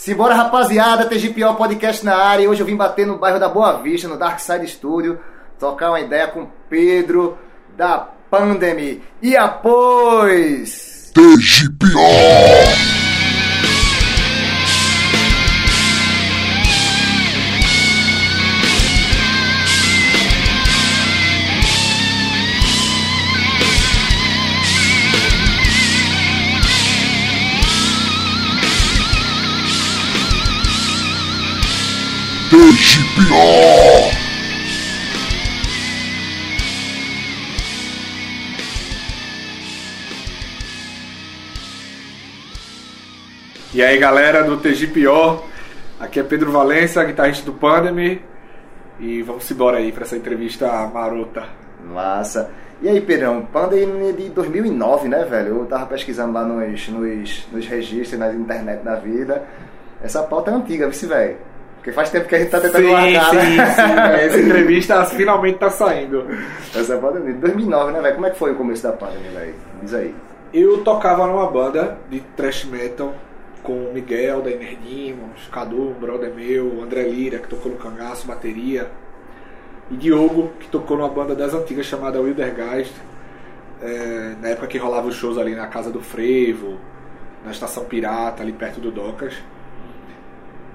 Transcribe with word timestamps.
Simbora, 0.00 0.34
rapaziada, 0.34 1.04
TGPO 1.04 1.56
Podcast 1.56 2.02
na 2.06 2.16
área. 2.16 2.48
Hoje 2.48 2.62
eu 2.62 2.66
vim 2.66 2.74
bater 2.74 3.06
no 3.06 3.18
bairro 3.18 3.38
da 3.38 3.50
Boa 3.50 3.82
Vista, 3.82 4.08
no 4.08 4.16
Dark 4.16 4.40
Side 4.40 4.66
Studio, 4.66 5.20
trocar 5.58 5.90
uma 5.90 6.00
ideia 6.00 6.26
com 6.26 6.48
Pedro 6.70 7.36
da 7.76 8.08
Pandemy. 8.30 9.02
E 9.20 9.36
após... 9.36 11.12
TGPO! 11.12 12.59
E 43.80 43.82
aí 43.82 43.96
galera 43.96 44.44
do 44.44 44.58
TG 44.58 44.88
Pior, 44.88 45.42
aqui 45.98 46.20
é 46.20 46.22
Pedro 46.22 46.52
Valença, 46.52 47.02
guitarrista 47.02 47.46
do 47.46 47.54
Pandemy, 47.54 48.22
e 48.98 49.22
vamos 49.22 49.50
embora 49.50 49.78
aí 49.78 49.90
para 49.90 50.04
essa 50.04 50.18
entrevista 50.18 50.68
marota. 50.92 51.44
Massa. 51.90 52.50
E 52.82 52.90
aí, 52.90 53.00
Pedrão, 53.00 53.40
Pandemy 53.40 54.12
de 54.12 54.28
2009, 54.28 55.08
né, 55.08 55.24
velho? 55.24 55.60
Eu 55.60 55.64
tava 55.64 55.86
pesquisando 55.86 56.34
lá 56.34 56.44
nos, 56.44 56.88
nos, 56.90 57.48
nos 57.50 57.66
registros, 57.66 58.20
na 58.20 58.30
internet 58.34 58.82
da 58.82 58.96
vida. 58.96 59.44
Essa 60.02 60.24
pauta 60.24 60.50
é 60.50 60.54
antiga, 60.54 60.86
vice 60.86 61.06
velho. 61.06 61.38
Porque 61.76 61.90
faz 61.90 62.10
tempo 62.10 62.28
que 62.28 62.34
a 62.34 62.38
gente 62.38 62.50
tá 62.50 62.60
tentando 62.60 62.84
sim, 62.84 62.90
guardar, 62.90 63.30
sim, 63.30 63.56
né? 63.56 63.66
Sim, 63.66 63.82
Essa 64.26 64.40
entrevista 64.40 65.06
finalmente 65.06 65.56
tá 65.56 65.70
saindo. 65.70 66.26
Essa 66.76 66.98
pandemia. 66.98 67.32
2009, 67.32 67.92
né, 67.92 68.02
velho? 68.02 68.14
Como 68.14 68.26
é 68.26 68.30
que 68.30 68.38
foi 68.38 68.52
o 68.52 68.56
começo 68.56 68.82
da 68.82 68.92
pandemia, 68.92 69.30
velho? 69.30 69.54
Diz 69.80 69.94
aí. 69.94 70.14
Eu 70.52 70.84
tocava 70.84 71.26
numa 71.26 71.50
banda 71.50 71.96
de 72.10 72.20
thrash 72.36 72.66
metal 72.66 73.14
com 73.62 73.72
o 73.72 73.92
Miguel 73.92 74.42
da 74.42 74.50
Demons, 74.50 75.48
Cadu, 75.50 75.90
um 75.90 75.94
brother 75.94 76.32
meu, 76.34 76.82
André 76.82 77.02
Lira, 77.02 77.38
que 77.38 77.48
tocou 77.48 77.72
no 77.72 77.78
cangaço, 77.78 78.26
bateria, 78.26 78.90
e 79.90 79.96
Diogo, 79.96 80.50
que 80.60 80.68
tocou 80.68 80.96
numa 80.96 81.08
banda 81.08 81.34
das 81.34 81.54
antigas 81.54 81.86
chamada 81.86 82.20
Wildergeist, 82.20 82.94
é, 83.82 84.34
na 84.40 84.48
época 84.48 84.66
que 84.66 84.78
rolava 84.78 85.08
os 85.08 85.14
shows 85.14 85.38
ali 85.38 85.54
na 85.54 85.66
Casa 85.66 85.90
do 85.90 86.00
Frevo, 86.00 86.78
na 87.44 87.50
Estação 87.50 87.84
Pirata, 87.84 88.42
ali 88.42 88.52
perto 88.52 88.80
do 88.80 88.90
Docas 88.90 89.34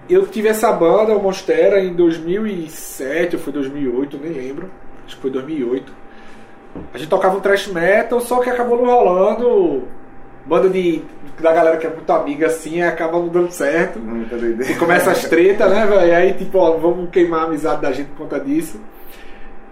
eu 0.10 0.28
tive 0.28 0.48
essa 0.48 0.72
banda, 0.72 1.16
o 1.16 1.22
Monstera, 1.22 1.80
em 1.80 1.94
2007 1.94 3.36
ou 3.36 3.42
foi 3.42 3.52
2008, 3.54 4.20
nem 4.22 4.34
lembro. 4.34 4.70
Acho 5.06 5.16
que 5.16 5.22
foi 5.22 5.32
2008. 5.32 5.92
A 6.94 6.98
gente 6.98 7.10
tocava 7.10 7.38
um 7.38 7.40
thrash 7.40 7.68
metal, 7.68 8.20
só 8.20 8.40
que 8.40 8.50
acabou 8.50 8.78
não 8.78 8.86
rolando. 8.86 9.84
Banda 10.46 10.70
de, 10.70 11.02
da 11.40 11.52
galera 11.52 11.78
que 11.78 11.88
é 11.88 11.90
muito 11.90 12.10
amiga 12.12 12.48
assim, 12.48 12.82
acaba 12.82 13.18
não 13.18 13.30
dando 13.30 13.52
certo. 13.52 14.00
Muita 14.00 14.38
doideira. 14.38 14.72
E 14.72 14.76
começa 14.76 15.12
as 15.12 15.24
tretas, 15.24 15.70
né, 15.72 15.88
velho? 15.88 16.08
E 16.08 16.14
aí, 16.14 16.34
tipo, 16.34 16.60
ó, 16.60 16.78
vamos 16.78 17.10
queimar 17.10 17.42
a 17.42 17.44
amizade 17.46 17.82
da 17.82 17.92
gente 17.92 18.10
por 18.10 18.24
conta 18.24 18.40
disso. 18.40 18.80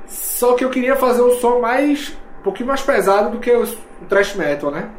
Só 0.08 0.56
que 0.56 0.66
eu 0.66 0.70
queria 0.70 0.96
fazer 0.96 1.22
um 1.22 1.32
som 1.32 1.60
mais. 1.60 2.18
um 2.40 2.44
pouquinho 2.44 2.68
mais 2.68 2.82
pesado 2.82 3.30
do 3.30 3.40
que 3.40 3.52
o, 3.52 3.64
o 3.64 4.06
thrash 4.10 4.36
metal, 4.36 4.72
né? 4.72 4.90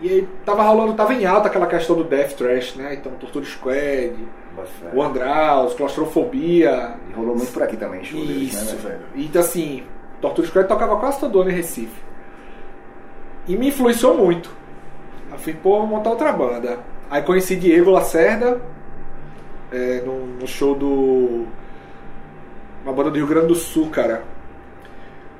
E 0.00 0.08
aí 0.08 0.28
tava 0.44 0.62
rolando, 0.62 0.94
tava 0.94 1.12
em 1.12 1.26
alta 1.26 1.48
aquela 1.48 1.66
questão 1.66 1.96
do 1.96 2.04
Death 2.04 2.34
Trash, 2.34 2.76
né? 2.76 2.94
Então, 2.94 3.12
Torture 3.12 3.44
Squad, 3.44 4.14
o 4.92 5.02
Andraus, 5.02 5.74
Claustrofobia. 5.74 6.94
E 7.10 7.12
rolou 7.14 7.36
muito 7.36 7.52
por 7.52 7.62
aqui 7.62 7.76
também, 7.76 8.04
show 8.04 8.20
Isso. 8.20 8.64
Deles, 8.66 8.84
né? 8.84 8.98
Então, 9.16 9.42
assim, 9.42 9.82
Torture 10.20 10.46
Squad 10.46 10.68
tocava 10.68 10.96
quase 10.98 11.18
todo 11.18 11.40
ano 11.40 11.50
em 11.50 11.54
Recife. 11.54 12.00
E 13.48 13.56
me 13.56 13.68
influenciou 13.68 14.16
muito. 14.16 14.50
Eu 15.32 15.38
fui, 15.38 15.52
pô, 15.52 15.84
montar 15.86 16.10
outra 16.10 16.32
banda. 16.32 16.78
Aí 17.10 17.22
conheci 17.22 17.56
Diego 17.56 17.90
Lacerda 17.90 18.60
é, 19.72 20.02
no, 20.04 20.26
no 20.26 20.46
show 20.46 20.74
do. 20.74 21.46
Uma 22.84 22.92
banda 22.92 23.10
do 23.10 23.16
Rio 23.16 23.26
Grande 23.26 23.48
do 23.48 23.54
Sul, 23.54 23.90
cara. 23.90 24.22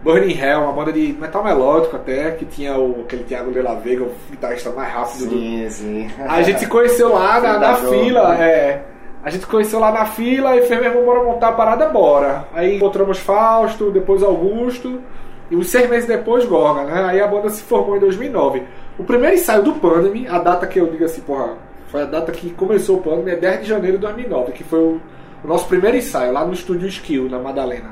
Burning 0.02 0.38
Hell, 0.38 0.60
uma 0.60 0.72
banda 0.72 0.92
de 0.92 1.12
metal 1.12 1.42
melódico 1.42 1.96
até, 1.96 2.30
que 2.32 2.44
tinha 2.44 2.78
o, 2.78 3.02
aquele 3.02 3.24
Thiago 3.24 3.50
de 3.50 3.60
la 3.60 3.74
Vega, 3.74 4.04
o 4.04 4.12
guitarrista 4.30 4.70
mais 4.70 4.92
rápido 4.92 5.28
Sim, 5.28 5.64
do. 5.64 5.70
sim. 5.70 6.10
A 6.20 6.40
gente 6.42 6.60
se 6.60 6.66
conheceu 6.66 7.12
lá 7.12 7.40
na, 7.40 7.58
na 7.58 7.74
fila, 7.74 8.36
é. 8.36 8.84
A 9.24 9.30
gente 9.30 9.46
conheceu 9.46 9.80
lá 9.80 9.90
na 9.90 10.06
fila 10.06 10.56
e 10.56 10.62
fez 10.62 10.80
mesmo, 10.80 11.04
bora 11.04 11.24
montar 11.24 11.48
a 11.48 11.52
parada, 11.52 11.88
bora. 11.88 12.46
Aí 12.54 12.76
encontramos 12.76 13.18
Fausto, 13.18 13.90
depois 13.90 14.22
Augusto, 14.22 15.02
e 15.50 15.56
uns 15.56 15.68
seis 15.68 15.90
meses 15.90 16.06
depois 16.06 16.44
Gorga, 16.44 16.84
né? 16.84 17.04
Aí 17.04 17.20
a 17.20 17.26
banda 17.26 17.50
se 17.50 17.62
formou 17.62 17.96
em 17.96 18.00
2009. 18.00 18.62
O 18.98 19.04
primeiro 19.04 19.34
ensaio 19.36 19.62
do 19.62 19.74
Pandemy, 19.74 20.26
a 20.28 20.38
data 20.38 20.66
que 20.66 20.78
eu 20.80 20.86
digo 20.90 21.04
assim, 21.04 21.20
porra, 21.20 21.54
foi 21.88 22.02
a 22.02 22.06
data 22.06 22.32
que 22.32 22.50
começou 22.50 22.96
o 22.98 23.00
Pandemy, 23.00 23.30
é 23.30 23.36
10 23.36 23.60
de 23.60 23.66
janeiro 23.68 23.96
de 23.96 24.02
2009, 24.02 24.52
que 24.52 24.64
foi 24.64 24.78
o, 24.80 25.00
o 25.44 25.48
nosso 25.48 25.66
primeiro 25.68 25.96
ensaio 25.96 26.32
lá 26.32 26.44
no 26.44 26.52
estúdio 26.52 26.88
Skill, 26.88 27.28
na 27.30 27.38
Madalena. 27.38 27.90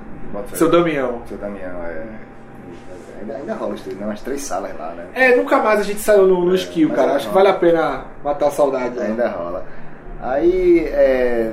Seu 0.54 0.68
Damião. 0.68 1.22
Seu 1.26 1.38
Damião, 1.38 1.82
é. 1.84 2.04
Ainda, 3.20 3.34
ainda 3.36 3.54
rola 3.54 3.74
isso, 3.74 3.88
né? 3.94 4.04
Umas 4.04 4.20
três 4.20 4.42
salas 4.42 4.72
lá, 4.78 4.92
né? 4.92 5.06
É, 5.14 5.34
nunca 5.36 5.58
mais 5.58 5.80
a 5.80 5.82
gente 5.82 6.00
saiu 6.00 6.26
no, 6.26 6.44
no 6.44 6.52
É, 6.52 6.56
Skill, 6.56 6.90
cara. 6.90 7.12
é 7.12 7.14
Acho 7.16 7.28
que 7.28 7.34
vale 7.34 7.48
a 7.48 7.54
pena 7.54 8.04
matar 8.22 8.48
a 8.48 8.50
saudade. 8.50 8.96
né? 8.96 9.06
Ainda 9.06 9.28
rola. 9.28 9.64
Aí, 10.20 10.80
é, 10.88 11.52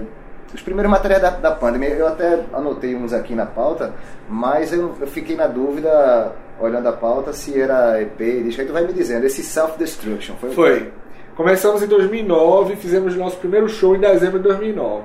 os 0.53 0.61
primeiros 0.61 0.91
materiais 0.91 1.21
da, 1.21 1.29
da 1.29 1.51
pandemia, 1.51 1.89
eu 1.89 2.07
até 2.07 2.41
anotei 2.53 2.95
uns 2.95 3.13
aqui 3.13 3.33
na 3.33 3.45
pauta, 3.45 3.93
mas 4.27 4.73
eu, 4.73 4.93
eu 4.99 5.07
fiquei 5.07 5.35
na 5.35 5.47
dúvida, 5.47 6.31
olhando 6.59 6.87
a 6.87 6.93
pauta, 6.93 7.33
se 7.33 7.59
era 7.59 8.01
EP, 8.01 8.17
disco. 8.43 8.61
Aí 8.61 8.67
tu 8.67 8.73
vai 8.73 8.85
me 8.85 8.93
dizendo, 8.93 9.25
esse 9.25 9.43
Self-Destruction 9.43 10.35
foi 10.35 10.51
Foi. 10.51 10.91
Começamos 11.35 11.81
em 11.81 11.87
2009, 11.87 12.75
fizemos 12.75 13.15
nosso 13.15 13.37
primeiro 13.37 13.67
show 13.67 13.95
em 13.95 13.99
dezembro 13.99 14.37
de 14.37 14.43
2009. 14.43 15.03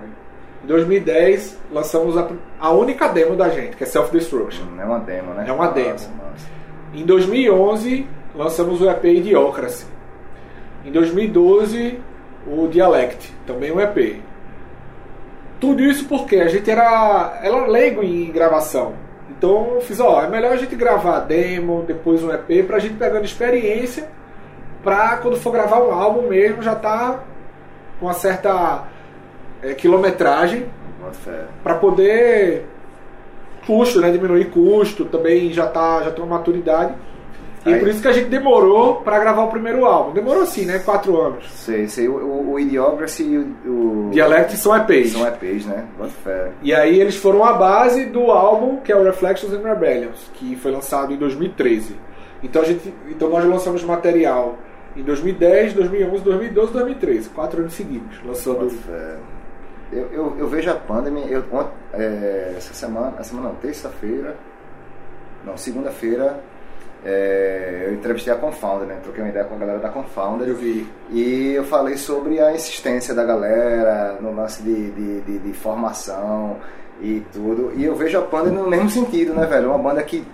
Em 0.62 0.66
2010, 0.66 1.59
lançamos 1.72 2.16
a, 2.19 2.28
a 2.60 2.70
única 2.70 3.09
demo 3.09 3.34
da 3.34 3.48
gente, 3.48 3.76
que 3.76 3.84
é 3.84 3.86
Self 3.86 4.10
Destruction. 4.12 4.64
Hum, 4.64 4.81
É 4.81 4.84
uma 4.84 4.98
demo, 4.98 5.32
né? 5.32 5.44
É 5.48 5.53
uma 5.53 5.69
demo. 5.69 5.91
Nossa, 5.92 6.09
nossa. 6.10 6.47
Em 6.92 7.04
2011, 7.06 8.06
lançamos 8.34 8.80
o 8.82 8.91
EP 8.91 9.04
Idiocracy. 9.04 9.86
Em 10.84 10.92
2012, 10.92 11.98
o 12.47 12.69
Dialect, 12.69 13.32
também 13.47 13.72
um 13.72 13.80
EP. 13.80 14.20
Tudo 15.60 15.82
isso 15.82 16.06
porque 16.06 16.36
a 16.36 16.48
gente 16.48 16.70
era, 16.70 17.41
era 17.42 17.66
leigo 17.66 18.03
em 18.03 18.30
gravação. 18.30 18.94
Então 19.31 19.75
eu 19.75 19.81
fiz, 19.81 20.00
ó, 20.00 20.22
é 20.22 20.28
melhor 20.28 20.53
a 20.53 20.56
gente 20.56 20.75
gravar 20.75 21.16
a 21.16 21.21
demo, 21.21 21.84
depois 21.87 22.22
um 22.22 22.33
EP, 22.33 22.66
pra 22.66 22.78
gente 22.78 22.94
pegando 22.94 23.25
experiência, 23.25 24.09
pra 24.83 25.16
quando 25.19 25.37
for 25.37 25.53
gravar 25.53 25.81
um 25.81 25.93
álbum 25.93 26.28
mesmo 26.28 26.62
já 26.62 26.75
tá 26.75 27.25
com 28.00 28.06
uma 28.06 28.15
certa 28.15 28.84
é, 29.62 29.75
quilometragem 29.75 30.66
fé. 31.12 31.44
para 31.62 31.75
poder 31.75 32.66
custo, 33.66 34.00
né, 34.00 34.11
diminuir 34.11 34.47
custo, 34.47 35.05
também 35.05 35.53
já 35.53 35.66
tá 35.66 36.03
já 36.03 36.10
tem 36.10 36.25
uma 36.25 36.39
maturidade. 36.39 36.95
E 37.69 37.75
Aí- 37.75 37.81
por 37.81 37.89
isso 37.89 38.01
que 38.01 38.09
a 38.09 38.12
gente 38.12 38.29
demorou 38.29 38.97
para 38.97 39.19
gravar 39.19 39.45
o 39.45 39.49
primeiro 39.49 39.84
álbum. 39.84 40.12
Demorou 40.12 40.43
assim, 40.43 40.65
né, 40.65 40.79
quatro 40.79 41.21
anos. 41.21 41.51
Sei, 41.53 41.87
sei. 41.89 42.09
O, 42.09 42.17
o, 42.17 42.53
o 42.53 42.61
Idiocracy 42.61 43.25
e 43.25 43.39
o, 43.39 44.06
o... 44.06 44.11
Dialect 44.11 44.56
são 44.56 44.75
EPs. 44.77 45.12
São 45.12 45.27
EPs, 45.27 45.67
né? 45.67 45.84
Bota 45.97 46.11
fé. 46.11 46.51
E 46.62 46.75
aí 46.75 47.01
eles 47.01 47.17
foram 47.17 47.45
a 47.45 47.53
base 47.53 48.07
do 48.07 48.31
álbum 48.31 48.78
que 48.78 48.91
é 48.91 48.97
o 48.97 49.03
Reflections 49.03 49.53
and 49.53 49.62
Rebellions, 49.62 50.31
que 50.34 50.57
foi 50.57 50.71
lançado 50.73 51.12
em 51.12 51.17
2013. 51.17 51.97
Então 52.43 52.62
a 52.62 52.65
gente, 52.65 52.93
então 53.09 53.28
nós 53.28 53.45
lançamos 53.45 53.83
material 53.83 54.57
em 54.97 55.03
2010, 55.03 55.75
2011, 55.75 56.25
2012, 56.25 56.73
2013, 56.73 57.28
quatro 57.31 57.61
anos 57.61 57.75
seguidos, 57.75 58.19
lançando. 58.25 58.71
Fé. 58.71 59.17
Eu, 59.91 60.07
eu, 60.13 60.37
eu 60.39 60.48
vejo 60.48 60.71
a 60.71 60.75
pandemia, 60.75 61.25
eu, 61.27 61.45
é, 61.95 62.53
essa 62.57 62.75
semana, 62.75 63.15
essa 63.19 63.31
semana 63.31 63.48
não, 63.48 63.54
terça-feira, 63.57 64.37
não, 65.45 65.57
segunda-feira, 65.57 66.41
é, 67.04 67.84
eu 67.86 67.95
entrevistei 67.95 68.33
a 68.33 68.36
Confounder, 68.36 68.86
né? 68.86 68.98
Troquei 69.03 69.22
uma 69.22 69.30
ideia 69.30 69.45
com 69.45 69.54
a 69.54 69.59
galera 69.59 69.78
da 69.78 69.89
Confounder. 69.89 70.48
Eu 70.48 70.56
vi. 70.56 70.86
E 71.10 71.53
eu 71.54 71.65
falei 71.65 71.97
sobre 71.97 72.41
a 72.41 72.53
insistência 72.53 73.15
da 73.15 73.24
galera 73.24 74.16
no 74.21 74.34
lance 74.34 74.62
de, 74.62 74.91
de, 74.91 75.21
de- 75.22 75.39
de 75.39 75.53
formação 75.53 76.56
e 77.00 77.22
tudo. 77.33 77.72
E 77.77 77.84
eu 77.84 77.95
vejo 77.95 78.18
a 78.18 78.22
Panda 78.22 78.50
no 78.50 78.68
mesmo 78.68 78.91
sentido, 78.91 79.33
né, 79.34 79.47
velho? 79.47 79.68
Uma 79.71 79.78
banda 79.78 80.03
que, 80.03 80.24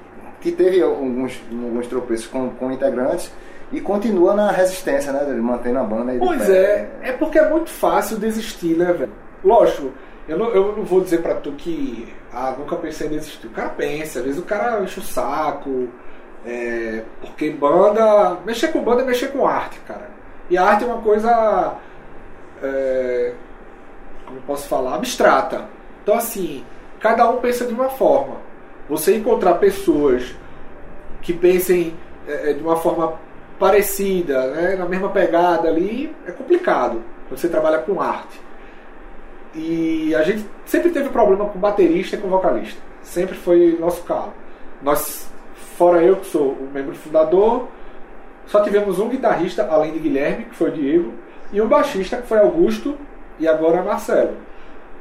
que 0.40 0.50
teve 0.50 0.80
alguns, 0.82 1.40
alguns 1.50 1.86
tropeços 1.86 2.26
com, 2.26 2.50
com 2.50 2.72
integrantes 2.72 3.30
e 3.72 3.80
continua 3.80 4.34
na 4.34 4.50
resistência, 4.50 5.12
né? 5.12 5.24
Ele 5.28 5.40
mantendo 5.40 5.78
a 5.78 5.82
banda 5.84 6.12
aí 6.12 6.18
Pois 6.18 6.48
é, 6.48 6.88
é 7.02 7.12
porque 7.12 7.38
é 7.38 7.48
muito 7.48 7.70
fácil 7.70 8.16
desistir, 8.18 8.76
né, 8.76 8.92
velho? 8.92 9.12
Lógico, 9.44 9.90
eu 10.26 10.38
não, 10.38 10.48
eu 10.54 10.74
não 10.76 10.84
vou 10.84 11.02
dizer 11.02 11.18
pra 11.20 11.34
tu 11.34 11.52
que 11.52 12.08
ah, 12.32 12.54
nunca 12.58 12.76
pensei 12.76 13.06
em 13.06 13.10
desistir. 13.10 13.46
O 13.46 13.50
cara 13.50 13.68
pensa, 13.70 14.20
às 14.20 14.24
vezes 14.24 14.40
o 14.40 14.44
cara 14.44 14.82
enche 14.82 14.98
o 15.00 15.02
saco, 15.02 15.88
é, 16.46 17.02
porque 17.20 17.50
banda. 17.50 18.38
Mexer 18.44 18.68
com 18.68 18.82
banda 18.82 19.02
é 19.02 19.04
mexer 19.04 19.28
com 19.28 19.46
arte, 19.46 19.78
cara. 19.80 20.10
E 20.50 20.58
arte 20.58 20.84
é 20.84 20.86
uma 20.86 21.00
coisa 21.00 21.76
é, 22.62 23.32
posso 24.46 24.68
falar, 24.68 24.94
abstrata. 24.94 25.68
Então, 26.02 26.14
assim, 26.14 26.64
cada 27.00 27.28
um 27.28 27.38
pensa 27.38 27.66
de 27.66 27.74
uma 27.74 27.88
forma. 27.90 28.36
Você 28.88 29.16
encontrar 29.16 29.54
pessoas 29.54 30.34
que 31.22 31.32
pensem 31.32 31.94
é, 32.28 32.52
de 32.52 32.62
uma 32.62 32.76
forma 32.76 33.14
parecida, 33.58 34.48
né, 34.48 34.76
na 34.76 34.86
mesma 34.86 35.08
pegada 35.08 35.68
ali, 35.68 36.14
é 36.26 36.32
complicado. 36.32 37.02
Você 37.30 37.48
trabalha 37.48 37.78
com 37.78 38.00
arte. 38.00 38.40
E 39.54 40.14
a 40.14 40.22
gente 40.22 40.44
sempre 40.66 40.90
teve 40.90 41.08
problema 41.08 41.46
com 41.46 41.58
baterista 41.58 42.16
e 42.16 42.18
com 42.18 42.28
vocalista. 42.28 42.80
Sempre 43.02 43.36
foi 43.36 43.76
nosso 43.78 44.02
caso. 44.02 44.32
Nós, 44.82 45.30
fora 45.76 46.02
eu 46.02 46.16
que 46.16 46.26
sou 46.26 46.52
o 46.52 46.68
membro 46.72 46.94
fundador, 46.94 47.68
só 48.46 48.62
tivemos 48.62 48.98
um 48.98 49.08
guitarrista, 49.08 49.66
além 49.70 49.92
de 49.92 49.98
Guilherme, 49.98 50.44
que 50.46 50.54
foi 50.54 50.70
o 50.70 50.72
Diego, 50.72 51.12
e 51.52 51.60
um 51.60 51.66
baixista, 51.68 52.18
que 52.18 52.26
foi 52.26 52.38
Augusto, 52.38 52.96
e 53.38 53.48
agora 53.48 53.82
Marcelo. 53.82 54.36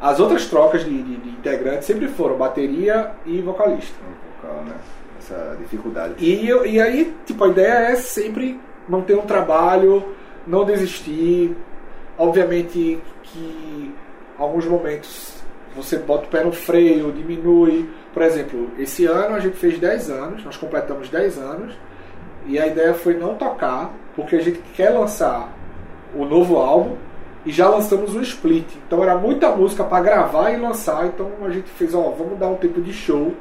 As 0.02 0.20
outras 0.20 0.46
trocas 0.48 0.84
de, 0.84 1.02
de, 1.04 1.16
de 1.18 1.30
integrantes 1.30 1.86
sempre 1.86 2.08
foram 2.08 2.36
bateria 2.38 3.12
e 3.26 3.42
vocalista. 3.42 3.96
Vocal, 4.42 4.64
né? 4.64 4.74
Essa 5.20 5.56
dificuldade. 5.60 6.16
E, 6.18 6.48
eu- 6.48 6.66
e 6.66 6.82
aí, 6.82 7.16
tipo, 7.26 7.44
a 7.44 7.48
ideia 7.48 7.92
é 7.92 7.96
sempre 7.96 8.60
manter 8.88 9.16
um 9.18 9.22
trabalho, 9.22 10.04
não 10.46 10.66
desistir. 10.66 11.56
Obviamente 12.18 13.00
que 13.24 13.94
alguns 14.38 14.66
momentos 14.66 15.43
você 15.76 15.98
bota 15.98 16.26
o 16.26 16.30
pé 16.30 16.44
no 16.44 16.52
freio, 16.52 17.12
diminui. 17.12 17.90
Por 18.14 18.22
exemplo, 18.22 18.70
esse 18.78 19.06
ano 19.06 19.36
a 19.36 19.40
gente 19.40 19.58
fez 19.58 19.80
10 19.80 20.10
anos, 20.10 20.44
nós 20.44 20.58
completamos 20.58 21.10
10 21.10 21.38
anos, 21.38 21.74
e 22.46 22.60
a 22.60 22.68
ideia 22.68 22.94
foi 22.94 23.16
não 23.16 23.36
tocar, 23.36 23.94
porque 24.16 24.36
a 24.36 24.42
gente 24.42 24.60
quer 24.76 24.90
lançar 24.90 25.52
o 26.16 26.26
novo 26.26 26.58
álbum 26.58 26.96
e 27.46 27.52
já 27.52 27.68
lançamos 27.68 28.16
o 28.16 28.22
split. 28.22 28.68
Então 28.88 29.04
era 29.04 29.16
muita 29.16 29.50
música 29.56 29.84
para 29.84 30.04
gravar 30.04 30.52
e 30.52 30.58
lançar, 30.58 31.08
então 31.08 31.30
a 31.44 31.50
gente 31.50 31.70
fez, 31.70 31.94
ó, 31.94 32.10
vamos 32.10 32.38
dar 32.38 32.48
um 32.48 32.56
tempo 32.56 32.82
de 32.82 32.94
show, 32.94 33.34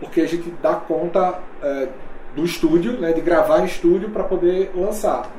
porque 0.00 0.20
a 0.20 0.26
gente 0.26 0.52
dá 0.62 0.74
conta 0.74 1.38
é, 1.62 1.88
do 2.34 2.44
estúdio, 2.44 2.92
né, 2.92 3.12
de 3.12 3.20
gravar 3.20 3.60
em 3.60 3.64
estúdio 3.64 4.10
para 4.10 4.24
poder 4.24 4.70
lançar. 4.74 5.30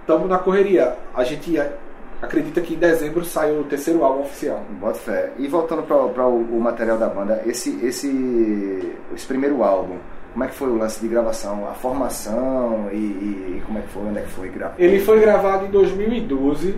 Estamos 0.00 0.28
na 0.28 0.38
correria. 0.38 0.96
A 1.14 1.24
gente 1.24 1.58
é, 1.58 1.76
acredita 2.24 2.60
que 2.60 2.74
em 2.74 2.78
dezembro 2.78 3.24
sai 3.24 3.56
o 3.56 3.64
terceiro 3.64 4.04
álbum 4.04 4.22
oficial. 4.22 4.62
Bota 4.80 4.98
fé. 4.98 5.32
E 5.38 5.46
voltando 5.48 5.82
para 5.82 6.26
o, 6.26 6.56
o 6.56 6.60
material 6.60 6.98
da 6.98 7.08
banda, 7.08 7.42
esse, 7.46 7.78
esse, 7.84 8.92
esse 9.14 9.26
primeiro 9.26 9.62
álbum, 9.62 9.96
como 10.32 10.44
é 10.44 10.48
que 10.48 10.54
foi 10.54 10.68
o 10.68 10.76
lance 10.76 11.00
de 11.00 11.06
gravação, 11.08 11.68
a 11.68 11.74
formação 11.74 12.88
e, 12.92 12.96
e- 12.96 13.62
como 13.64 13.78
é 13.78 13.82
que 13.82 13.88
foi, 13.88 14.02
onde 14.02 14.18
é 14.18 14.22
que 14.22 14.30
foi 14.30 14.48
gravado? 14.48 14.82
Ele 14.82 14.98
foi 15.00 15.20
gravado 15.20 15.66
em 15.66 15.70
2012. 15.70 16.76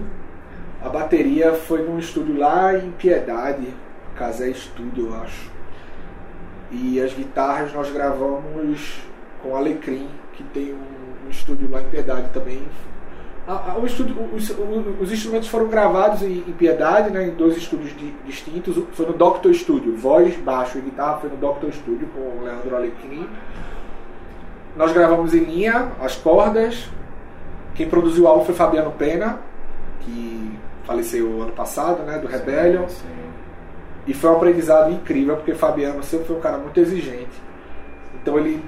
A 0.82 0.88
bateria 0.90 1.54
foi 1.54 1.82
num 1.82 1.98
estúdio 1.98 2.36
lá 2.38 2.74
em 2.76 2.90
Piedade, 2.92 3.66
Casé 4.14 4.48
Estúdio, 4.50 5.06
eu 5.06 5.14
acho. 5.22 5.50
E 6.70 7.00
as 7.00 7.12
guitarras 7.14 7.72
nós 7.72 7.90
gravamos 7.90 9.00
com 9.42 9.56
Alecrim, 9.56 10.08
que 10.34 10.42
tem 10.44 10.72
um, 10.74 11.26
um 11.26 11.30
estúdio 11.30 11.68
lá 11.70 11.80
em 11.80 11.88
Piedade 11.88 12.28
também. 12.32 12.62
A- 13.46 13.72
a- 13.72 13.78
o 13.78 13.86
estúdio- 13.86 14.16
os, 14.34 14.50
os 15.00 15.12
instrumentos 15.12 15.48
foram 15.48 15.68
gravados 15.68 16.22
em, 16.22 16.38
em 16.48 16.52
Piedade, 16.52 17.10
né, 17.10 17.28
em 17.28 17.30
dois 17.30 17.56
estúdios 17.56 17.96
di- 17.96 18.14
distintos. 18.24 18.76
Foi 18.92 19.06
no 19.06 19.12
Doctor 19.12 19.54
Studio, 19.54 19.96
voz, 19.96 20.34
baixo 20.36 20.78
e 20.78 20.80
guitarra 20.80 21.18
foi 21.18 21.30
no 21.30 21.36
Doctor 21.36 21.72
Studio 21.72 22.08
com 22.14 22.20
o 22.20 22.44
Leandro 22.44 22.74
Alecrim. 22.74 23.28
Nós 24.76 24.92
gravamos 24.92 25.32
em 25.34 25.38
linha 25.44 25.92
as 26.00 26.16
cordas. 26.16 26.88
Quem 27.74 27.88
produziu 27.88 28.24
o 28.24 28.28
álbum 28.28 28.44
foi 28.44 28.54
Fabiano 28.54 28.90
Pena, 28.92 29.38
que 30.00 30.50
faleceu 30.84 31.42
ano 31.42 31.52
passado, 31.52 32.02
né, 32.02 32.18
do 32.18 32.26
Rebellion. 32.26 32.88
Sim. 32.88 33.06
E 34.06 34.14
foi 34.14 34.30
um 34.30 34.34
aprendizado 34.36 34.92
incrível, 34.92 35.36
porque 35.36 35.54
Fabiano 35.54 36.02
sempre 36.02 36.26
foi 36.26 36.36
um 36.36 36.40
cara 36.40 36.58
muito 36.58 36.78
exigente. 36.80 37.40
Então 38.20 38.38
ele 38.38 38.62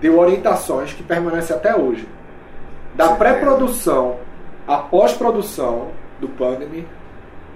deu 0.00 0.18
orientações 0.18 0.92
que 0.92 1.02
permanecem 1.02 1.54
até 1.54 1.76
hoje. 1.76 2.06
Da 2.94 3.10
pré-produção 3.14 4.16
à 4.66 4.76
pós-produção 4.78 5.88
do 6.20 6.28
Pandemy, 6.28 6.86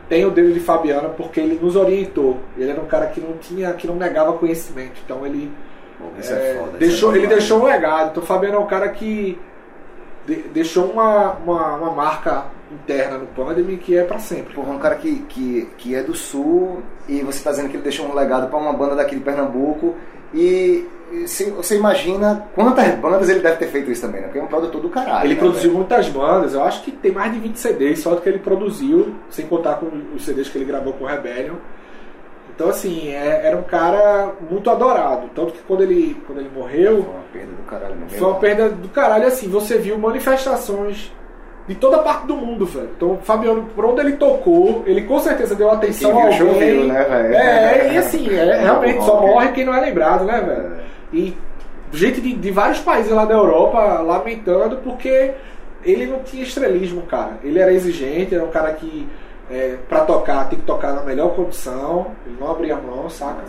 tem 0.09 0.25
o 0.25 0.31
dedo 0.31 0.53
de 0.53 0.61
Fabiano 0.61 1.11
porque 1.17 1.41
ele 1.41 1.59
nos 1.61 1.77
orientou. 1.77 2.39
Ele 2.57 2.71
era 2.71 2.81
um 2.81 2.87
cara 2.87 3.07
que 3.07 3.21
não 3.21 3.37
tinha, 3.39 3.73
que 3.75 3.87
não 3.87 3.97
negava 3.97 4.33
conhecimento. 4.35 5.01
Então 5.05 5.27
ele 5.27 5.53
isso 6.19 6.33
é, 6.33 6.37
é, 6.51 6.55
foda. 6.55 6.71
isso 6.71 6.79
deixou, 6.79 7.13
é 7.15 7.19
ele 7.19 7.27
deixou 7.27 7.61
um 7.61 7.65
legado. 7.65 8.11
Então 8.11 8.23
o 8.23 8.27
Fabiano 8.27 8.57
é 8.57 8.59
um 8.59 8.67
cara 8.67 8.89
que 8.89 9.39
de- 10.27 10.43
deixou 10.53 10.87
uma, 10.87 11.33
uma, 11.45 11.77
uma 11.77 11.91
marca 11.93 12.45
interna 12.71 13.19
no 13.19 13.27
Pandemy 13.27 13.77
que 13.77 13.97
é 13.97 14.05
pra 14.05 14.19
sempre. 14.19 14.55
Porra, 14.55 14.73
um 14.73 14.79
cara 14.79 14.95
que, 14.97 15.21
que, 15.29 15.69
que 15.79 15.95
é 15.95 16.03
do 16.03 16.15
sul 16.15 16.83
e 17.09 17.21
você 17.23 17.43
tá 17.43 17.51
dizendo 17.51 17.69
que 17.69 17.77
ele 17.77 17.83
deixou 17.83 18.07
um 18.07 18.15
legado 18.15 18.49
pra 18.49 18.59
uma 18.59 18.73
banda 18.73 18.97
daqui 18.97 19.15
de 19.17 19.21
Pernambuco 19.23 19.95
e 20.35 20.87
você 21.25 21.77
imagina 21.77 22.47
quantas 22.55 22.95
bandas 22.97 23.29
ele 23.29 23.41
deve 23.41 23.57
ter 23.57 23.69
feito 23.69 23.91
isso 23.91 24.03
também, 24.03 24.21
né? 24.21 24.27
Porque 24.27 24.39
é 24.39 24.43
um 24.43 24.47
produtor 24.49 24.81
do 24.81 24.89
caralho. 24.89 25.25
Ele 25.27 25.35
né, 25.35 25.41
produziu 25.41 25.71
velho? 25.71 25.75
muitas 25.79 26.09
bandas, 26.09 26.55
eu 26.55 26.63
acho 26.65 26.83
que 26.83 26.91
tem 26.93 27.13
mais 27.13 27.33
de 27.33 27.39
20 27.39 27.57
CDs 27.57 28.01
só 28.01 28.15
do 28.15 28.21
que 28.21 28.29
ele 28.29 28.39
produziu, 28.39 29.15
sem 29.31 29.47
contar 29.47 29.75
com 29.77 29.87
os 30.15 30.25
CDs 30.25 30.49
que 30.49 30.59
ele 30.59 30.65
gravou 30.65 30.93
com 30.93 31.05
o 31.05 31.07
Rebellion. 31.07 31.55
Então, 32.55 32.69
assim, 32.71 33.09
é- 33.13 33.43
era 33.45 33.57
um 33.57 33.63
cara 33.63 34.33
muito 34.51 34.71
adorado. 34.71 35.29
Tanto 35.35 35.53
que 35.53 35.61
quando 35.67 35.83
ele, 35.83 36.17
quando 36.27 36.39
ele 36.41 36.49
Foi 36.53 36.63
morreu, 36.63 36.97
uma 37.01 37.21
perda 37.33 37.53
do 37.53 37.63
caralho 37.65 37.95
mesmo. 37.97 38.11
foi 38.19 38.29
uma 38.29 38.39
perda 38.39 38.69
do 38.71 38.89
caralho. 38.89 39.27
Assim, 39.27 39.49
você 39.49 39.77
viu 39.77 39.99
manifestações 39.99 41.13
de 41.69 41.75
toda 41.75 41.99
parte 41.99 42.27
do 42.27 42.35
mundo, 42.37 42.65
velho. 42.65 42.89
Então, 42.97 43.13
o 43.13 43.17
Fabiano, 43.19 43.67
por 43.75 43.85
onde 43.85 44.01
ele 44.01 44.13
tocou, 44.13 44.85
ele 44.87 45.03
com 45.03 45.19
certeza 45.19 45.55
deu 45.55 45.71
atenção 45.71 46.13
Quem 46.13 46.31
viu, 46.31 46.47
alguém. 46.49 46.55
choveu, 46.55 46.85
né, 46.87 47.05
velho? 47.05 47.35
É, 47.35 47.93
e 47.93 47.99
assim, 47.99 48.31
é, 48.31 48.61
realmente, 48.63 49.05
só 49.05 49.21
morre 49.21 49.49
quem 49.53 49.65
não 49.67 49.75
é 49.75 49.81
lembrado, 49.81 50.25
né, 50.25 50.41
velho? 50.41 50.87
É. 51.13 51.17
E 51.17 51.37
gente 51.93 52.21
de, 52.21 52.35
de 52.35 52.51
vários 52.51 52.81
países 52.81 53.13
lá 53.13 53.25
da 53.25 53.35
Europa 53.35 54.01
lamentando 54.01 54.79
porque 54.79 55.33
ele 55.85 56.07
não 56.07 56.21
tinha 56.21 56.43
estrelismo, 56.43 57.03
cara. 57.03 57.39
Ele 57.45 57.59
era 57.59 57.73
exigente, 57.73 58.35
era 58.35 58.45
um 58.45 58.51
cara 58.51 58.73
que 58.73 59.09
é, 59.51 59.77
pra 59.89 60.05
tocar 60.05 60.49
tem 60.49 60.59
que 60.59 60.65
tocar 60.65 60.93
na 60.93 61.03
melhor 61.03 61.35
condição, 61.35 62.13
ele 62.27 62.37
não 62.41 62.51
abria 62.51 62.77
mão, 62.77 63.09
saca? 63.09 63.45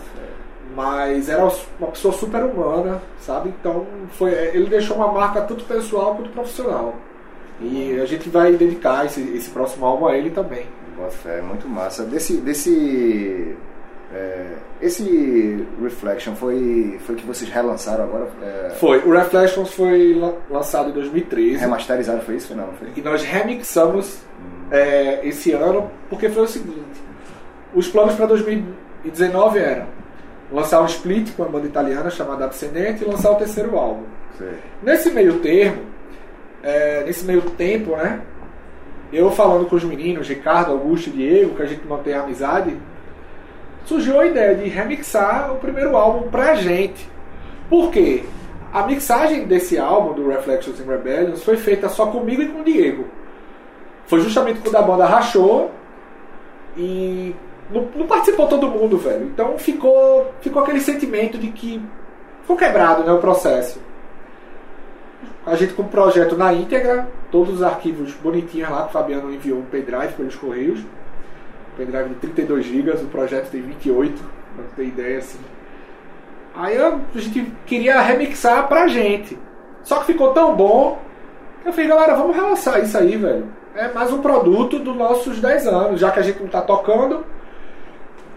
Mas 0.74 1.28
era 1.28 1.48
uma 1.78 1.88
pessoa 1.88 2.14
super 2.14 2.44
humana, 2.44 3.02
sabe? 3.18 3.52
Então 3.60 3.86
foi, 4.10 4.30
ele 4.32 4.66
deixou 4.66 4.96
uma 4.96 5.10
marca 5.10 5.40
tanto 5.40 5.64
pessoal 5.64 6.14
quanto 6.14 6.30
profissional. 6.30 6.94
E 7.60 7.98
a 8.00 8.06
gente 8.06 8.28
vai 8.28 8.52
dedicar 8.52 9.04
esse, 9.06 9.20
esse 9.34 9.50
próximo 9.50 9.84
álbum 9.84 10.06
a 10.06 10.16
ele 10.16 10.30
também. 10.30 10.66
Bota 10.96 11.10
fé, 11.10 11.42
muito 11.42 11.68
massa. 11.68 12.04
Desse. 12.04 12.36
desse 12.36 13.56
é, 14.14 14.46
esse 14.80 15.66
Reflection 15.82 16.34
foi, 16.34 16.98
foi 17.04 17.14
que 17.16 17.26
vocês 17.26 17.50
relançaram 17.50 18.04
agora? 18.04 18.28
É, 18.42 18.70
Foi, 18.78 18.98
o 19.06 19.10
Reflections 19.12 19.72
foi 19.74 20.14
la- 20.14 20.32
lançado 20.50 20.90
em 20.90 20.92
2013. 20.92 21.56
remasterizado, 21.58 22.22
foi 22.22 22.36
isso? 22.36 22.54
Não, 22.54 22.68
foi? 22.74 22.88
E 22.96 23.00
nós 23.02 23.22
remixamos 23.22 24.20
é, 24.70 25.20
esse 25.26 25.52
ano 25.52 25.90
porque 26.08 26.28
foi 26.28 26.42
o 26.44 26.48
seguinte: 26.48 27.02
os 27.74 27.86
planos 27.88 28.14
para 28.14 28.26
2019 28.26 29.58
eram 29.58 29.86
lançar 30.50 30.80
um 30.80 30.86
split 30.86 31.34
com 31.36 31.42
a 31.42 31.46
banda 31.48 31.66
italiana 31.66 32.08
chamada 32.08 32.46
Abstinente 32.46 33.04
e 33.04 33.06
lançar 33.06 33.30
o 33.32 33.34
terceiro 33.34 33.76
álbum. 33.76 34.04
Sei. 34.38 34.52
Nesse 34.82 35.10
meio 35.10 35.40
termo, 35.40 35.82
é, 36.62 37.04
nesse 37.04 37.24
meio 37.26 37.42
tempo, 37.42 37.94
né? 37.96 38.20
Eu 39.12 39.30
falando 39.30 39.66
com 39.66 39.76
os 39.76 39.84
meninos, 39.84 40.28
Ricardo, 40.28 40.72
Augusto 40.72 41.08
e 41.08 41.12
Diego, 41.12 41.54
que 41.54 41.62
a 41.62 41.66
gente 41.66 41.86
mantém 41.86 42.14
a 42.14 42.22
amizade, 42.22 42.76
surgiu 43.88 44.20
a 44.20 44.26
ideia 44.26 44.54
de 44.54 44.68
remixar 44.68 45.50
o 45.52 45.56
primeiro 45.56 45.96
álbum 45.96 46.28
pra 46.30 46.54
gente. 46.54 47.08
Por 47.70 47.90
quê? 47.90 48.22
A 48.70 48.82
mixagem 48.82 49.46
desse 49.46 49.78
álbum, 49.78 50.12
do 50.12 50.28
Reflections 50.28 50.78
and 50.78 50.84
Rebellions, 50.84 51.42
foi 51.42 51.56
feita 51.56 51.88
só 51.88 52.06
comigo 52.06 52.42
e 52.42 52.48
com 52.48 52.60
o 52.60 52.64
Diego. 52.64 53.06
Foi 54.06 54.20
justamente 54.20 54.60
quando 54.60 54.76
a 54.76 54.82
banda 54.82 55.06
rachou 55.06 55.70
e 56.76 57.34
não, 57.70 57.88
não 57.96 58.06
participou 58.06 58.46
todo 58.46 58.68
mundo, 58.68 58.98
velho. 58.98 59.24
Então 59.24 59.56
ficou, 59.58 60.32
ficou 60.42 60.62
aquele 60.62 60.80
sentimento 60.80 61.38
de 61.38 61.48
que 61.48 61.82
ficou 62.42 62.56
quebrado 62.56 63.04
né, 63.04 63.12
o 63.12 63.18
processo. 63.18 63.80
A 65.46 65.56
gente 65.56 65.72
com 65.72 65.82
o 65.82 65.88
projeto 65.88 66.36
na 66.36 66.52
íntegra, 66.52 67.08
todos 67.30 67.54
os 67.54 67.62
arquivos 67.62 68.12
bonitinhos 68.12 68.68
lá, 68.68 68.82
que 68.82 68.90
o 68.90 68.92
Fabiano 68.92 69.32
enviou 69.32 69.60
um 69.60 69.64
pendrive 69.64 70.12
pelos 70.12 70.36
Correios. 70.36 70.80
Pendrive 71.78 72.08
de 72.08 72.14
32 72.16 72.66
GB, 72.66 72.90
o 72.90 73.06
projeto 73.06 73.52
tem 73.52 73.62
28, 73.62 74.20
pra 74.56 74.64
ter 74.74 74.84
ideia 74.84 75.18
assim. 75.18 75.38
Aí 76.52 76.76
a 76.76 76.98
gente 77.14 77.52
queria 77.64 78.00
remixar 78.00 78.66
pra 78.66 78.88
gente. 78.88 79.38
Só 79.84 80.00
que 80.00 80.06
ficou 80.06 80.32
tão 80.32 80.56
bom 80.56 80.98
que 81.62 81.68
eu 81.68 81.72
falei, 81.72 81.88
galera, 81.88 82.16
vamos 82.16 82.34
relançar 82.34 82.82
isso 82.82 82.98
aí, 82.98 83.16
velho. 83.16 83.46
É 83.76 83.92
mais 83.92 84.12
um 84.12 84.20
produto 84.20 84.80
dos 84.80 84.96
nossos 84.96 85.38
10 85.38 85.68
anos, 85.68 86.00
já 86.00 86.10
que 86.10 86.18
a 86.18 86.22
gente 86.22 86.40
não 86.40 86.48
tá 86.48 86.60
tocando. 86.60 87.24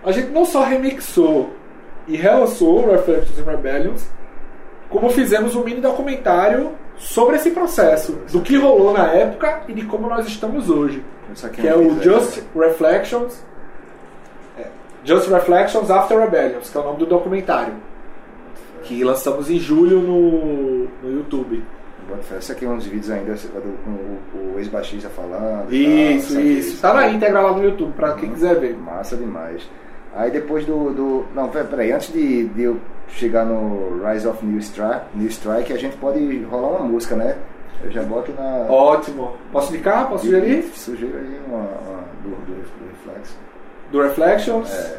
A 0.03 0.11
gente 0.11 0.29
não 0.29 0.45
só 0.45 0.63
remixou 0.63 1.49
e 2.07 2.15
relançou 2.15 2.83
o 2.83 2.91
Reflections 2.91 3.39
and 3.39 3.49
Rebellions, 3.49 4.07
como 4.87 5.09
fizemos 5.09 5.55
um 5.55 5.63
mini 5.63 5.81
documentário 5.81 6.73
sobre 6.95 7.37
esse 7.37 7.49
processo, 7.49 8.19
do 8.31 8.41
que 8.41 8.55
rolou 8.55 8.93
na 8.93 9.07
época 9.07 9.63
e 9.67 9.73
de 9.73 9.83
como 9.85 10.07
nós 10.07 10.27
estamos 10.27 10.69
hoje. 10.69 11.03
Aqui 11.43 11.61
Que 11.61 11.67
é 11.67 11.75
um 11.75 11.97
o 11.97 12.01
Just 12.03 12.41
Reflections 12.55 13.43
Just 15.03 15.29
Reflections 15.29 15.89
After 15.89 16.19
Rebellions, 16.19 16.69
que 16.69 16.77
é 16.77 16.81
o 16.81 16.83
nome 16.83 16.99
do 16.99 17.05
documentário. 17.07 17.73
Que 18.83 19.03
lançamos 19.03 19.49
em 19.49 19.57
julho 19.59 19.99
no, 19.99 20.83
no 21.03 21.17
YouTube. 21.17 21.63
Esse 22.37 22.51
aqui 22.51 22.65
é 22.65 22.67
uns 22.67 22.85
vídeos 22.85 23.09
ainda 23.09 23.33
com 23.83 23.89
o, 24.37 24.53
o 24.55 24.59
ex-baixista 24.59 25.09
falando. 25.09 25.73
Isso, 25.73 26.33
tal, 26.33 26.43
isso. 26.43 26.81
Tá 26.81 26.93
na 26.93 27.07
íntegra 27.09 27.41
lá 27.41 27.51
no 27.53 27.63
YouTube, 27.63 27.93
pra 27.93 28.13
quem 28.13 28.31
quiser 28.31 28.59
ver. 28.59 28.75
Massa 28.75 29.15
demais. 29.15 29.67
Aí 30.13 30.29
depois 30.29 30.65
do. 30.65 30.91
do 30.91 31.25
não, 31.33 31.47
pera- 31.47 31.65
peraí, 31.65 31.91
antes 31.91 32.11
de, 32.11 32.45
de 32.49 32.63
eu 32.63 32.77
chegar 33.07 33.45
no 33.45 34.03
Rise 34.05 34.27
of 34.27 34.45
New 34.45 34.59
Strike, 34.59 35.05
New 35.15 35.27
Strike, 35.29 35.71
a 35.71 35.77
gente 35.77 35.95
pode 35.97 36.43
rolar 36.43 36.79
uma 36.79 36.87
música, 36.87 37.15
né? 37.15 37.37
Eu 37.83 37.91
já 37.91 38.03
boto 38.03 38.31
na. 38.33 38.67
Ótimo. 38.69 39.35
Posso 39.51 39.73
indicar? 39.73 40.07
Posso 40.09 40.25
sugerir? 40.25 40.63
Sugiro 40.73 41.17
aí 41.17 41.41
uma, 41.47 41.57
uma 41.57 42.03
do, 42.23 42.29
do, 42.29 42.55
do 42.55 42.87
Reflex. 42.89 43.37
Do 43.91 44.01
Reflections. 44.01 44.73
É. 44.73 44.97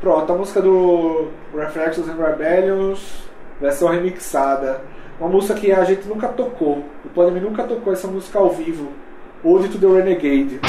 Pronto, 0.00 0.32
a 0.32 0.36
música 0.36 0.60
do 0.60 1.28
Reflections 1.54 2.08
and 2.08 2.16
Rebellions, 2.16 3.28
versão 3.60 3.88
remixada. 3.88 4.82
Uma 5.18 5.28
música 5.28 5.54
que 5.54 5.72
a 5.72 5.84
gente 5.84 6.06
nunca 6.06 6.28
tocou. 6.28 6.84
O 7.04 7.08
Planime 7.08 7.40
nunca 7.40 7.62
tocou 7.62 7.92
essa 7.92 8.08
música 8.08 8.38
ao 8.38 8.50
vivo. 8.50 8.92
Ode 9.42 9.68
to 9.68 9.78
the 9.78 9.86
Renegade. 9.86 10.60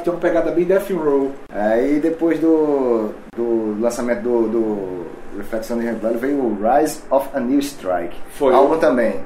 Que 0.00 0.04
tem 0.04 0.12
uma 0.12 0.20
pegada 0.20 0.50
bem 0.50 0.64
death 0.64 0.90
roll. 0.90 1.32
Aí 1.52 2.00
depois 2.00 2.38
do, 2.38 3.10
do 3.36 3.80
lançamento 3.80 4.22
do, 4.22 4.48
do 4.48 5.06
Reflection 5.36 5.78
de 5.78 6.18
veio 6.18 6.38
o 6.38 6.58
Rise 6.60 7.02
of 7.10 7.28
a 7.32 7.40
New 7.40 7.58
Strike. 7.60 8.16
Foi. 8.30 8.52
Álbum 8.52 8.78
também. 8.78 9.20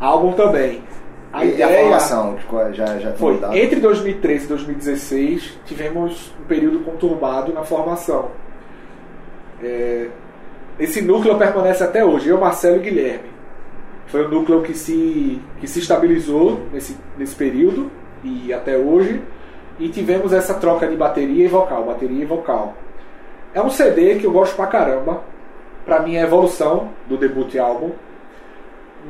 Álbum 0.00 0.32
também. 0.32 0.82
A 1.32 1.44
e 1.44 1.50
ideia 1.50 1.66
a 1.66 1.80
formação, 1.80 2.38
já, 2.72 2.98
já 2.98 3.12
foi 3.14 3.34
mudado? 3.34 3.56
entre 3.56 3.80
2013 3.80 4.44
e 4.44 4.48
2016 4.48 5.58
tivemos 5.66 6.32
um 6.40 6.44
período 6.44 6.78
conturbado 6.84 7.52
na 7.52 7.64
formação. 7.64 8.30
É, 9.60 10.08
esse 10.78 11.02
núcleo 11.02 11.36
permanece 11.36 11.82
até 11.82 12.04
hoje, 12.04 12.28
eu, 12.28 12.38
Marcelo 12.38 12.76
e 12.76 12.80
Guilherme. 12.80 13.34
Foi 14.06 14.24
um 14.26 14.28
núcleo 14.28 14.62
que 14.62 14.74
se, 14.74 15.40
que 15.60 15.66
se 15.66 15.80
estabilizou 15.80 16.60
nesse, 16.72 16.96
nesse 17.18 17.34
período 17.34 17.90
e 18.22 18.52
até 18.52 18.76
hoje. 18.76 19.20
E 19.78 19.88
tivemos 19.88 20.32
essa 20.32 20.54
troca 20.54 20.86
de 20.86 20.96
bateria 20.96 21.44
e 21.44 21.48
vocal, 21.48 21.84
bateria 21.84 22.22
e 22.22 22.26
vocal. 22.26 22.74
É 23.52 23.60
um 23.60 23.70
CD 23.70 24.16
que 24.16 24.26
eu 24.26 24.32
gosto 24.32 24.54
pra 24.56 24.66
caramba. 24.66 25.22
Pra 25.84 26.00
mim 26.00 26.16
é 26.16 26.22
evolução 26.22 26.90
do 27.06 27.16
debut 27.16 27.56
álbum. 27.56 27.92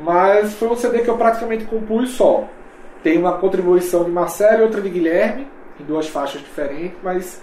Mas 0.03 0.53
foi 0.55 0.67
um 0.67 0.75
CD 0.75 0.99
que 0.99 1.09
eu 1.09 1.17
praticamente 1.17 1.65
compus 1.65 2.11
só. 2.11 2.45
Tem 3.01 3.17
uma 3.17 3.37
contribuição 3.37 4.03
de 4.03 4.11
Marcelo 4.11 4.61
e 4.61 4.63
outra 4.63 4.81
de 4.81 4.89
Guilherme, 4.89 5.47
em 5.79 5.83
duas 5.83 6.07
faixas 6.07 6.41
diferentes, 6.41 6.97
mas 7.03 7.41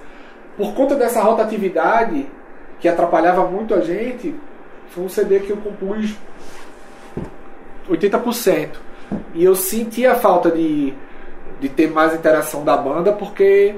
por 0.56 0.74
conta 0.74 0.94
dessa 0.94 1.22
rotatividade 1.22 2.26
que 2.78 2.88
atrapalhava 2.88 3.46
muito 3.46 3.74
a 3.74 3.80
gente, 3.80 4.34
foi 4.88 5.04
um 5.04 5.08
CD 5.08 5.40
que 5.40 5.50
eu 5.50 5.56
compus 5.56 6.14
80%. 7.88 8.70
E 9.34 9.44
eu 9.44 9.54
senti 9.54 10.06
a 10.06 10.14
falta 10.14 10.50
de, 10.50 10.92
de 11.62 11.68
ter 11.68 11.88
mais 11.88 12.12
interação 12.12 12.64
da 12.64 12.76
banda, 12.76 13.12
porque 13.12 13.76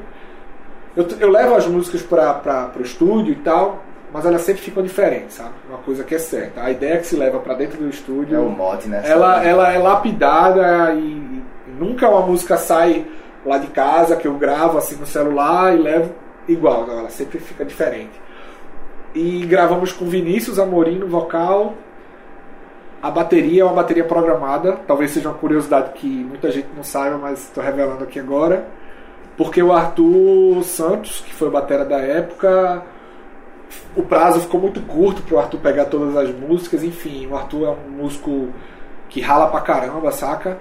eu, 0.96 1.06
eu 1.20 1.30
levo 1.30 1.54
as 1.54 1.66
músicas 1.66 2.02
para 2.02 2.72
o 2.78 2.82
estúdio 2.82 3.32
e 3.32 3.36
tal, 3.36 3.84
mas 4.10 4.24
elas 4.24 4.40
sempre 4.40 4.62
ficam 4.62 4.82
diferentes, 4.82 5.36
sabe? 5.36 5.52
Uma 5.68 5.78
coisa 5.78 6.02
que 6.02 6.14
é 6.14 6.18
certa. 6.18 6.62
A 6.62 6.70
ideia 6.70 6.96
que 6.98 7.06
se 7.06 7.14
leva 7.14 7.38
para 7.40 7.52
dentro 7.52 7.76
do 7.78 7.88
estúdio 7.88 8.36
É 8.36 8.40
o 8.40 8.48
mote, 8.48 8.88
né? 8.88 9.02
ela, 9.04 9.44
ela 9.44 9.70
é 9.70 9.78
lapidada 9.78 10.94
e, 10.94 11.42
e 11.68 11.70
nunca 11.78 12.08
uma 12.08 12.26
música 12.26 12.56
sai 12.56 13.06
lá 13.44 13.58
de 13.58 13.66
casa 13.66 14.16
que 14.16 14.26
eu 14.26 14.34
gravo 14.34 14.78
assim 14.78 14.96
no 14.96 15.04
celular 15.04 15.76
e 15.76 15.78
levo 15.78 16.14
igual, 16.48 16.86
não, 16.86 17.00
ela 17.00 17.10
sempre 17.10 17.38
fica 17.38 17.66
diferente. 17.66 18.18
E 19.14 19.44
gravamos 19.46 19.92
com 19.92 20.06
Vinícius 20.06 20.58
Amorim 20.58 20.98
no 20.98 21.06
vocal. 21.06 21.74
A 23.04 23.10
bateria 23.10 23.60
é 23.60 23.64
uma 23.66 23.74
bateria 23.74 24.02
programada, 24.02 24.78
talvez 24.86 25.10
seja 25.10 25.28
uma 25.28 25.36
curiosidade 25.36 25.92
que 25.92 26.06
muita 26.06 26.50
gente 26.50 26.68
não 26.74 26.82
saiba, 26.82 27.18
mas 27.18 27.40
estou 27.40 27.62
revelando 27.62 28.02
aqui 28.02 28.18
agora. 28.18 28.66
Porque 29.36 29.62
o 29.62 29.74
Arthur 29.74 30.64
Santos, 30.64 31.20
que 31.20 31.34
foi 31.34 31.48
o 31.48 31.50
batera 31.50 31.84
da 31.84 31.98
época, 31.98 32.82
o 33.94 34.02
prazo 34.04 34.40
ficou 34.40 34.58
muito 34.58 34.80
curto 34.80 35.20
para 35.20 35.34
o 35.34 35.38
Arthur 35.38 35.58
pegar 35.58 35.84
todas 35.84 36.16
as 36.16 36.34
músicas. 36.34 36.82
Enfim, 36.82 37.26
o 37.26 37.36
Arthur 37.36 37.66
é 37.66 37.70
um 37.72 37.90
músico 37.90 38.48
que 39.10 39.20
rala 39.20 39.48
pra 39.48 39.60
caramba, 39.60 40.10
saca? 40.10 40.56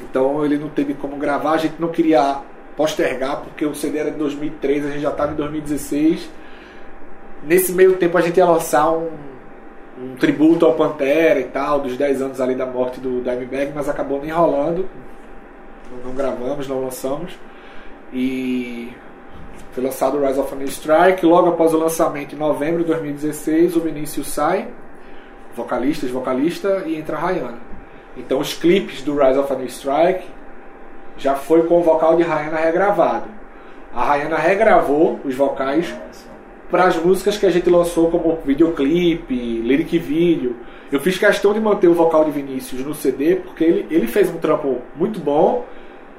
Então 0.00 0.44
ele 0.44 0.56
não 0.56 0.68
teve 0.68 0.94
como 0.94 1.16
gravar. 1.16 1.54
A 1.54 1.58
gente 1.58 1.74
não 1.76 1.88
queria 1.88 2.36
postergar 2.76 3.40
porque 3.40 3.66
o 3.66 3.74
CD 3.74 3.98
era 3.98 4.12
de 4.12 4.16
2003, 4.16 4.86
a 4.86 4.90
gente 4.90 5.02
já 5.02 5.10
estava 5.10 5.32
em 5.32 5.34
2016. 5.34 6.30
Nesse 7.42 7.72
meio 7.72 7.96
tempo 7.96 8.16
a 8.16 8.20
gente 8.20 8.36
ia 8.36 8.46
lançar 8.46 8.92
um, 8.92 9.31
um 9.98 10.16
tributo 10.16 10.64
ao 10.64 10.74
Pantera 10.74 11.38
e 11.40 11.44
tal, 11.44 11.80
dos 11.80 11.96
10 11.96 12.22
anos 12.22 12.40
ali 12.40 12.54
da 12.54 12.66
morte 12.66 13.00
do 13.00 13.20
Dimebag, 13.22 13.72
mas 13.74 13.88
acabou 13.88 14.20
nem 14.20 14.30
rolando. 14.30 14.88
Não, 15.90 16.10
não 16.10 16.14
gravamos, 16.14 16.66
não 16.66 16.80
lançamos. 16.80 17.38
E 18.12 18.92
foi 19.72 19.82
lançado 19.82 20.18
o 20.18 20.26
Rise 20.26 20.38
of 20.38 20.52
a 20.52 20.56
New 20.56 20.68
Strike. 20.68 21.24
Logo 21.24 21.50
após 21.50 21.72
o 21.74 21.78
lançamento, 21.78 22.34
em 22.34 22.38
novembro 22.38 22.80
de 22.80 22.88
2016, 22.88 23.76
o 23.76 23.80
Vinícius 23.80 24.28
sai, 24.28 24.68
vocalista, 25.54 26.06
vocalista, 26.06 26.82
e 26.86 26.96
entra 26.96 27.16
a 27.16 27.20
Rayana. 27.20 27.58
Então 28.16 28.38
os 28.38 28.54
clipes 28.54 29.02
do 29.02 29.16
Rise 29.16 29.38
of 29.38 29.52
a 29.52 29.56
New 29.56 29.66
Strike 29.66 30.24
já 31.16 31.34
foi 31.34 31.66
com 31.66 31.80
o 31.80 31.82
vocal 31.82 32.16
de 32.16 32.22
Rayana 32.22 32.58
regravado. 32.58 33.26
A 33.94 34.04
Rayana 34.04 34.36
regravou 34.36 35.20
os 35.24 35.34
vocais 35.34 35.94
para 36.72 36.84
as 36.84 36.96
músicas 36.96 37.36
que 37.36 37.44
a 37.44 37.50
gente 37.50 37.68
lançou 37.68 38.10
como 38.10 38.38
videoclipe, 38.46 39.34
lyric 39.60 39.98
video. 39.98 40.56
Eu 40.90 40.98
fiz 41.00 41.18
questão 41.18 41.52
de 41.52 41.60
manter 41.60 41.86
o 41.86 41.92
vocal 41.92 42.24
de 42.24 42.30
Vinícius 42.30 42.82
no 42.82 42.94
CD 42.94 43.36
porque 43.36 43.62
ele, 43.62 43.86
ele 43.90 44.06
fez 44.06 44.30
um 44.30 44.38
trampo 44.38 44.78
muito 44.96 45.20
bom 45.20 45.66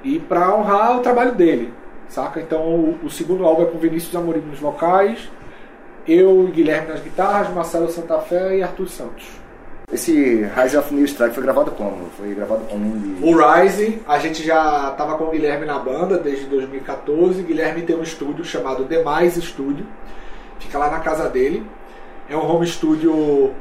e 0.03 0.19
para 0.19 0.55
honrar 0.55 0.99
o 0.99 0.99
trabalho 0.99 1.33
dele, 1.33 1.73
saca? 2.07 2.39
Então 2.39 2.61
o, 2.61 2.99
o 3.03 3.09
segundo 3.09 3.43
álbum 3.43 3.63
é 3.63 3.65
com 3.65 3.79
Vinícius 3.79 4.15
Amorim 4.15 4.41
nos 4.41 4.59
vocais, 4.59 5.27
eu 6.07 6.47
e 6.47 6.51
Guilherme 6.51 6.89
nas 6.89 7.01
guitarras, 7.01 7.51
Marcelo 7.51 7.89
Santa 7.89 8.19
Fé 8.19 8.57
e 8.57 8.61
Arthur 8.61 8.87
Santos. 8.87 9.25
Esse 9.91 10.47
Rise 10.55 10.77
of 10.77 10.93
New 10.93 11.05
Strike 11.05 11.33
foi 11.33 11.43
gravado 11.43 11.71
como? 11.71 12.09
Foi 12.15 12.31
gravado 12.35 12.65
como 12.65 12.85
um 12.85 12.99
de... 12.99 13.23
O 13.23 13.35
Rise, 13.35 13.99
a 14.07 14.19
gente 14.19 14.43
já 14.43 14.91
estava 14.91 15.17
com 15.17 15.23
o 15.23 15.31
Guilherme 15.31 15.65
na 15.65 15.79
banda 15.79 16.19
desde 16.19 16.45
2014. 16.45 17.41
Guilherme 17.41 17.81
tem 17.81 17.95
um 17.95 18.03
estúdio 18.03 18.45
chamado 18.45 18.85
Demais 18.85 19.33
Studio. 19.35 19.85
Fica 20.59 20.77
lá 20.77 20.89
na 20.89 20.99
casa 20.99 21.29
dele. 21.29 21.65
É 22.29 22.35
um 22.37 22.45
home 22.49 22.65
studio 22.65 23.51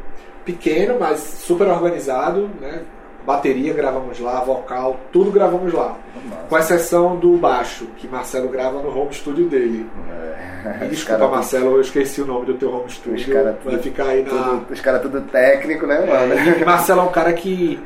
pequeno, 0.44 0.96
mas 0.98 1.18
super 1.20 1.66
organizado. 1.68 2.48
Né? 2.60 2.82
Bateria 3.24 3.72
gravamos 3.72 4.18
lá, 4.18 4.40
vocal, 4.40 4.98
tudo 5.12 5.30
gravamos 5.30 5.72
lá. 5.72 5.96
Massa. 6.28 6.42
Com 6.48 6.58
exceção 6.58 7.16
do 7.16 7.36
baixo, 7.36 7.86
que 7.96 8.08
Marcelo 8.08 8.48
grava 8.48 8.82
no 8.82 8.96
home 8.98 9.12
studio 9.14 9.48
dele. 9.48 9.86
É, 10.64 10.86
Desculpa, 10.86 11.20
cara- 11.20 11.30
Marcelo, 11.30 11.76
eu 11.76 11.80
esqueci 11.80 12.20
o 12.20 12.26
nome 12.26 12.46
do 12.46 12.54
teu 12.54 12.72
home 12.72 12.90
studio. 12.90 13.32
caras 13.32 13.56
Vai 13.64 13.78
ficar 13.78 14.04
aí 14.06 14.22
na. 14.24 14.30
tudo, 14.30 14.72
os 14.72 14.80
caras 14.80 15.02
tudo 15.02 15.20
técnico, 15.20 15.86
né, 15.86 16.00
mano? 16.00 16.32
É, 16.34 16.60
e 16.60 16.64
Marcelo 16.64 17.00
é 17.00 17.04
um 17.04 17.12
cara 17.12 17.32
que. 17.32 17.78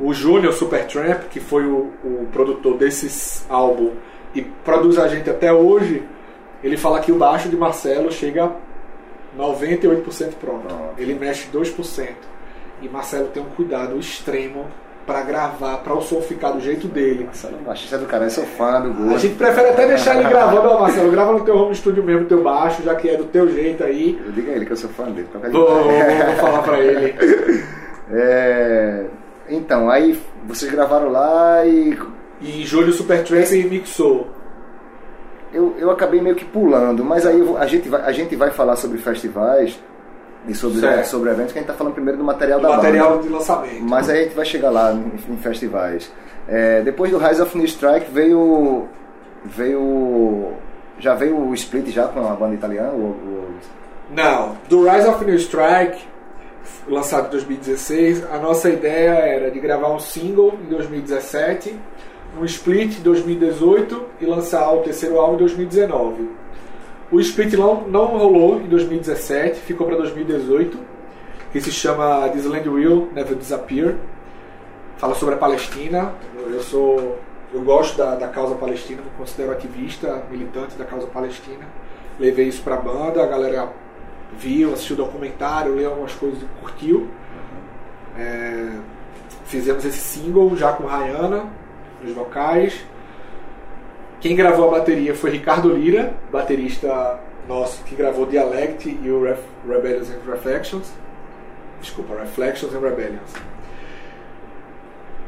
O 0.00 0.14
Júnior 0.14 0.54
Supertramp, 0.54 1.24
que 1.30 1.38
foi 1.38 1.66
o, 1.66 1.90
o 2.02 2.26
produtor 2.32 2.78
desses 2.78 3.44
álbum 3.50 3.90
e 4.34 4.40
produz 4.40 4.98
a 4.98 5.06
gente 5.06 5.28
até 5.28 5.52
hoje, 5.52 6.02
ele 6.62 6.76
fala 6.76 7.00
que 7.00 7.10
o 7.12 7.16
baixo 7.16 7.48
de 7.48 7.56
Marcelo 7.56 8.10
chega 8.12 8.44
a 8.44 8.50
98% 9.38 10.34
pronto. 10.40 10.66
Pronto. 10.66 10.94
Ele 10.98 11.14
mexe 11.14 11.48
2%. 11.52 12.08
E 12.82 12.88
Marcelo 12.88 13.28
tem 13.28 13.42
um 13.42 13.46
cuidado 13.46 13.98
extremo 13.98 14.66
para 15.06 15.22
gravar, 15.22 15.78
para 15.78 15.94
o 15.94 16.00
som 16.00 16.20
ficar 16.20 16.52
do 16.52 16.60
jeito 16.60 16.86
dele. 16.86 17.24
Marcelo, 17.24 17.56
baixista 17.58 17.98
do 17.98 18.06
cara, 18.06 18.24
eu 18.24 18.30
sou 18.30 18.44
fã 18.44 18.80
do 18.80 18.90
A 18.90 18.92
gosto. 18.92 19.18
gente 19.20 19.34
prefere 19.34 19.70
até 19.70 19.86
deixar 19.86 20.16
ele 20.16 20.28
gravando, 20.28 20.68
ó 20.68 20.80
Marcelo, 20.80 21.10
grava 21.10 21.32
no 21.32 21.40
teu 21.44 21.56
home 21.56 21.74
studio 21.74 22.02
mesmo, 22.02 22.26
teu 22.26 22.42
baixo, 22.42 22.82
já 22.82 22.94
que 22.94 23.08
é 23.08 23.16
do 23.16 23.24
teu 23.24 23.48
jeito 23.48 23.82
aí. 23.82 24.20
Eu 24.24 24.32
digo 24.32 24.50
a 24.50 24.54
ele 24.54 24.66
que 24.66 24.72
eu 24.72 24.76
sou 24.76 24.90
fã 24.90 25.04
dele. 25.04 25.28
Vou, 25.50 25.84
vou, 25.84 26.36
falar 26.40 26.62
pra 26.62 26.78
ele. 26.80 27.14
É, 28.14 29.06
Então, 29.48 29.88
aí 29.88 30.20
vocês 30.46 30.70
gravaram 30.70 31.08
lá 31.08 31.64
e 31.64 31.96
E 32.42 32.64
Júlio 32.66 32.92
Supertramp 32.92 33.50
mixou. 33.70 34.28
Eu, 35.52 35.74
eu 35.78 35.90
acabei 35.90 36.20
meio 36.20 36.34
que 36.36 36.44
pulando, 36.44 37.04
mas 37.04 37.26
aí 37.26 37.40
vou- 37.42 37.56
a, 37.58 37.66
gente 37.66 37.88
vai, 37.88 38.00
a 38.02 38.12
gente 38.12 38.34
vai 38.36 38.50
falar 38.50 38.76
sobre 38.76 38.98
festivais 38.98 39.78
e 40.48 40.54
sobre, 40.54 40.80
Certo. 40.80 41.06
sobre 41.06 41.30
eventos, 41.30 41.52
que 41.52 41.58
a 41.58 41.62
gente 41.62 41.68
tá 41.70 41.74
falando 41.74 41.94
primeiro 41.94 42.18
do 42.18 42.24
material 42.24 42.58
O 42.58 42.62
da 42.62 42.68
material 42.76 43.10
banda. 43.12 43.22
de 43.22 43.28
lançamento. 43.28 43.82
Mas 43.82 44.08
aí 44.10 44.20
a 44.20 44.22
gente 44.24 44.34
vai 44.34 44.44
chegar 44.44 44.70
lá 44.70 44.92
em, 44.92 45.12
em 45.32 45.36
festivais. 45.36 46.10
É, 46.48 46.80
depois 46.82 47.10
do 47.10 47.18
Rise 47.18 47.40
of 47.40 47.56
New 47.56 47.66
Strike 47.66 48.10
veio. 48.10 48.88
veio. 49.44 50.52
Já 50.98 51.14
veio 51.14 51.36
o 51.36 51.54
split 51.54 51.88
já 51.90 52.06
com 52.08 52.20
a 52.26 52.34
banda 52.34 52.54
italiana? 52.54 52.92
O, 52.92 53.00
o- 53.10 53.54
Não, 54.14 54.56
do 54.68 54.88
Rise 54.88 55.08
of 55.08 55.24
New 55.24 55.34
Strike, 55.36 56.04
lançado 56.88 57.26
em 57.28 57.30
2016, 57.30 58.24
a 58.30 58.38
nossa 58.38 58.68
ideia 58.68 59.10
era 59.12 59.50
de 59.50 59.58
gravar 59.58 59.88
um 59.92 59.98
single 59.98 60.54
em 60.64 60.68
2017, 60.68 61.74
um 62.38 62.44
split 62.44 62.98
em 62.98 63.02
2018 63.02 64.06
e 64.20 64.26
lançar 64.26 64.72
o 64.72 64.80
terceiro 64.80 65.18
álbum 65.18 65.34
em 65.34 65.38
2019. 65.38 66.30
O 67.10 67.20
split 67.20 67.52
não, 67.54 67.86
não 67.88 68.06
rolou 68.06 68.60
em 68.60 68.68
2017, 68.68 69.60
ficou 69.60 69.86
para 69.86 69.96
2018, 69.96 70.78
que 71.52 71.60
se 71.60 71.70
chama 71.70 72.28
This 72.30 72.46
Land 72.46 72.68
Will 72.68 73.10
Never 73.12 73.36
Disappear. 73.36 73.96
Fala 74.96 75.14
sobre 75.14 75.34
a 75.34 75.38
Palestina. 75.38 76.14
Eu 76.50 76.62
sou, 76.62 77.18
eu 77.52 77.60
gosto 77.60 77.98
da, 77.98 78.14
da 78.14 78.28
causa 78.28 78.54
palestina, 78.54 79.02
me 79.02 79.10
considero 79.18 79.52
ativista, 79.52 80.22
militante 80.30 80.76
da 80.76 80.84
causa 80.84 81.06
palestina. 81.06 81.66
Levei 82.18 82.48
isso 82.48 82.62
pra 82.62 82.76
banda, 82.76 83.22
a 83.22 83.26
galera 83.26 83.70
viu, 84.38 84.72
assistiu 84.72 84.96
documentário, 84.96 85.74
leu 85.74 85.90
algumas 85.90 86.14
coisas 86.14 86.40
e 86.40 86.46
curtiu. 86.60 87.08
É, 88.16 88.70
fizemos 89.44 89.84
esse 89.84 89.98
single 89.98 90.56
já 90.56 90.72
com 90.72 90.84
Rayana 90.86 91.61
nos 92.02 92.14
vocais. 92.14 92.84
Quem 94.20 94.36
gravou 94.36 94.68
a 94.68 94.78
bateria 94.78 95.14
foi 95.14 95.30
Ricardo 95.30 95.72
Lira, 95.72 96.14
baterista 96.30 97.18
nosso 97.48 97.82
que 97.84 97.94
gravou 97.94 98.26
Dialect 98.26 98.88
e 99.02 99.10
o 99.10 99.24
Ref, 99.24 99.40
Rebellions 99.68 100.10
and 100.10 100.30
Reflections. 100.30 100.92
Desculpa, 101.80 102.14
Reflections 102.14 102.72
and 102.74 102.80
Rebellions. 102.80 103.32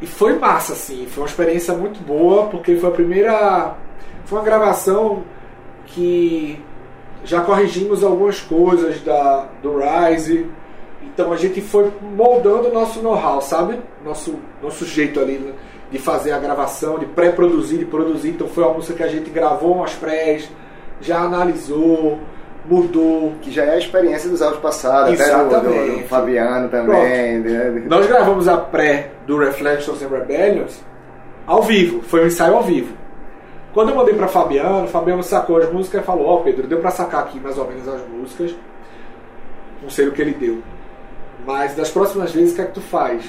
E 0.00 0.06
foi 0.06 0.38
massa, 0.38 0.74
assim, 0.74 1.06
foi 1.08 1.22
uma 1.22 1.28
experiência 1.28 1.74
muito 1.74 2.00
boa, 2.00 2.46
porque 2.46 2.76
foi 2.76 2.88
a 2.88 2.92
primeira 2.92 3.74
Foi 4.26 4.38
uma 4.38 4.44
gravação 4.44 5.24
que 5.86 6.62
já 7.24 7.40
corrigimos 7.40 8.04
algumas 8.04 8.40
coisas 8.40 9.00
da, 9.00 9.48
do 9.62 9.78
Rise. 9.78 10.46
Então 11.02 11.32
a 11.32 11.36
gente 11.36 11.60
foi 11.60 11.92
moldando 12.00 12.68
o 12.68 12.72
nosso 12.72 13.02
know-how, 13.02 13.40
sabe? 13.40 13.80
Nosso, 14.04 14.38
nosso 14.62 14.84
jeito 14.86 15.20
ali 15.20 15.38
né? 15.38 15.52
De 15.94 16.00
fazer 16.00 16.32
a 16.32 16.38
gravação, 16.40 16.98
de 16.98 17.06
pré-produzir, 17.06 17.78
de 17.78 17.84
produzir. 17.84 18.30
Então 18.30 18.48
foi 18.48 18.64
uma 18.64 18.74
música 18.74 18.94
que 18.94 19.02
a 19.04 19.06
gente 19.06 19.30
gravou 19.30 19.76
umas 19.76 19.92
prés, 19.94 20.50
já 21.00 21.20
analisou, 21.20 22.18
mudou. 22.64 23.34
Que 23.40 23.52
já 23.52 23.62
é 23.62 23.74
a 23.74 23.78
experiência 23.78 24.28
dos 24.28 24.42
áudios 24.42 24.60
passados, 24.60 25.14
até 25.20 25.32
do, 25.32 25.44
do, 25.44 25.50
Exatamente. 25.54 26.02
do 26.02 26.08
Fabiano 26.08 26.68
também. 26.68 27.38
né? 27.38 27.84
Nós 27.86 28.08
gravamos 28.08 28.48
a 28.48 28.56
pré 28.56 29.12
do 29.24 29.38
Reflections 29.38 30.02
and 30.02 30.08
Rebellions 30.08 30.82
ao 31.46 31.62
vivo, 31.62 32.02
foi 32.02 32.24
um 32.24 32.26
ensaio 32.26 32.56
ao 32.56 32.62
vivo. 32.64 32.92
Quando 33.72 33.90
eu 33.90 33.94
mandei 33.94 34.14
pra 34.14 34.26
Fabiano, 34.26 34.88
Fabiano 34.88 35.22
sacou 35.22 35.58
as 35.58 35.72
músicas 35.72 36.02
e 36.02 36.04
falou: 36.04 36.26
Ó, 36.26 36.36
Pedro, 36.38 36.66
deu 36.66 36.80
pra 36.80 36.90
sacar 36.90 37.20
aqui 37.22 37.38
mais 37.38 37.56
ou 37.56 37.68
menos 37.68 37.86
as 37.86 38.00
músicas. 38.08 38.52
Não 39.80 39.88
sei 39.88 40.08
o 40.08 40.12
que 40.12 40.20
ele 40.20 40.34
deu. 40.34 40.58
Mas 41.46 41.76
das 41.76 41.88
próximas 41.90 42.32
vezes, 42.32 42.52
o 42.52 42.56
que 42.56 42.62
é 42.62 42.64
que 42.64 42.72
tu 42.72 42.80
faz? 42.80 43.24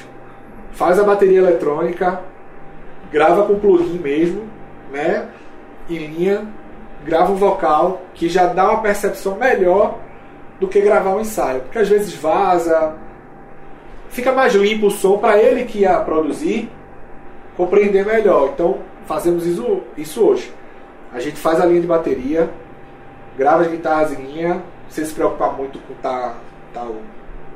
Faz 0.72 0.98
a 0.98 1.04
bateria 1.04 1.38
eletrônica, 1.38 2.22
grava 3.16 3.46
com 3.46 3.58
plugin 3.58 3.98
mesmo, 3.98 4.44
né? 4.92 5.30
Em 5.90 6.00
linha, 6.00 6.46
grava 7.06 7.32
um 7.32 7.38
vocal 7.38 8.02
que 8.14 8.28
já 8.28 8.48
dá 8.48 8.70
uma 8.70 8.82
percepção 8.82 9.38
melhor 9.38 10.00
do 10.60 10.68
que 10.68 10.82
gravar 10.82 11.12
um 11.12 11.22
ensaio. 11.22 11.62
Porque 11.62 11.80
às 11.80 11.88
vezes 11.88 12.14
vaza, 12.14 12.94
fica 14.10 14.34
mais 14.34 14.54
limpo 14.54 14.88
o 14.88 14.92
som 14.92 15.18
para 15.18 15.42
ele 15.42 15.64
que 15.64 15.80
ia 15.80 15.98
produzir 16.02 16.70
compreender 17.56 18.06
melhor. 18.06 18.50
Então 18.54 18.80
fazemos 19.06 19.46
isso, 19.46 19.82
isso 19.98 20.22
hoje. 20.22 20.54
A 21.14 21.22
gente 21.22 21.38
faz 21.38 21.62
a 21.62 21.66
linha 21.66 21.80
de 21.80 21.88
bateria, 21.88 22.50
grava 23.38 23.62
as 23.62 23.70
guitarras 23.70 24.12
em 24.12 24.24
linha, 24.24 24.62
sem 24.90 25.06
se 25.06 25.14
preocupar 25.14 25.54
muito 25.54 25.80
com 25.88 25.94
tá, 26.02 26.36
tá 26.74 26.84
o 26.84 27.00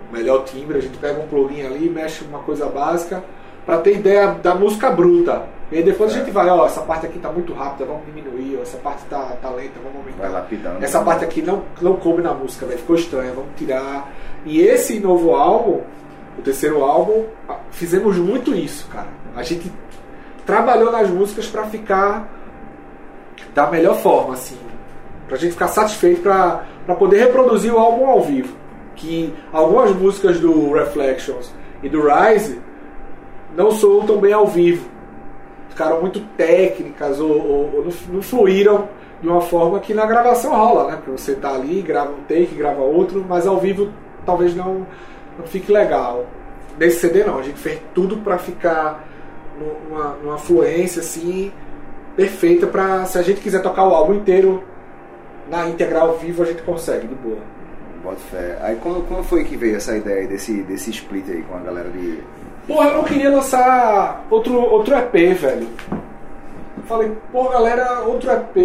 melhor 0.09 0.45
timbre, 0.45 0.77
a 0.77 0.81
gente 0.81 0.97
pega 0.97 1.19
um 1.19 1.27
plugin 1.27 1.65
ali, 1.65 1.89
mexe 1.89 2.23
uma 2.23 2.39
coisa 2.39 2.67
básica 2.67 3.21
para 3.69 3.77
ter 3.81 3.97
ideia 3.97 4.31
da 4.41 4.55
música 4.55 4.89
bruta. 4.89 5.43
E 5.71 5.77
aí 5.77 5.83
depois 5.83 6.11
a 6.11 6.17
gente 6.17 6.31
vai, 6.31 6.49
ó, 6.49 6.65
essa 6.65 6.81
parte 6.81 7.05
aqui 7.05 7.19
tá 7.19 7.31
muito 7.31 7.53
rápida, 7.53 7.85
vamos 7.85 8.03
diminuir, 8.03 8.57
ó, 8.57 8.63
essa 8.63 8.79
parte 8.79 9.05
tá, 9.05 9.37
tá 9.39 9.47
lenta, 9.51 9.73
vamos 9.83 9.99
aumentar. 9.99 10.23
Vai 10.23 10.31
lapidando. 10.31 10.83
Essa 10.83 11.01
parte 11.01 11.23
aqui 11.23 11.43
não, 11.43 11.61
não 11.79 11.95
coube 11.95 12.23
na 12.23 12.33
música, 12.33 12.65
velho, 12.65 12.79
ficou 12.79 12.95
estranha, 12.95 13.31
vamos 13.31 13.51
tirar. 13.55 14.11
E 14.43 14.59
esse 14.59 14.99
novo 14.99 15.35
álbum, 15.35 15.81
o 16.35 16.41
terceiro 16.41 16.83
álbum, 16.83 17.25
fizemos 17.69 18.17
muito 18.17 18.55
isso, 18.55 18.87
cara. 18.87 19.09
A 19.35 19.43
gente 19.43 19.71
trabalhou 20.47 20.91
nas 20.91 21.07
músicas 21.07 21.45
para 21.45 21.65
ficar 21.65 22.27
da 23.53 23.69
melhor 23.69 23.97
forma, 23.97 24.33
assim. 24.33 24.57
Pra 25.27 25.37
gente 25.37 25.51
ficar 25.51 25.67
satisfeito 25.67 26.23
pra, 26.23 26.65
pra 26.87 26.95
poder 26.95 27.19
reproduzir 27.19 27.71
o 27.71 27.77
álbum 27.77 28.07
ao 28.07 28.23
vivo. 28.23 28.57
Que 28.95 29.31
algumas 29.53 29.95
músicas 29.95 30.39
do 30.39 30.73
Reflections 30.73 31.53
e 31.83 31.87
do 31.87 32.01
Rise 32.01 32.59
não 33.55 33.71
soam 33.71 34.05
tão 34.05 34.17
bem 34.17 34.33
ao 34.33 34.47
vivo. 34.47 34.87
Ficaram 35.69 36.01
muito 36.01 36.19
técnicas 36.35 37.19
ou, 37.19 37.29
ou- 37.31 37.71
ou 37.77 37.87
não, 38.11 38.21
fluíram 38.21 38.87
de 39.21 39.27
uma 39.27 39.41
forma 39.41 39.79
que 39.79 39.93
na 39.93 40.05
gravação 40.05 40.51
rola, 40.55 40.91
né? 40.91 40.95
Porque 40.97 41.11
você 41.11 41.35
tá 41.35 41.53
ali, 41.53 41.81
grava 41.81 42.11
um 42.11 42.23
take, 42.27 42.55
grava 42.55 42.81
outro, 42.81 43.25
mas 43.27 43.45
ao 43.47 43.59
vivo 43.59 43.89
talvez 44.25 44.55
não, 44.55 44.85
não 45.37 45.45
fique 45.45 45.71
legal. 45.71 46.25
Nesse 46.77 46.99
CD 46.99 47.23
não, 47.23 47.37
a 47.39 47.41
gente 47.43 47.59
fez 47.59 47.79
tudo 47.93 48.17
pra 48.17 48.37
ficar 48.37 49.05
nu- 49.59 49.89
numa, 49.89 50.15
numa 50.23 50.37
fluência 50.37 51.01
assim 51.01 51.51
perfeita 52.15 52.67
pra 52.67 53.05
se 53.05 53.17
a 53.17 53.21
gente 53.21 53.39
quiser 53.41 53.61
tocar 53.61 53.87
o 53.87 53.93
álbum 53.93 54.13
inteiro 54.15 54.63
na 55.49 55.67
integral 55.69 56.09
ao 56.09 56.17
vivo 56.17 56.43
a 56.43 56.45
gente 56.45 56.61
consegue 56.63 57.07
de 57.07 57.15
boa. 57.15 57.37
Bota 58.03 58.17
fé. 58.31 58.57
Aí 58.61 58.75
como, 58.77 59.01
como 59.03 59.23
foi 59.23 59.43
que 59.43 59.57
veio 59.57 59.75
essa 59.75 59.95
ideia 59.95 60.25
desse, 60.27 60.61
desse 60.63 60.89
split 60.91 61.27
aí 61.29 61.43
com 61.43 61.55
a 61.55 61.59
galera 61.59 61.89
de. 61.89 62.19
Porra, 62.69 62.89
eu 62.89 62.97
não 62.97 63.03
queria 63.03 63.31
lançar 63.31 64.27
outro, 64.29 64.53
outro 64.53 64.95
EP, 64.95 65.33
velho. 65.33 65.67
Falei, 66.85 67.11
pô 67.31 67.49
galera, 67.49 68.01
outro 68.01 68.29
EP, 68.29 68.57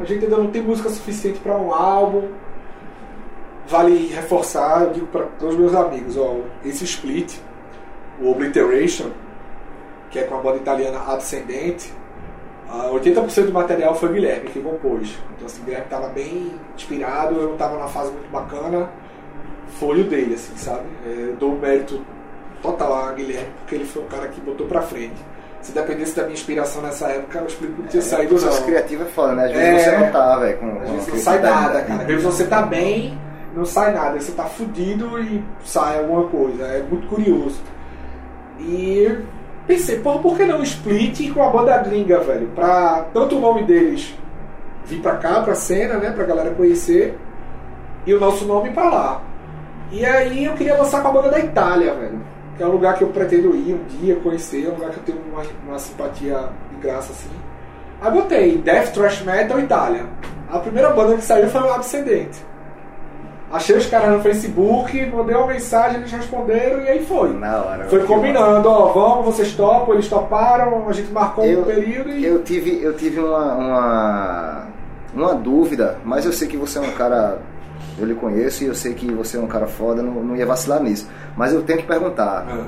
a 0.00 0.04
gente 0.04 0.26
ainda 0.26 0.36
não 0.36 0.46
tem 0.46 0.62
música 0.62 0.88
suficiente 0.88 1.40
pra 1.40 1.56
um 1.56 1.74
álbum. 1.74 2.28
Vale 3.66 4.06
reforçar, 4.14 4.84
eu 4.84 4.90
digo 4.92 5.06
para 5.08 5.24
todos 5.40 5.56
os 5.56 5.60
meus 5.60 5.74
amigos, 5.74 6.16
ó, 6.16 6.36
esse 6.64 6.84
split, 6.84 7.40
o 8.20 8.30
Obliteration, 8.30 9.10
que 10.08 10.20
é 10.20 10.22
com 10.22 10.36
a 10.36 10.38
banda 10.38 10.58
italiana 10.58 11.00
Abscendente, 11.12 11.92
ah, 12.70 12.90
80% 12.92 13.46
do 13.46 13.52
material 13.52 13.92
foi 13.96 14.12
Guilherme 14.12 14.50
que 14.50 14.60
compôs. 14.60 15.18
Então 15.34 15.46
assim, 15.46 15.64
Guilherme 15.64 15.86
estava 15.86 16.08
bem 16.10 16.52
inspirado, 16.76 17.34
eu 17.34 17.54
estava 17.54 17.74
numa 17.74 17.88
fase 17.88 18.12
muito 18.12 18.30
bacana, 18.30 18.88
foi 19.80 20.02
o 20.02 20.04
dele, 20.04 20.34
assim, 20.34 20.56
sabe? 20.56 20.86
É, 21.04 21.32
dou 21.40 21.56
mérito 21.56 22.00
total 22.62 22.94
a 23.08 23.12
Guilherme, 23.12 23.48
porque 23.60 23.74
ele 23.74 23.84
foi 23.84 24.02
o 24.02 24.06
cara 24.06 24.28
que 24.28 24.40
botou 24.40 24.66
pra 24.66 24.82
frente. 24.82 25.16
Se 25.60 25.72
dependesse 25.72 26.14
da 26.14 26.22
minha 26.22 26.34
inspiração 26.34 26.80
nessa 26.82 27.08
época, 27.08 27.42
o 27.42 27.46
split 27.46 27.70
não 27.78 27.86
tinha 27.86 28.00
saído 28.02 28.34
o 28.36 28.38
processo 28.38 28.60
não. 28.60 28.66
criativo 28.68 29.02
é 29.02 29.06
foda, 29.06 29.34
né? 29.34 29.44
Às 29.46 29.52
vezes 29.52 29.86
É. 29.86 29.90
você 29.90 29.96
não 29.98 30.12
tá, 30.12 30.36
velho. 30.38 30.58
Com, 30.58 30.66
Às 30.80 30.90
vezes 30.90 31.08
não 31.08 31.16
sai 31.18 31.38
nada, 31.40 31.80
cara. 31.82 32.00
Às 32.02 32.06
vezes 32.06 32.22
você 32.24 32.44
tá 32.44 32.62
bem, 32.62 33.18
não 33.56 33.64
sai 33.64 33.92
nada. 33.92 34.10
Aí 34.14 34.20
Você 34.22 34.32
tá 34.32 34.44
fudido 34.44 35.20
e 35.20 35.42
sai 35.64 35.98
alguma 35.98 36.28
coisa. 36.28 36.62
É 36.64 36.82
muito 36.88 37.08
curioso. 37.08 37.60
E 38.60 39.18
pensei, 39.66 39.98
porra, 39.98 40.20
por 40.20 40.36
que 40.36 40.44
não 40.44 40.62
split 40.62 41.32
com 41.32 41.42
a 41.42 41.50
banda 41.50 41.76
gringa, 41.78 42.20
velho? 42.20 42.48
Pra 42.54 43.06
tanto 43.12 43.36
o 43.36 43.40
nome 43.40 43.64
deles 43.64 44.14
vir 44.86 45.00
pra 45.00 45.16
cá, 45.16 45.42
pra 45.42 45.54
cena, 45.54 45.94
né? 45.94 46.10
Pra 46.12 46.24
galera 46.24 46.50
conhecer. 46.50 47.18
E 48.06 48.14
o 48.14 48.20
nosso 48.20 48.44
nome 48.46 48.70
pra 48.70 48.84
lá. 48.88 49.22
E 49.90 50.04
aí 50.04 50.44
eu 50.44 50.54
queria 50.54 50.76
lançar 50.76 51.02
com 51.02 51.08
a 51.08 51.12
banda 51.12 51.30
da 51.30 51.40
Itália, 51.40 51.94
velho. 51.94 52.20
É 52.60 52.66
um 52.66 52.70
lugar 52.70 52.94
que 52.96 53.04
eu 53.04 53.08
pretendo 53.08 53.54
ir 53.54 53.74
um 53.74 53.84
dia, 53.98 54.16
conhecer. 54.16 54.66
É 54.66 54.68
um 54.68 54.74
lugar 54.74 54.90
que 54.90 54.98
eu 54.98 55.02
tenho 55.04 55.18
uma, 55.32 55.42
uma 55.66 55.78
simpatia 55.78 56.48
de 56.70 56.76
graça, 56.80 57.12
assim. 57.12 57.30
Aí 58.00 58.10
botei 58.10 58.58
Death 58.58 58.92
Thrash 58.92 59.22
Metal 59.22 59.58
Itália. 59.60 60.06
A 60.50 60.58
primeira 60.58 60.90
banda 60.90 61.14
que 61.16 61.22
saiu 61.22 61.48
foi 61.48 61.60
o 61.60 61.72
Abscendente. 61.72 62.46
Achei 63.50 63.76
os 63.76 63.86
caras 63.86 64.10
no 64.10 64.20
Facebook, 64.20 65.06
mandei 65.06 65.34
uma 65.34 65.46
mensagem, 65.46 66.00
eles 66.00 66.12
responderam 66.12 66.82
e 66.82 66.88
aí 66.88 67.04
foi. 67.06 67.32
Na 67.32 67.62
hora. 67.62 67.84
Foi 67.86 68.04
combinando, 68.04 68.68
ó, 68.68 68.88
vamos, 68.92 69.24
vocês 69.24 69.54
topam, 69.54 69.94
eles 69.94 70.06
toparam, 70.06 70.86
a 70.86 70.92
gente 70.92 71.10
marcou 71.10 71.44
Eu- 71.46 71.60
um 71.60 71.64
período 71.64 72.10
e. 72.10 72.24
Eu 72.26 72.42
tive, 72.42 72.82
eu 72.82 72.94
tive 72.94 73.20
uma, 73.20 73.54
uma, 73.54 74.62
uma 75.14 75.34
dúvida, 75.34 75.96
mas 76.04 76.26
eu 76.26 76.32
sei 76.32 76.46
que 76.46 76.58
você 76.58 76.78
é 76.78 76.82
um 76.82 76.90
cara. 76.92 77.38
Eu 77.98 78.06
lhe 78.06 78.14
conheço 78.14 78.62
e 78.64 78.66
eu 78.68 78.74
sei 78.74 78.94
que 78.94 79.12
você 79.12 79.36
é 79.36 79.40
um 79.40 79.46
cara 79.46 79.66
foda, 79.66 80.02
não, 80.02 80.14
não 80.22 80.36
ia 80.36 80.46
vacilar 80.46 80.82
nisso. 80.82 81.08
Mas 81.36 81.52
eu 81.52 81.62
tenho 81.62 81.80
que 81.80 81.86
perguntar: 81.86 82.46
Ah, 82.48 82.64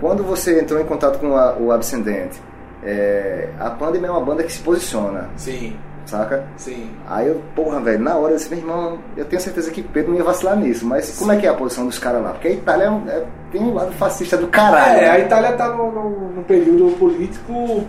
quando 0.00 0.22
você 0.22 0.60
entrou 0.60 0.80
em 0.80 0.84
contato 0.84 1.18
com 1.18 1.36
a- 1.36 1.54
o 1.58 1.70
Abscendente, 1.72 2.40
é, 2.82 3.48
a 3.58 3.70
Pandem 3.70 4.04
é 4.04 4.10
uma 4.10 4.20
banda 4.20 4.42
que 4.42 4.52
se 4.52 4.60
posiciona, 4.60 5.28
sim, 5.36 5.76
saca? 6.04 6.44
sim. 6.56 6.90
Aí 7.08 7.28
eu, 7.28 7.40
porra, 7.54 7.80
velho, 7.80 8.00
na 8.00 8.14
hora 8.16 8.32
eu 8.32 8.36
disse, 8.36 8.50
meu 8.50 8.58
irmão, 8.58 8.98
eu 9.16 9.24
tenho 9.24 9.40
certeza 9.40 9.70
que 9.70 9.82
Pedro 9.82 10.10
não 10.12 10.18
ia 10.18 10.24
vacilar 10.24 10.56
nisso, 10.56 10.84
mas 10.86 11.18
como 11.18 11.32
é 11.32 11.36
que 11.36 11.46
é 11.46 11.48
a 11.50 11.54
posição 11.54 11.86
dos 11.86 11.98
caras 11.98 12.22
lá? 12.22 12.30
Porque 12.30 12.48
a 12.48 12.52
Itália 12.52 12.84
é 12.84 12.90
um- 12.90 13.08
é- 13.08 13.24
tem 13.50 13.60
um 13.62 13.72
lado 13.74 13.92
fascista 13.92 14.36
do 14.36 14.48
caralho. 14.48 15.00
É, 15.00 15.08
a 15.08 15.12
né? 15.14 15.20
Itália 15.20 15.52
tá 15.52 15.68
num, 15.68 15.90
num 16.36 16.42
período 16.42 16.96
político 16.98 17.84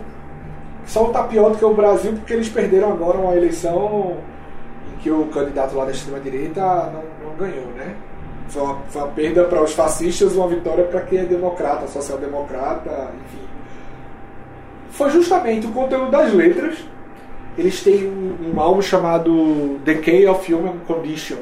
só 0.86 1.04
tá 1.08 1.24
pior 1.24 1.50
do 1.50 1.58
que 1.58 1.64
o 1.64 1.74
Brasil, 1.74 2.12
porque 2.12 2.32
eles 2.32 2.48
perderam 2.48 2.90
agora 2.92 3.18
uma 3.18 3.34
eleição 3.36 4.16
que 5.00 5.10
o 5.10 5.26
candidato 5.26 5.76
lá 5.76 5.84
da 5.84 5.90
extrema-direita 5.92 6.60
não, 6.60 7.28
não 7.28 7.36
ganhou, 7.36 7.66
né? 7.76 7.94
Foi 8.48 8.62
uma, 8.62 8.78
foi 8.88 9.02
uma 9.02 9.08
perda 9.08 9.44
para 9.44 9.62
os 9.62 9.72
fascistas, 9.72 10.34
uma 10.34 10.48
vitória 10.48 10.84
para 10.84 11.02
quem 11.02 11.18
é 11.20 11.24
democrata, 11.24 11.86
social-democrata, 11.86 13.10
enfim. 13.24 13.44
Foi 14.90 15.10
justamente 15.10 15.66
o 15.66 15.72
conteúdo 15.72 16.10
das 16.10 16.32
letras. 16.32 16.78
Eles 17.56 17.82
têm 17.82 18.06
um, 18.06 18.54
um 18.54 18.60
álbum 18.60 18.80
chamado 18.80 19.78
Decay 19.84 20.26
of 20.26 20.52
Human 20.52 20.78
Condition. 20.86 21.38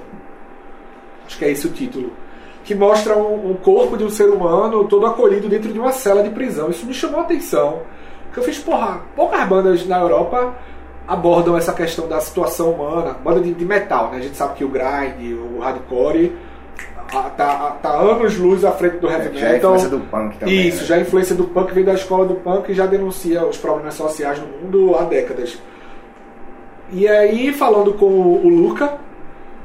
Acho 1.26 1.38
que 1.38 1.44
é 1.44 1.50
esse 1.50 1.66
o 1.66 1.70
título 1.70 2.12
que 2.66 2.74
mostra 2.74 3.16
um, 3.16 3.52
um 3.52 3.54
corpo 3.54 3.96
de 3.96 4.02
um 4.02 4.10
ser 4.10 4.28
humano 4.28 4.84
todo 4.88 5.06
acolhido 5.06 5.48
dentro 5.48 5.72
de 5.72 5.78
uma 5.78 5.92
cela 5.92 6.20
de 6.20 6.30
prisão. 6.30 6.68
Isso 6.68 6.84
me 6.84 6.92
chamou 6.92 7.20
a 7.20 7.22
atenção. 7.22 7.82
Porque 8.24 8.40
eu 8.40 8.44
fiz, 8.44 8.58
porra, 8.58 9.02
poucas 9.14 9.48
bandas 9.48 9.86
na 9.86 10.00
Europa 10.00 10.52
abordam 11.06 11.56
essa 11.56 11.72
questão 11.72 12.08
da 12.08 12.20
situação 12.20 12.72
humana. 12.72 13.16
Banda 13.22 13.40
de, 13.40 13.52
de 13.54 13.64
metal, 13.64 14.10
né? 14.10 14.18
A 14.18 14.20
gente 14.20 14.36
sabe 14.36 14.54
que 14.54 14.64
o 14.64 14.68
grind, 14.68 15.38
o 15.54 15.60
hardcore, 15.60 16.32
tá, 17.36 17.76
tá 17.82 17.90
anos 17.90 18.36
luz 18.36 18.64
à 18.64 18.72
frente 18.72 18.98
do 18.98 19.08
heavy 19.08 19.38
Já 19.38 19.48
é 19.48 19.52
metal. 19.52 19.74
influência 19.74 19.88
do 19.88 20.00
punk 20.00 20.36
também. 20.38 20.68
Isso, 20.68 20.80
né? 20.80 20.86
já 20.86 20.94
a 20.96 21.00
influência 21.00 21.34
do 21.34 21.44
punk 21.44 21.72
vem 21.72 21.84
da 21.84 21.94
escola 21.94 22.26
do 22.26 22.34
punk 22.34 22.70
e 22.70 22.74
já 22.74 22.86
denuncia 22.86 23.46
os 23.46 23.56
problemas 23.56 23.94
sociais 23.94 24.38
no 24.38 24.46
mundo 24.46 24.96
há 24.96 25.04
décadas. 25.04 25.58
E 26.92 27.06
aí, 27.08 27.52
falando 27.52 27.94
com 27.94 28.06
o 28.06 28.48
Luca 28.48 28.98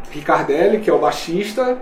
Ricardelli, 0.09 0.79
que 0.79 0.89
é 0.89 0.93
o 0.93 0.99
baixista, 0.99 1.77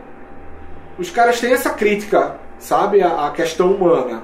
os 0.97 1.09
caras 1.09 1.39
têm 1.39 1.53
essa 1.53 1.69
crítica, 1.71 2.35
sabe? 2.57 3.01
A, 3.01 3.27
a 3.27 3.31
questão 3.31 3.71
humana. 3.71 4.23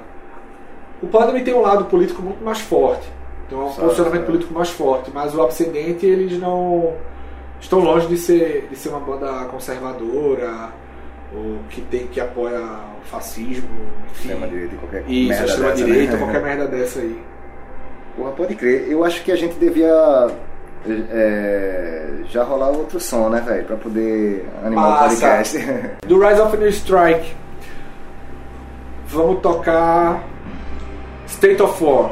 O 1.02 1.08
Pandem 1.08 1.44
tem 1.44 1.54
um 1.54 1.62
lado 1.62 1.86
político 1.86 2.22
muito 2.22 2.44
mais 2.44 2.60
forte. 2.60 3.08
Tem 3.50 3.58
um 3.58 3.70
Só- 3.72 3.82
posicionamento 3.82 4.26
político 4.26 4.54
mais 4.54 4.70
forte, 4.70 5.12
mas 5.14 5.36
o 5.36 5.42
Abscendente 5.42 6.06
eles 6.06 6.40
não 6.40 6.94
estão 7.62 7.80
longe 7.80 8.08
de 8.08 8.18
ser, 8.18 8.68
de 8.70 8.76
ser 8.76 8.90
uma 8.90 9.00
banda 9.00 9.46
conservadora 9.46 10.70
ou 11.36 11.58
que 11.70 11.82
tem 11.82 12.08
que 12.08 12.20
apoia 12.20 12.60
o 12.60 13.06
fascismo, 13.06 13.68
enfim. 14.12 14.30
Extrema 14.30 14.48
direita 14.48 14.76
e 14.76 14.78
qualquer 14.78 15.04
Isso, 15.08 15.30
merda 15.30 15.46
extrema 15.46 15.70
dessa, 15.72 15.84
direita, 15.86 16.14
né? 16.14 16.20
qualquer 16.20 16.42
merda 16.42 16.68
dessa 16.68 17.00
aí. 17.00 17.22
Porra, 18.16 18.32
pode 18.32 18.56
crer. 18.56 18.88
Eu 18.90 19.04
acho 19.04 19.24
que 19.24 19.32
a 19.32 19.36
gente 19.36 19.56
devia 19.56 20.28
é, 21.12 22.08
já 22.30 22.44
rolar 22.44 22.70
outro 22.70 23.00
som, 23.00 23.30
né, 23.30 23.42
velho? 23.42 23.66
Pra 23.66 23.76
poder 23.76 24.46
animar 24.64 24.90
Massa. 24.90 25.06
o 25.06 25.10
podcast. 25.10 25.58
Do 26.08 26.20
Rise 26.20 26.42
of 26.42 26.58
New 26.58 26.70
Strike, 26.70 27.34
vamos 29.08 29.42
tocar 29.42 30.24
State 31.28 31.62
of 31.62 31.84
War. 31.84 32.12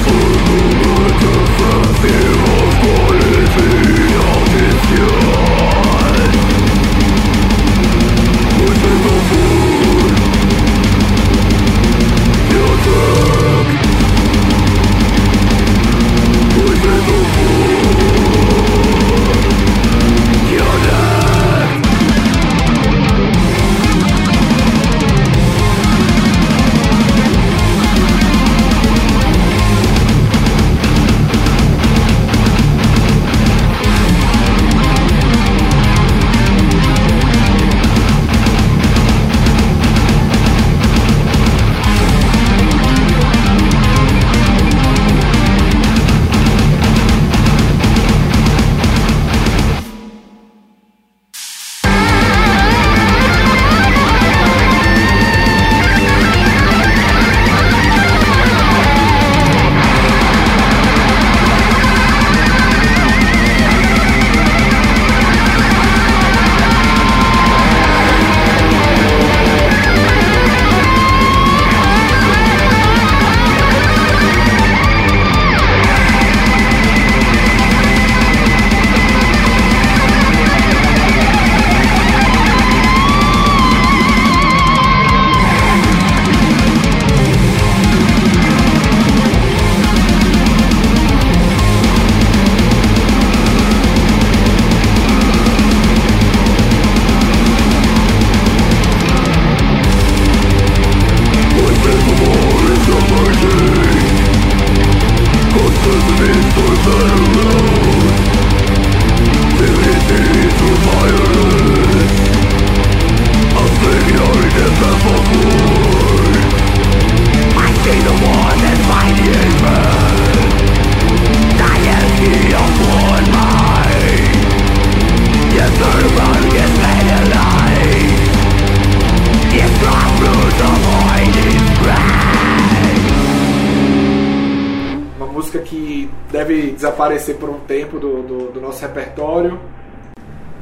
desaparecer 136.91 137.37
por 137.37 137.49
um 137.49 137.59
tempo 137.59 137.99
do, 137.99 138.21
do, 138.21 138.51
do 138.51 138.61
nosso 138.61 138.81
repertório. 138.81 139.59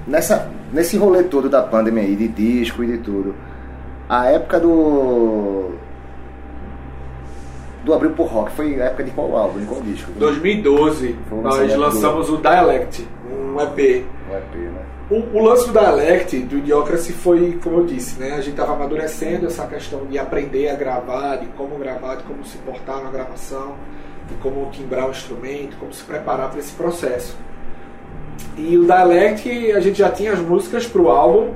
Nessa, 0.08 0.50
nesse 0.72 0.98
rolê 0.98 1.24
todo 1.24 1.50
da 1.50 1.62
pandemia 1.62 2.04
aí, 2.04 2.15
de 2.15 2.28
disco 2.28 2.84
e 2.84 2.88
de 2.88 2.98
tudo, 3.00 3.36
a 4.08 4.26
época 4.28 4.60
do. 4.60 5.72
do 7.84 7.94
Abril 7.94 8.12
por 8.12 8.28
Rock 8.28 8.52
foi 8.52 8.82
a 8.82 8.86
época 8.86 9.04
de 9.04 9.12
qual 9.12 9.36
álbum, 9.36 9.60
de 9.60 9.65
qual 9.65 9.82
disco? 9.82 10.12
2012, 10.13 11.15
Foi 11.28 11.38
o 11.38 11.42
nós 11.42 11.54
lançamento 11.60 11.80
lançamos 11.80 12.30
o 12.30 12.38
Dialect, 12.38 13.08
um 13.32 13.62
EP. 13.62 14.06
O 14.30 14.36
EP, 14.36 14.56
né? 14.56 14.86
O, 15.12 15.39
o 15.39 15.44
lance 15.44 15.68
do 15.68 15.74
Dialect, 15.74 16.39
do 16.39 16.58
Idiocracy, 16.58 17.13
foi, 17.13 17.60
como 17.63 17.80
eu 17.80 17.86
disse, 17.86 18.20
né? 18.20 18.34
A 18.34 18.42
gente 18.42 18.52
estava 18.52 18.74
amadurecendo 18.74 19.48
essa 19.48 19.65
questão 19.65 20.06
de 20.06 20.20
aprender 20.20 20.70
a 20.70 20.76
gravar, 20.76 21.38
de 21.38 21.48
como 21.48 21.78
gravar, 21.78 22.15
de 22.15 22.24
como 22.24 22.46
se 22.46 22.58
portar 22.60 23.04
na 23.04 23.10
gravação, 23.10 23.76
de 24.30 24.36
como 24.42 24.70
timbrar 24.72 25.08
o 25.08 25.12
instrumento, 25.12 25.76
como 25.80 25.92
se 25.94 26.04
preparar 26.04 26.50
para 26.50 26.60
esse 26.60 26.74
processo. 26.74 27.38
E 28.58 28.78
o 28.78 28.86
Dialect, 28.86 29.72
a 29.72 29.80
gente 29.80 29.98
já 30.00 30.10
tinha 30.10 30.34
as 30.34 30.39
músicas 30.39 30.86
para 30.88 31.02
o 31.02 31.10
álbum, 31.10 31.52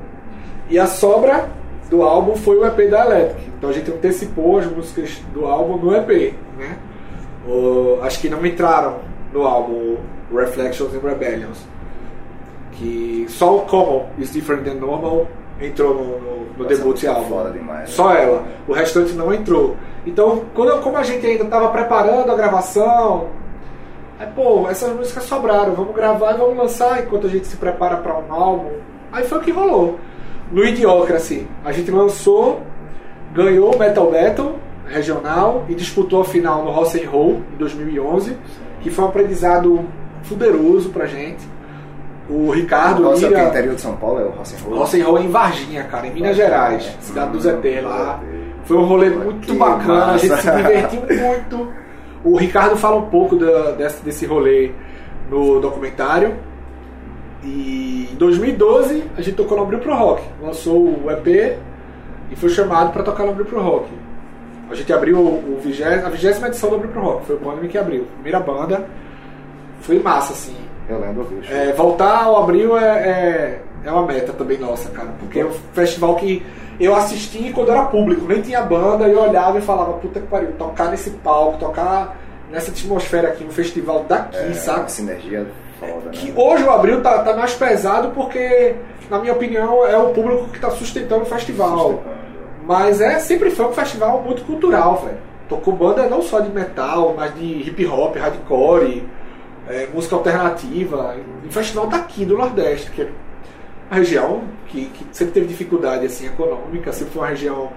e 0.70 0.80
a 0.80 0.88
sobra 0.88 1.50
do 1.90 2.02
álbum 2.04 2.36
foi 2.36 2.58
o 2.58 2.66
EP 2.66 2.78
Dialect. 2.90 3.36
Então 3.58 3.70
a 3.70 3.74
gente 3.74 3.92
antecipou 3.92 4.58
as 4.60 4.66
músicas 4.66 5.22
do 5.34 5.46
álbum 5.46 5.78
no 5.78 5.96
EP, 5.96 6.34
né? 6.58 6.78
O- 7.48 8.00
as 8.02 8.18
que 8.18 8.30
não 8.30 8.46
entraram 8.46 9.00
no 9.34 9.44
álbum, 9.46 9.98
Reflections 10.34 10.94
and 10.96 11.00
Rebellions 11.08 11.66
que 12.74 13.26
só 13.30 13.58
o 13.58 13.62
Common 13.62 14.08
is 14.18 14.32
Different 14.34 14.64
Than 14.64 14.76
Normal 14.76 15.28
entrou 15.62 15.94
no, 15.94 16.20
no, 16.20 16.46
no 16.58 16.66
debut 16.66 16.94
música 16.94 17.12
álbum. 17.12 17.52
demais, 17.52 17.80
né? 17.82 17.86
Só 17.86 18.12
ela. 18.14 18.44
O 18.68 18.74
restante 18.74 19.14
não 19.14 19.32
entrou. 19.34 19.76
Então, 20.06 20.44
quando, 20.54 20.82
como 20.82 20.98
a 20.98 21.04
gente 21.04 21.26
ainda 21.26 21.44
estava 21.44 21.70
preparando 21.70 22.32
a 22.32 22.36
gravação, 22.36 23.28
aí, 24.20 24.28
pô, 24.36 24.68
essas 24.70 24.94
músicas 24.96 25.24
sobraram, 25.24 25.74
vamos 25.74 25.96
gravar 25.96 26.34
e 26.34 26.38
vamos 26.38 26.58
lançar 26.58 27.02
enquanto 27.02 27.28
a 27.28 27.30
gente 27.30 27.48
se 27.48 27.58
prepara 27.58 27.98
para 27.98 28.18
um 28.18 28.32
álbum. 28.34 28.72
Aí 29.12 29.24
foi 29.24 29.38
o 29.38 29.42
que 29.42 29.52
rolou. 29.52 30.00
No 30.52 30.64
Idiocracy, 30.64 31.48
a 31.64 31.72
gente 31.72 31.90
lançou 31.90 32.62
ganhou 33.34 33.74
o 33.74 33.80
Metal 33.80 34.10
Battle 34.10 34.56
regional 34.88 35.66
e 35.68 35.74
disputou 35.74 36.22
a 36.22 36.26
final 36.26 36.64
no 36.64 36.72
Rock 36.72 37.04
and 37.04 37.10
Roll 37.10 37.42
em 37.54 37.58
2011, 37.58 38.38
que 38.82 38.92
foi 38.92 39.04
um 39.04 39.08
aprendizado 39.08 39.86
fuderoso 40.24 40.90
pra 40.90 41.08
gente. 41.08 41.52
O 42.30 42.52
Ricardo 42.52 43.04
Nossa, 43.04 43.26
é 43.26 43.30
Lira, 43.30 43.44
interior 43.46 43.76
de 43.76 43.82
São 43.82 43.98
Paulo 43.98 44.20
é 44.20 44.24
o 44.24 44.30
Rock'n'Roll. 44.30 44.78
Rock 44.78 45.02
and 45.02 45.06
Roll 45.06 45.20
em 45.20 45.30
Varginha, 45.30 45.84
cara, 45.84 46.08
em 46.08 46.14
Minas 46.14 46.38
Gerais, 46.38 46.96
cidade 47.02 47.32
dos 47.32 47.46
ET 47.46 47.64
lá. 47.84 48.22
Foi 48.66 48.78
um 48.78 48.86
rolê 48.86 49.10
muito 49.10 49.48
Que 49.48 49.54
bacana, 49.58 50.06
a 50.14 50.18
gente 50.18 50.36
se 50.38 50.48
massa. 50.48 50.52
divertiu 50.58 51.02
muito. 51.02 51.74
O 52.24 52.38
Ricardo 52.38 52.78
fala 52.78 52.96
um 52.98 53.10
pouco 53.10 53.36
da- 53.36 53.72
desse, 53.72 54.04
desse 54.04 54.26
rolê 54.26 54.72
no 55.30 55.60
documentário. 55.60 56.36
E 57.44 58.08
em 58.12 58.16
2012 58.16 59.04
a 59.18 59.22
gente 59.22 59.36
tocou 59.36 59.58
no 59.58 59.64
Abril 59.64 59.80
Pro 59.80 59.94
Rock. 59.96 60.24
Lançou 60.42 60.78
o 61.04 61.12
EP 61.12 61.58
e 62.32 62.36
foi 62.36 62.50
chamado 62.50 62.92
para 62.94 63.04
tocar 63.04 63.24
no 63.26 63.32
Abril 63.32 63.46
Pro 63.46 63.62
Rock. 63.62 63.88
A 64.72 64.76
gente 64.76 64.92
abriu 64.94 65.18
o, 65.18 65.56
o 65.58 65.60
vigé- 65.62 66.02
a 66.06 66.10
vigésima 66.10 66.48
edição 66.48 66.70
do 66.70 66.76
Abril 66.78 66.92
Pro 66.92 67.02
Rock. 67.02 67.26
Foi 67.26 67.36
o 67.36 67.40
Pânico 67.40 67.68
que 67.68 67.78
abriu. 67.78 68.06
Primeira 68.16 68.40
banda. 68.40 68.86
Foi 69.82 70.00
massa, 70.00 70.32
assim. 70.32 70.56
Eu 70.88 71.00
lembro, 71.00 71.24
vi. 71.26 71.42
É, 71.54 71.74
voltar 71.74 72.24
ao 72.24 72.42
abril 72.44 72.78
é, 72.78 72.84
é, 72.86 73.62
é 73.84 73.92
uma 73.92 74.06
meta 74.06 74.32
também 74.32 74.58
nossa, 74.58 74.90
cara. 74.92 75.10
Porque 75.20 75.42
é 75.42 75.46
um 75.46 75.52
festival 75.74 76.16
que 76.16 76.42
eu 76.84 76.96
assisti 76.96 77.52
quando 77.54 77.72
era 77.72 77.84
público, 77.86 78.26
nem 78.26 78.42
tinha 78.42 78.62
banda, 78.62 79.08
eu 79.08 79.22
olhava 79.22 79.58
e 79.58 79.62
falava, 79.62 79.94
puta 79.94 80.20
que 80.20 80.28
pariu, 80.28 80.54
tocar 80.54 80.90
nesse 80.90 81.12
palco, 81.12 81.58
tocar 81.58 82.18
nessa 82.52 82.72
atmosfera 82.72 83.30
aqui, 83.30 83.44
um 83.44 83.52
festival 83.52 84.06
daqui, 84.08 84.38
é, 84.38 84.54
sabe? 84.54 84.92
Sinergia 84.92 85.48
foda, 85.80 86.10
Que 86.12 86.32
né? 86.32 86.34
hoje 86.36 86.64
o 86.64 86.72
abril 86.72 87.02
tá, 87.02 87.20
tá 87.20 87.36
mais 87.36 87.54
pesado 87.54 88.10
porque, 88.12 88.76
na 89.10 89.20
minha 89.20 89.34
opinião, 89.34 89.86
é 89.86 89.98
o 89.98 90.10
público 90.10 90.50
que 90.50 90.60
tá 90.60 90.70
sustentando 90.72 91.24
o 91.24 91.26
festival. 91.26 92.02
Mas 92.66 93.02
é 93.02 93.20
sempre 93.20 93.50
foi 93.50 93.66
um 93.66 93.74
festival 93.74 94.22
muito 94.22 94.44
cultural, 94.44 94.98
velho. 95.04 95.18
Tocou 95.50 95.76
banda 95.76 96.08
não 96.08 96.22
só 96.22 96.40
de 96.40 96.50
metal, 96.50 97.14
mas 97.16 97.36
de 97.36 97.46
hip 97.68 97.86
hop, 97.86 98.16
hardcore, 98.16 99.04
é, 99.68 99.88
música 99.94 100.16
alternativa. 100.16 101.16
Um 101.46 101.52
festival 101.52 101.88
daqui 101.88 102.24
do 102.24 102.38
Nordeste, 102.38 102.90
que 102.92 103.08
uma 103.94 104.00
região 104.00 104.42
que, 104.68 104.86
que 104.86 105.06
sempre 105.12 105.34
teve 105.36 105.48
dificuldade 105.48 106.06
assim, 106.06 106.26
econômica, 106.28 106.92
sempre 106.92 107.14
foi 107.14 107.22
uma 107.22 107.30
região 107.30 107.70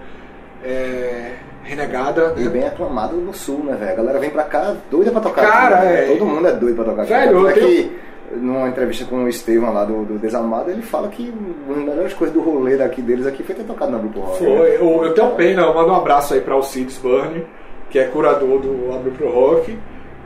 é, 0.64 1.32
renegada. 1.62 2.34
E 2.36 2.44
né? 2.44 2.50
bem 2.50 2.64
aclamado 2.66 3.16
no 3.16 3.34
sul, 3.34 3.62
né, 3.64 3.76
velho? 3.78 3.92
A 3.92 3.94
galera 3.94 4.18
vem 4.18 4.30
pra 4.30 4.44
cá 4.44 4.74
doida 4.90 5.10
pra 5.10 5.20
tocar. 5.20 5.46
Cara, 5.46 5.76
aqui, 5.76 5.84
né? 5.86 6.04
é. 6.04 6.06
Todo 6.16 6.26
mundo 6.26 6.48
é 6.48 6.52
doido 6.52 6.74
pra 6.76 6.84
tocar. 6.84 7.02
aqui. 7.02 7.12
Velho, 7.12 7.32
Tanto 7.44 7.48
é 7.48 7.50
eu 7.50 7.66
tenho- 7.66 8.06
numa 8.40 8.68
entrevista 8.68 9.04
com 9.04 9.22
o 9.22 9.28
Estevam 9.28 9.72
lá 9.72 9.84
do, 9.84 10.04
do 10.04 10.18
Desamado, 10.18 10.68
ele 10.68 10.82
fala 10.82 11.06
que 11.08 11.32
uma 11.68 11.76
das 11.76 11.84
melhores 11.84 12.12
coisas 12.12 12.34
do 12.34 12.42
rolê 12.42 12.76
daqui 12.76 13.00
deles 13.00 13.24
aqui 13.24 13.44
foi 13.44 13.54
ter 13.54 13.62
tocado 13.62 13.92
na 13.92 13.98
Grupo 13.98 14.18
Rock. 14.18 14.42
né? 14.42 14.56
Foi. 14.56 14.74
Eu, 14.76 15.04
eu 15.04 15.14
tenho 15.14 15.30
pena, 15.36 15.62
eu 15.62 15.72
mando 15.72 15.92
um 15.92 15.96
abraço 15.96 16.34
aí 16.34 16.40
para 16.40 16.54
Alcides 16.54 16.98
Burne, 16.98 17.46
que 17.88 18.00
é 18.00 18.04
curador 18.06 18.58
do 18.60 18.92
Abre 18.92 19.12
Pro 19.12 19.30
Rock, 19.30 19.78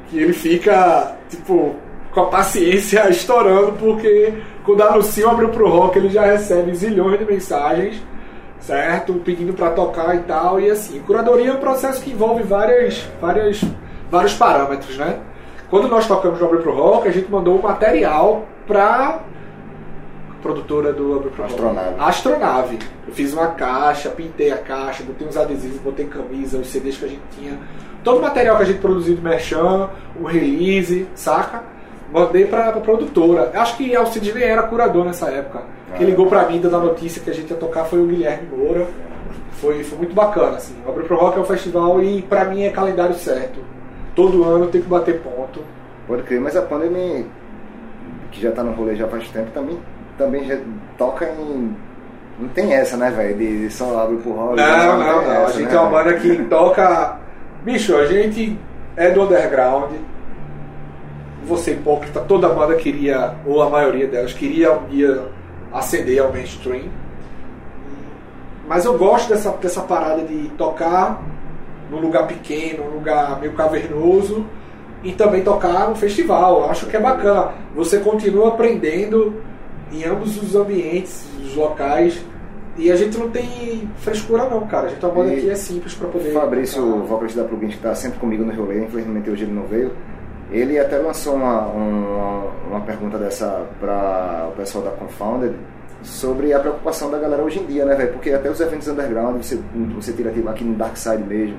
que 0.08 0.18
ele 0.18 0.32
fica, 0.32 1.14
tipo, 1.28 1.74
com 2.12 2.20
a 2.22 2.26
paciência 2.26 3.06
estourando, 3.10 3.72
porque 3.72 4.32
quando 4.70 4.82
anuncia 4.82 5.26
o 5.26 5.30
Abre 5.30 5.48
Pro 5.48 5.68
Rock, 5.68 5.98
ele 5.98 6.10
já 6.10 6.24
recebe 6.24 6.72
zilhões 6.74 7.18
de 7.18 7.24
mensagens, 7.24 8.00
certo? 8.60 9.14
Pedindo 9.14 9.52
para 9.52 9.70
tocar 9.70 10.14
e 10.14 10.20
tal, 10.20 10.60
e 10.60 10.70
assim. 10.70 11.00
Curadoria 11.00 11.50
é 11.50 11.52
um 11.52 11.58
processo 11.58 12.00
que 12.00 12.10
envolve 12.10 12.44
várias, 12.44 13.04
várias, 13.20 13.64
vários 14.08 14.34
parâmetros, 14.34 14.96
né? 14.96 15.18
Quando 15.68 15.88
nós 15.88 16.06
tocamos 16.06 16.38
no 16.38 16.46
Abre 16.46 16.58
Pro 16.58 16.72
Rock, 16.72 17.08
a 17.08 17.10
gente 17.10 17.28
mandou 17.28 17.58
o 17.58 17.62
material 17.62 18.44
pra 18.64 19.20
produtora 20.40 20.92
do 20.92 21.16
Abre 21.16 21.30
Pro 21.30 21.42
Rock. 21.42 21.54
Astronave. 21.54 21.94
Astronave. 21.98 22.78
Eu 23.08 23.12
fiz 23.12 23.32
uma 23.32 23.48
caixa, 23.48 24.08
pintei 24.10 24.52
a 24.52 24.58
caixa, 24.58 25.02
botei 25.02 25.26
uns 25.26 25.36
adesivos, 25.36 25.80
botei 25.80 26.06
camisa, 26.06 26.58
os 26.58 26.68
CDs 26.68 26.96
que 26.96 27.04
a 27.06 27.08
gente 27.08 27.22
tinha. 27.36 27.58
Todo 28.04 28.18
o 28.18 28.22
material 28.22 28.56
que 28.56 28.62
a 28.62 28.66
gente 28.66 28.78
produziu 28.78 29.16
do 29.16 29.22
Merchan, 29.22 29.90
o 30.20 30.26
release, 30.26 31.08
saca? 31.16 31.79
Mandei 32.12 32.46
pra, 32.46 32.72
pra 32.72 32.80
produtora. 32.80 33.50
Acho 33.54 33.76
que 33.76 33.94
Alcides 33.94 34.34
nem 34.34 34.44
era 34.44 34.62
curador 34.64 35.04
nessa 35.04 35.30
época. 35.30 35.62
Quem 35.96 36.06
ligou 36.06 36.26
pra 36.26 36.46
mim 36.48 36.60
dando 36.60 36.76
a 36.76 36.80
notícia 36.80 37.22
que 37.22 37.30
a 37.30 37.34
gente 37.34 37.50
ia 37.50 37.56
tocar 37.56 37.84
foi 37.84 38.00
o 38.00 38.06
Guilherme 38.06 38.48
Moura. 38.48 38.86
Foi, 39.52 39.84
foi 39.84 39.98
muito 39.98 40.14
bacana, 40.14 40.56
assim. 40.56 40.74
O 40.86 40.90
Abre 40.90 41.04
Pro 41.04 41.16
Rock 41.16 41.38
é 41.38 41.40
um 41.40 41.44
festival 41.44 42.02
e 42.02 42.22
pra 42.22 42.44
mim 42.46 42.62
é 42.62 42.70
calendário 42.70 43.14
certo. 43.14 43.60
Todo 44.14 44.44
ano 44.44 44.66
tem 44.68 44.80
que 44.80 44.88
bater 44.88 45.20
ponto. 45.20 45.60
Pode 46.06 46.22
crer, 46.22 46.40
mas 46.40 46.56
a 46.56 46.62
Pandemia, 46.62 47.24
que 48.32 48.40
já 48.40 48.50
tá 48.50 48.62
no 48.62 48.72
rolê 48.72 48.96
já 48.96 49.06
faz 49.06 49.28
tempo, 49.28 49.50
também, 49.52 49.78
também 50.16 50.44
já 50.44 50.58
toca 50.96 51.26
em. 51.26 51.76
Não 52.38 52.48
tem 52.48 52.72
essa, 52.72 52.96
né, 52.96 53.10
velho? 53.10 53.36
De 53.36 53.70
só 53.70 54.00
abre 54.00 54.16
pro 54.16 54.32
rock. 54.32 54.56
Não, 54.56 54.98
não, 54.98 55.22
não. 55.22 55.30
A 55.30 55.34
essa, 55.42 55.58
gente 55.58 55.68
né, 55.68 55.76
é 55.76 55.80
uma 55.80 55.90
banda 55.90 56.14
que 56.14 56.44
toca. 56.44 57.18
Bicho, 57.62 57.96
a 57.96 58.06
gente 58.06 58.58
é 58.96 59.10
do 59.10 59.22
underground. 59.22 59.92
Você 61.50 61.72
hipócrita, 61.72 62.20
toda 62.20 62.46
a 62.46 62.50
banda 62.50 62.76
queria, 62.76 63.34
ou 63.44 63.60
a 63.60 63.68
maioria 63.68 64.06
delas, 64.06 64.32
queria 64.32 64.72
um 64.72 64.86
dia 64.86 65.26
ascender 65.72 66.22
ao 66.22 66.32
mainstream. 66.32 66.84
Mas 68.68 68.84
eu 68.84 68.96
gosto 68.96 69.30
dessa, 69.30 69.50
dessa 69.56 69.80
parada 69.80 70.22
de 70.22 70.48
tocar 70.50 71.20
num 71.90 71.98
lugar 71.98 72.28
pequeno, 72.28 72.84
num 72.84 72.94
lugar 72.98 73.40
meio 73.40 73.52
cavernoso 73.54 74.46
e 75.02 75.12
também 75.12 75.42
tocar 75.42 75.88
no 75.88 75.96
festival. 75.96 76.60
Eu 76.60 76.70
acho 76.70 76.86
que 76.86 76.96
é 76.96 77.00
bacana. 77.00 77.52
Você 77.74 77.98
continua 77.98 78.50
aprendendo 78.50 79.42
em 79.90 80.04
ambos 80.04 80.40
os 80.40 80.54
ambientes, 80.54 81.26
os 81.42 81.56
locais. 81.56 82.24
E 82.78 82.92
a 82.92 82.94
gente 82.94 83.18
não 83.18 83.28
tem 83.28 83.90
frescura 83.96 84.48
não, 84.48 84.68
cara. 84.68 84.86
A 84.86 84.90
gente 84.90 85.04
é 85.04 85.08
banda 85.08 85.34
E 85.34 85.40
que 85.40 85.50
é 85.50 85.56
simples 85.56 85.94
pra 85.94 86.06
poder. 86.06 86.30
O 86.30 86.32
Fabrício, 86.32 86.80
o 86.80 86.92
tocar. 86.92 87.06
vocalista 87.06 87.42
da 87.42 87.48
Plugins, 87.48 87.74
que 87.74 87.80
tá 87.80 87.92
sempre 87.92 88.20
comigo 88.20 88.44
no 88.44 88.54
rolê, 88.54 88.84
infelizmente 88.84 89.28
hoje 89.28 89.42
ele 89.42 89.52
não 89.52 89.64
veio. 89.64 89.90
Ele 90.50 90.78
até 90.78 90.98
lançou 90.98 91.34
uma, 91.34 91.66
uma, 91.66 92.44
uma 92.68 92.80
pergunta 92.80 93.18
dessa 93.18 93.66
para 93.78 94.48
o 94.50 94.56
pessoal 94.56 94.84
da 94.84 94.90
Confounded 94.90 95.54
sobre 96.02 96.52
a 96.52 96.58
preocupação 96.58 97.10
da 97.10 97.18
galera 97.18 97.42
hoje 97.42 97.60
em 97.60 97.66
dia, 97.66 97.84
né, 97.84 97.94
velho? 97.94 98.12
Porque 98.12 98.30
até 98.30 98.50
os 98.50 98.60
eventos 98.60 98.88
underground, 98.88 99.42
você, 99.42 99.58
você 99.94 100.12
tira 100.12 100.30
tipo, 100.32 100.48
aqui 100.48 100.64
no 100.64 100.74
Dark 100.74 100.96
Side 100.96 101.22
mesmo, 101.22 101.56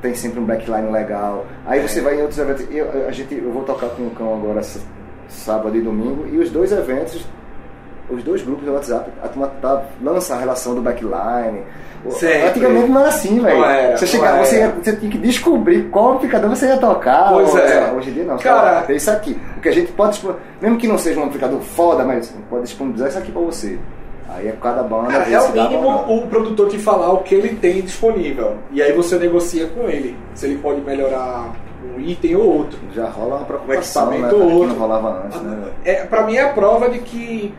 tem 0.00 0.14
sempre 0.14 0.40
um 0.40 0.44
backline 0.44 0.90
legal. 0.90 1.44
Aí 1.66 1.80
você 1.80 2.00
vai 2.00 2.18
em 2.18 2.22
outros 2.22 2.38
eventos. 2.38 2.66
Eu, 2.70 3.06
a 3.06 3.10
gente, 3.10 3.34
eu 3.34 3.52
vou 3.52 3.64
tocar 3.64 3.88
com 3.90 4.04
o 4.04 4.10
Cão 4.10 4.34
agora 4.34 4.62
sábado 5.28 5.76
e 5.76 5.80
domingo, 5.80 6.26
e 6.26 6.38
os 6.38 6.50
dois 6.50 6.70
eventos 6.72 7.26
os 8.08 8.22
dois 8.22 8.42
grupos 8.42 8.64
do 8.64 8.72
WhatsApp, 8.72 9.10
a 9.22 9.28
turma 9.28 9.48
tá, 9.60 9.84
lança 10.02 10.34
a 10.34 10.38
relação 10.38 10.74
do 10.74 10.82
backline. 10.82 11.62
Sempre. 12.12 12.48
Antigamente 12.48 12.88
não 12.90 13.00
era 13.00 13.08
assim, 13.08 13.40
velho. 13.40 13.96
Você 13.96 14.06
chegava, 14.06 14.44
você, 14.44 14.68
você 14.82 14.96
tinha 14.96 15.10
que 15.10 15.18
descobrir 15.18 15.84
qual 15.90 16.12
amplificador 16.12 16.50
você 16.50 16.66
ia 16.66 16.76
tocar. 16.76 17.30
Pois 17.32 17.50
ou- 17.50 17.58
é. 17.58 17.92
Hoje 17.92 18.10
em 18.10 18.12
dia 18.12 18.24
não. 18.24 18.36
Cara- 18.38 18.82
tem 18.82 18.96
isso 18.96 19.10
aqui. 19.10 19.34
Porque 19.54 19.68
a 19.68 19.72
gente 19.72 19.92
pode, 19.92 20.20
mesmo 20.60 20.76
que 20.76 20.86
não 20.86 20.98
seja 20.98 21.18
um 21.20 21.24
amplificador 21.24 21.60
foda, 21.60 22.04
mas 22.04 22.34
pode 22.50 22.64
disponibilizar 22.64 23.08
isso 23.08 23.18
aqui 23.18 23.32
pra 23.32 23.40
você. 23.42 23.78
Aí 24.28 24.48
é 24.48 24.52
cada 24.60 24.82
banda. 24.82 25.08
Cara, 25.12 25.30
é 25.30 25.40
o 25.40 25.52
mínimo 25.52 25.88
o 26.08 26.26
produtor 26.26 26.68
te 26.68 26.78
falar 26.78 27.12
o 27.12 27.18
que 27.18 27.34
ele 27.34 27.50
tem 27.56 27.80
disponível. 27.82 28.54
E 28.72 28.82
aí 28.82 28.92
você 28.92 29.16
negocia 29.18 29.66
com 29.68 29.88
ele. 29.88 30.16
Se 30.34 30.46
ele 30.46 30.56
pode 30.58 30.80
melhorar 30.80 31.52
um 31.96 32.00
item 32.00 32.34
ou 32.36 32.58
outro. 32.58 32.78
Já 32.92 33.06
rola 33.08 33.36
uma 33.36 33.44
preocupação, 33.44 34.06
né? 34.10 34.16
equipamento 34.18 34.36
velho, 34.38 34.44
ou 34.44 34.48
Que 34.60 34.66
não 34.66 34.68
outro. 34.72 34.80
rolava 34.80 35.22
antes, 35.26 35.40
né? 35.40 35.56
É, 35.84 35.94
pra 36.04 36.22
mim 36.24 36.34
é 36.36 36.42
a 36.42 36.48
prova 36.48 36.88
de 36.88 36.98
que 36.98 37.54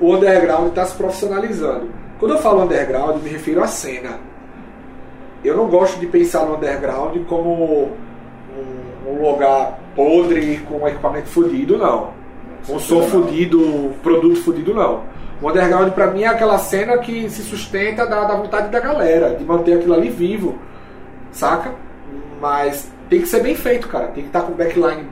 o 0.00 0.14
underground 0.14 0.68
está 0.68 0.84
se 0.84 0.94
profissionalizando. 0.94 1.88
Quando 2.18 2.32
eu 2.32 2.38
falo 2.38 2.62
underground, 2.62 3.16
eu 3.16 3.22
me 3.22 3.30
refiro 3.30 3.62
à 3.62 3.66
cena. 3.66 4.18
Eu 5.44 5.56
não 5.56 5.68
gosto 5.68 6.00
de 6.00 6.06
pensar 6.06 6.44
no 6.44 6.56
underground 6.56 7.16
como 7.26 7.52
um, 7.54 9.10
um 9.10 9.30
lugar 9.30 9.78
podre 9.94 10.58
com 10.68 10.86
equipamento 10.86 11.28
fudido, 11.28 11.78
não. 11.78 12.10
Um 12.68 12.78
som 12.78 13.02
fudido, 13.02 13.92
produto 14.02 14.42
fudido, 14.42 14.74
não. 14.74 15.04
O 15.40 15.48
underground 15.48 15.92
pra 15.92 16.08
mim 16.08 16.22
é 16.22 16.26
aquela 16.26 16.58
cena 16.58 16.98
que 16.98 17.30
se 17.30 17.42
sustenta 17.42 18.04
da, 18.04 18.24
da 18.24 18.34
vontade 18.34 18.68
da 18.70 18.80
galera, 18.80 19.36
de 19.36 19.44
manter 19.44 19.74
aquilo 19.74 19.94
ali 19.94 20.08
vivo, 20.08 20.58
saca? 21.30 21.72
Mas 22.40 22.90
tem 23.08 23.20
que 23.20 23.28
ser 23.28 23.42
bem 23.42 23.54
feito, 23.54 23.86
cara. 23.86 24.08
Tem 24.08 24.24
que 24.24 24.28
estar 24.28 24.42
com 24.42 24.52
backline 24.52 25.06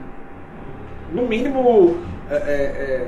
no 1.11 1.25
mínimo 1.25 1.97
é, 2.29 2.35
é, 2.35 2.37
é, 2.37 3.07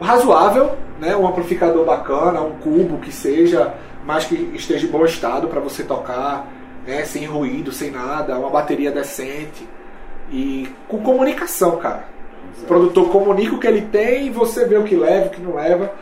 razoável, 0.00 0.72
né? 1.02 1.16
Um 1.16 1.26
amplificador 1.26 1.84
bacana, 1.84 2.40
um 2.40 2.52
cubo 2.52 2.98
que 2.98 3.10
seja, 3.10 3.74
mas 4.06 4.24
que 4.24 4.36
esteja 4.54 4.86
em 4.86 4.90
bom 4.90 5.04
estado 5.04 5.48
para 5.48 5.58
você 5.58 5.82
tocar, 5.82 6.46
né? 6.86 7.04
Sem 7.04 7.26
ruído, 7.26 7.72
sem 7.72 7.90
nada, 7.90 8.38
uma 8.38 8.48
bateria 8.48 8.92
decente 8.92 9.68
e 10.30 10.72
com 10.86 11.02
comunicação, 11.02 11.76
cara. 11.78 12.04
O 12.62 12.66
produtor 12.66 13.10
comunica 13.10 13.56
o 13.56 13.58
que 13.58 13.66
ele 13.66 13.82
tem 13.82 14.28
e 14.28 14.30
você 14.30 14.64
vê 14.64 14.76
o 14.76 14.84
que 14.84 14.94
leva, 14.94 15.26
o 15.26 15.30
que 15.30 15.40
não 15.40 15.56
leva. 15.56 15.92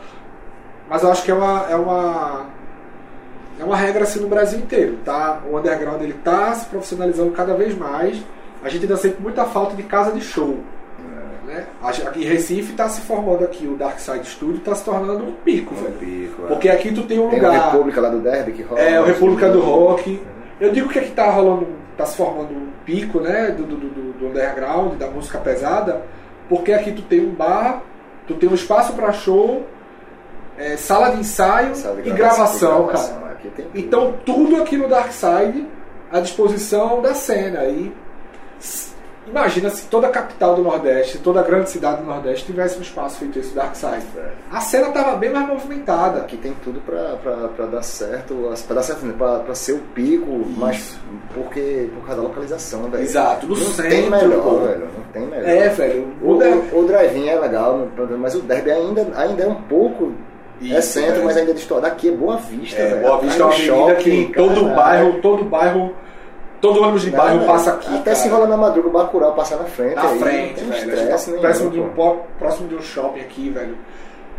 Mas 0.87 1.01
eu 1.01 1.11
acho 1.11 1.23
que 1.23 1.31
é 1.31 1.33
uma 1.33 1.65
é 1.67 1.75
uma 1.75 2.45
é 3.59 3.63
uma 3.63 3.75
regra 3.75 4.03
assim 4.03 4.19
no 4.19 4.27
Brasil 4.27 4.59
inteiro, 4.59 4.99
tá? 5.03 5.41
O 5.49 5.57
underground 5.57 5.99
ele 6.03 6.13
tá 6.13 6.53
se 6.53 6.67
profissionalizando 6.67 7.31
cada 7.31 7.55
vez 7.55 7.75
mais. 7.75 8.21
A 8.63 8.69
gente 8.69 8.83
ainda 8.83 8.97
sente 8.97 9.19
muita 9.19 9.45
falta 9.45 9.75
de 9.75 9.81
casa 9.81 10.11
de 10.11 10.21
show. 10.21 10.59
Né? 11.51 11.65
Aqui 11.83 12.21
em 12.23 12.27
Recife 12.27 12.73
tá 12.73 12.87
se 12.87 13.01
formando 13.01 13.43
aqui, 13.43 13.67
o 13.67 13.75
Dark 13.75 13.99
Side 13.99 14.25
Studio 14.27 14.59
tá 14.61 14.73
se 14.73 14.83
tornando 14.85 15.25
um 15.25 15.33
pico, 15.33 15.73
Um 15.75 15.77
velho. 15.77 15.93
pico, 15.95 16.45
é. 16.45 16.47
Porque 16.47 16.69
aqui 16.69 16.91
tu 16.93 17.03
tem 17.03 17.19
um 17.19 17.29
Tem 17.29 17.39
lugar. 17.39 17.55
a 17.59 17.71
República 17.71 18.01
lá 18.01 18.09
do 18.09 18.19
Derby 18.19 18.53
que 18.53 18.63
rola. 18.63 18.81
É, 18.81 18.99
o 18.99 19.03
né? 19.05 19.11
República 19.11 19.49
do 19.49 19.59
Rock. 19.59 20.21
Eu 20.59 20.71
digo 20.71 20.87
que 20.89 20.99
aqui 20.99 21.11
tá 21.11 21.29
rolando, 21.29 21.67
tá 21.97 22.05
se 22.05 22.15
formando 22.15 22.51
um 22.53 22.67
pico, 22.85 23.19
né, 23.19 23.51
do, 23.51 23.63
do, 23.63 23.75
do, 23.75 24.13
do 24.13 24.27
underground, 24.27 24.93
da 24.93 25.07
música 25.07 25.37
pesada, 25.39 26.01
porque 26.47 26.71
aqui 26.71 26.91
tu 26.91 27.01
tem 27.01 27.19
um 27.25 27.33
bar, 27.33 27.81
tu 28.27 28.35
tem 28.35 28.47
um 28.47 28.53
espaço 28.53 28.93
pra 28.93 29.11
show, 29.11 29.65
é, 30.57 30.77
sala 30.77 31.09
de 31.11 31.19
ensaio 31.21 31.75
Sabe, 31.75 32.07
e 32.07 32.11
gravação, 32.11 32.87
cara. 32.87 33.37
Então 33.73 34.13
tudo 34.25 34.61
aqui 34.61 34.77
no 34.77 34.87
Dark 34.87 35.11
Side 35.11 35.67
à 36.11 36.19
disposição 36.19 37.01
da 37.01 37.15
cena. 37.15 37.63
E 37.65 37.91
imagina 39.27 39.69
se 39.69 39.85
toda 39.87 40.07
a 40.07 40.09
capital 40.09 40.55
do 40.55 40.61
Nordeste, 40.63 41.17
toda 41.19 41.39
a 41.39 41.43
grande 41.43 41.69
cidade 41.69 42.01
do 42.01 42.07
Nordeste 42.07 42.45
tivesse 42.45 42.77
um 42.77 42.81
espaço 42.81 43.17
feito 43.19 43.39
esse 43.39 43.53
Dark 43.53 43.75
Side. 43.75 44.05
A 44.51 44.59
cena 44.61 44.89
tava 44.89 45.15
bem 45.17 45.29
mais 45.31 45.47
movimentada. 45.47 46.19
Aqui 46.19 46.37
tem 46.37 46.53
tudo 46.63 46.81
pra, 46.81 47.15
pra, 47.21 47.47
pra 47.49 47.65
dar 47.67 47.81
certo, 47.83 48.35
pra 48.67 48.75
dar 48.75 48.83
certo, 48.83 49.05
né? 49.05 49.13
pra, 49.17 49.39
pra 49.39 49.55
ser 49.55 49.73
o 49.73 49.79
pico, 49.79 50.43
mas 50.57 50.97
porque 51.33 51.89
por 51.93 52.05
causa 52.05 52.21
da 52.21 52.27
localização, 52.27 52.89
velho. 52.89 53.03
Exato, 53.03 53.45
no 53.47 53.55
não 53.55 53.65
centro, 53.65 53.89
tem 53.91 54.09
melhor, 54.09 54.41
pô. 54.43 54.55
velho. 54.59 54.87
Não 54.97 55.03
tem 55.13 55.25
melhor. 55.27 55.47
É, 55.49 55.69
velho. 55.69 56.07
O, 56.21 56.31
O 56.31 56.37
der- 56.37 56.57
o, 56.73 56.79
o 56.79 56.87
drive-in 56.87 57.27
é 57.29 57.39
legal, 57.39 57.87
mas 58.19 58.35
o 58.35 58.41
derby 58.41 58.71
ainda, 58.71 59.07
ainda 59.15 59.43
é 59.43 59.47
um 59.47 59.55
pouco. 59.61 60.13
é 60.61 60.65
Isso, 60.79 60.93
centro, 60.93 61.21
é. 61.21 61.25
mas 61.25 61.37
ainda 61.37 61.51
é 61.51 61.53
distorcido. 61.53 61.89
Daqui 61.89 62.09
é 62.09 62.11
Boa 62.11 62.37
Vista, 62.37 62.81
É, 62.81 62.87
velho. 62.89 63.01
Boa 63.01 63.17
Vista 63.19 63.41
é 63.41 63.45
uma 63.45 63.53
Aí 63.53 63.67
no 63.67 63.73
avenida 63.83 63.95
que 64.01 64.09
em 64.09 64.21
shopping, 64.25 64.33
todo 64.33 64.55
caralho. 64.61 64.75
bairro, 64.75 65.21
todo 65.21 65.43
bairro, 65.45 65.93
todo 66.61 66.81
ônibus 66.81 67.01
de 67.01 67.09
bairro 67.11 67.45
passa 67.45 67.71
aqui. 67.73 67.93
Até 67.93 68.15
se 68.15 68.23
cara. 68.29 68.35
rola 68.35 68.47
na 68.47 68.57
madruga 68.57 68.87
o 68.87 68.91
Bacurau 68.91 69.33
passar 69.33 69.57
na 69.57 69.65
frente. 69.65 69.95
na 69.95 70.09
aí, 70.09 70.19
frente, 70.19 70.63
velho. 70.63 70.73
estresse 70.73 71.11
A 71.11 71.17
gente 71.17 71.27
nenhum, 71.27 71.35
tá 71.41 71.47
próximo, 71.47 71.69
de 71.71 71.79
um, 71.79 71.89
próximo 72.39 72.67
de 72.69 72.75
um 72.75 72.81
shopping 72.81 73.19
aqui, 73.21 73.49
velho. 73.49 73.75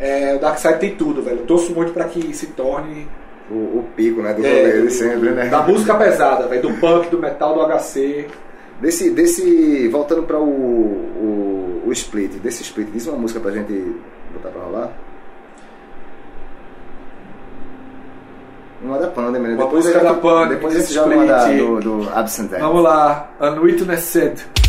É, 0.01 0.35
o 0.37 0.39
Darkside 0.41 0.79
tem 0.79 0.95
tudo, 0.97 1.23
velho. 1.23 1.41
Eu 1.41 1.47
torço 1.47 1.73
muito 1.75 1.93
pra 1.93 2.05
que 2.05 2.35
se 2.35 2.47
torne 2.49 3.07
O, 3.51 3.55
o 3.55 3.85
pico, 3.95 4.23
né, 4.23 4.33
do 4.33 4.45
é, 4.47 4.49
rolê 4.51 4.83
do- 4.83 4.91
sempre, 4.91 5.31
né? 5.31 5.47
da 5.49 5.62
música 5.62 5.95
pesada, 5.95 6.47
velho. 6.49 6.62
Do 6.62 6.73
punk, 6.81 7.11
do 7.11 7.18
metal, 7.18 7.55
do 7.55 7.61
HC. 7.79 8.27
Desse, 8.81 9.11
desse, 9.11 9.87
voltando 9.89 10.23
para 10.25 10.39
o, 10.41 10.45
o, 10.49 11.83
o 11.87 11.93
split, 11.93 12.33
desse 12.41 12.62
split, 12.62 12.89
diz 12.91 13.07
uma 13.07 13.16
música 13.18 13.39
pra 13.39 13.51
gente 13.53 13.73
botar 14.33 14.49
pra 14.49 14.62
rolar. 14.62 14.93
Uma 18.83 18.99
da 18.99 19.07
Panda, 19.09 19.39
né? 19.39 19.49
Uma 19.51 19.64
Depois 19.64 19.85
música 19.87 20.01
da 20.01 20.14
Panda, 20.14 20.55
Depois 20.55 20.74
da, 20.74 20.80
split. 20.80 21.59
do, 21.59 21.80
do 21.80 22.09
Absent 22.14 22.51
Death. 22.51 22.61
Vamos 22.61 22.83
lá, 22.83 23.30
Unwitnessed. 23.41 24.47
É 24.59 24.61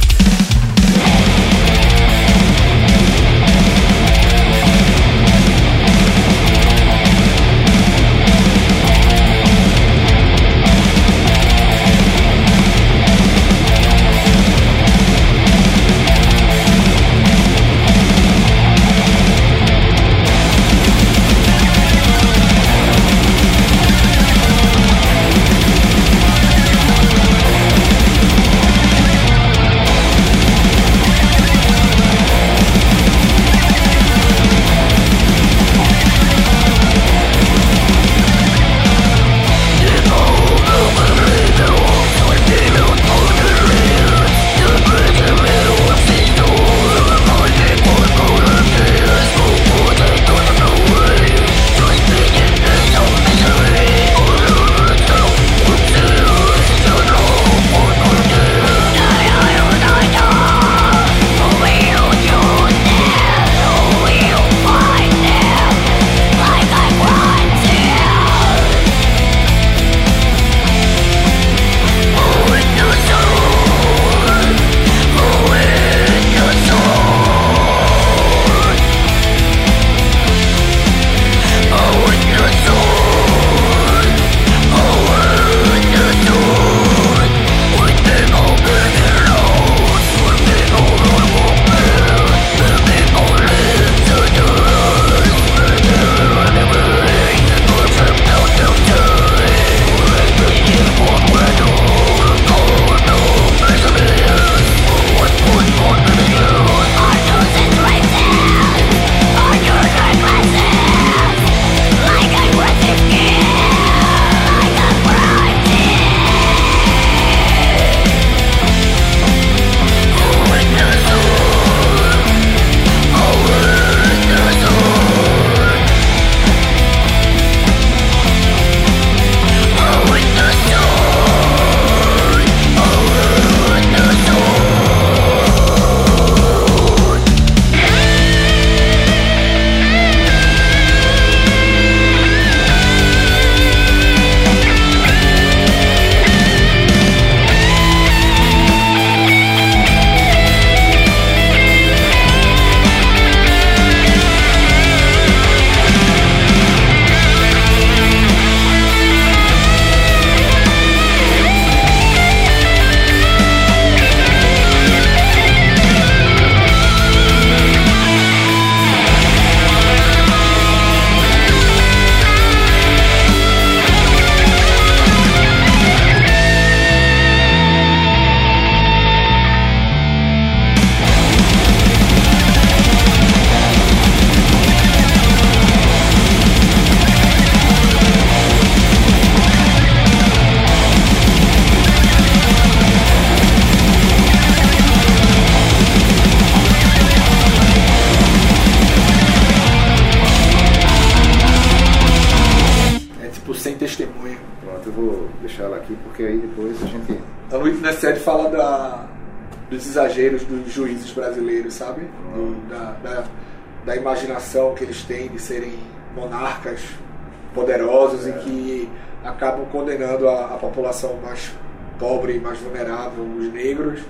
acabam 219.24 219.66
condenando 219.72 220.28
a, 220.28 220.46
a 220.54 220.58
população 220.58 221.18
mais 221.24 221.52
pobre, 222.00 222.40
mais 222.40 222.60
vulnerável, 222.60 223.24
os 223.24 223.52
negros, 223.54 224.02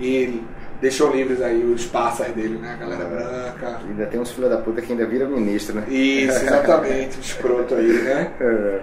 e 0.00 0.42
deixam 0.80 1.10
livres 1.10 1.40
aí 1.40 1.62
os 1.64 1.86
pássaros 1.86 2.34
dele, 2.34 2.58
né? 2.58 2.72
A 2.74 2.76
galera 2.76 3.04
branca. 3.04 3.80
Ainda 3.88 4.06
tem 4.06 4.20
uns 4.20 4.30
filhos 4.32 4.50
da 4.50 4.58
puta 4.58 4.82
que 4.82 4.92
ainda 4.92 5.06
vira 5.06 5.26
ministro, 5.26 5.76
né? 5.76 5.84
Isso, 5.88 6.36
exatamente, 6.44 7.20
escroto 7.20 7.74
aí, 7.74 7.92
né? 7.92 8.32
É. 8.40 8.80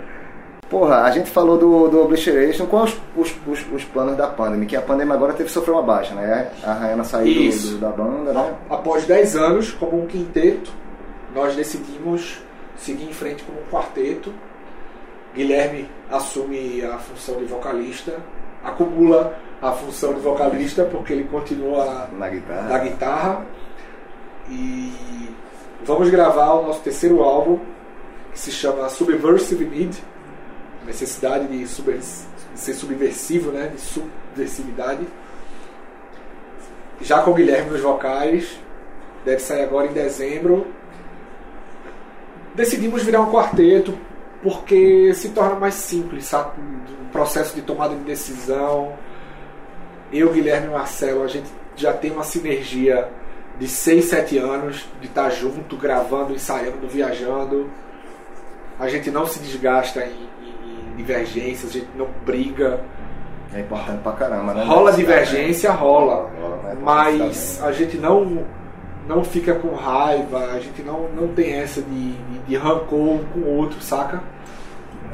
Porra, 0.69 1.01
a 1.03 1.11
gente 1.11 1.29
falou 1.29 1.55
do, 1.57 1.87
do 1.87 2.01
Obliteration, 2.01 2.65
quais 2.65 2.99
os, 3.15 3.29
os, 3.29 3.59
os, 3.61 3.71
os 3.73 3.83
planos 3.83 4.15
da 4.17 4.25
Pandem? 4.27 4.65
Que 4.65 4.75
a 4.75 4.81
Pandem 4.81 5.07
agora 5.11 5.33
teve 5.33 5.45
que 5.45 5.51
sofrer 5.51 5.71
uma 5.71 5.83
baixa, 5.83 6.15
né? 6.15 6.49
A 6.63 6.73
Rayana 6.73 7.03
saiu 7.03 7.51
do, 7.51 7.69
do- 7.71 7.77
da 7.77 7.89
banda, 7.89 8.33
né? 8.33 8.53
Após 8.71 9.05
10 9.05 9.35
anos, 9.35 9.71
como 9.71 10.01
um 10.01 10.07
quinteto, 10.07 10.71
nós 11.35 11.55
decidimos 11.55 12.41
seguir 12.75 13.03
em 13.07 13.13
frente 13.13 13.43
como 13.43 13.59
um 13.59 13.65
quarteto. 13.69 14.33
Guilherme 15.33 15.89
assume 16.11 16.83
a 16.85 16.97
função 16.99 17.37
de 17.37 17.45
vocalista, 17.45 18.17
acumula 18.63 19.37
a 19.61 19.71
função 19.71 20.13
de 20.13 20.19
vocalista 20.19 20.83
porque 20.85 21.13
ele 21.13 21.23
continua 21.25 22.07
Na 22.11 22.29
guitarra. 22.29 22.69
na 22.69 22.77
guitarra. 22.79 23.45
E 24.49 25.29
vamos 25.83 26.09
gravar 26.09 26.53
o 26.53 26.67
nosso 26.67 26.81
terceiro 26.81 27.23
álbum, 27.23 27.59
que 28.31 28.39
se 28.39 28.51
chama 28.51 28.87
Subversive 28.89 29.65
Need 29.65 30.03
necessidade 30.85 31.47
de, 31.47 31.65
super- 31.65 31.97
de 31.97 32.59
ser 32.59 32.73
subversivo, 32.73 33.51
né? 33.51 33.67
De 33.73 33.79
subversividade. 33.79 35.07
Já 37.01 37.21
com 37.21 37.31
o 37.31 37.33
Guilherme 37.33 37.71
nos 37.71 37.81
vocais, 37.81 38.59
deve 39.25 39.39
sair 39.39 39.63
agora 39.63 39.87
em 39.87 39.93
dezembro. 39.93 40.67
Decidimos 42.53 43.01
virar 43.03 43.21
um 43.21 43.31
quarteto 43.31 43.97
porque 44.43 45.13
se 45.13 45.29
torna 45.29 45.55
mais 45.55 45.73
simples, 45.75 46.25
sabe? 46.25 46.51
O 47.07 47.11
processo 47.11 47.55
de 47.55 47.61
tomada 47.61 47.95
de 47.95 48.01
decisão. 48.03 48.93
Eu, 50.11 50.31
Guilherme 50.31 50.67
e 50.67 50.69
Marcelo, 50.71 51.23
a 51.23 51.27
gente 51.27 51.49
já 51.75 51.93
tem 51.93 52.11
uma 52.11 52.23
sinergia 52.23 53.09
de 53.57 53.67
6, 53.67 54.05
7 54.05 54.37
anos 54.37 54.85
de 55.01 55.07
estar 55.07 55.29
junto, 55.31 55.75
gravando, 55.77 56.33
ensaiando, 56.33 56.87
viajando. 56.87 57.69
A 58.79 58.87
gente 58.89 59.09
não 59.09 59.25
se 59.25 59.39
desgasta 59.39 60.03
em, 60.03 60.09
em- 60.11 60.91
em 60.91 60.95
divergências, 60.97 61.71
a 61.71 61.73
gente 61.73 61.89
não 61.95 62.07
briga. 62.25 62.79
É 63.53 63.59
importante 63.59 64.01
pra 64.01 64.11
caramba, 64.13 64.53
né? 64.53 64.63
Rola 64.65 64.91
divergência, 64.91 65.69
né? 65.71 65.75
rola. 65.77 66.31
Rola, 66.39 66.57
né? 66.63 66.77
Mas 66.81 67.61
a 67.63 67.71
gente 67.71 67.97
não, 67.97 68.45
não 69.07 69.23
fica 69.23 69.53
com 69.55 69.75
raiva, 69.75 70.51
a 70.53 70.59
gente 70.59 70.81
não, 70.81 71.09
não 71.09 71.27
tem 71.29 71.53
essa 71.53 71.81
de, 71.81 72.11
de, 72.11 72.39
de 72.47 72.55
rancor 72.55 73.19
com 73.33 73.39
o 73.39 73.57
outro, 73.57 73.81
saca? 73.81 74.23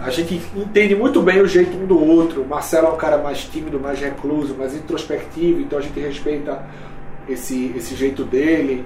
A 0.02 0.10
gente 0.10 0.42
entende 0.56 0.96
muito 0.96 1.22
bem 1.22 1.42
o 1.42 1.48
jeito 1.48 1.76
um 1.78 1.86
do 1.86 2.00
outro. 2.00 2.44
O 2.44 2.48
Marcelo 2.48 2.88
é 2.88 2.92
um 2.92 2.98
cara 2.98 3.18
mais 3.18 3.44
tímido, 3.44 3.80
mais 3.80 4.00
recluso, 4.00 4.56
mais 4.56 4.74
introspectivo, 4.74 5.60
então 5.60 5.78
a 5.78 5.82
gente 5.82 6.00
respeita 6.00 6.64
esse, 7.28 7.74
esse 7.76 7.96
jeito 7.96 8.24
dele. 8.24 8.86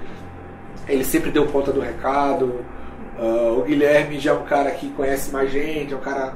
Ele 0.88 1.04
sempre 1.04 1.30
deu 1.30 1.46
conta 1.46 1.70
do 1.70 1.80
recado. 1.80 2.64
Ah, 3.18 3.54
o 3.56 3.62
Guilherme 3.62 4.18
já 4.18 4.32
é 4.32 4.34
um 4.34 4.44
cara 4.44 4.70
que 4.72 4.88
conhece 4.90 5.30
mais 5.30 5.52
gente, 5.52 5.94
é 5.94 5.96
um 5.96 6.00
cara 6.00 6.34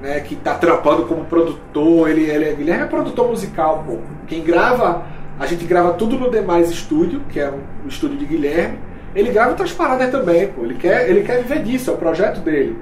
né, 0.00 0.20
que 0.20 0.36
tá 0.36 0.54
trampando 0.54 1.06
como 1.06 1.24
produtor. 1.24 2.10
Ele, 2.10 2.24
ele 2.24 2.44
é, 2.44 2.52
Guilherme 2.52 2.84
é 2.84 2.86
produtor 2.86 3.28
musical, 3.28 3.82
pô. 3.86 3.98
Quem 4.26 4.42
grava, 4.42 5.06
a 5.38 5.46
gente 5.46 5.64
grava 5.64 5.92
tudo 5.94 6.18
no 6.18 6.30
Demais 6.30 6.70
Studio, 6.70 7.20
que 7.28 7.40
é 7.40 7.50
um, 7.50 7.60
o 7.84 7.88
estúdio 7.88 8.18
de 8.18 8.26
Guilherme. 8.26 8.78
Ele 9.14 9.30
grava 9.30 9.50
outras 9.50 9.72
paradas 9.72 10.10
também, 10.10 10.48
pô. 10.48 10.64
Ele 10.64 10.74
quer, 10.74 11.08
ele 11.08 11.22
quer 11.22 11.42
viver 11.42 11.62
disso, 11.62 11.90
é 11.90 11.94
o 11.94 11.96
projeto 11.96 12.40
dele. 12.40 12.78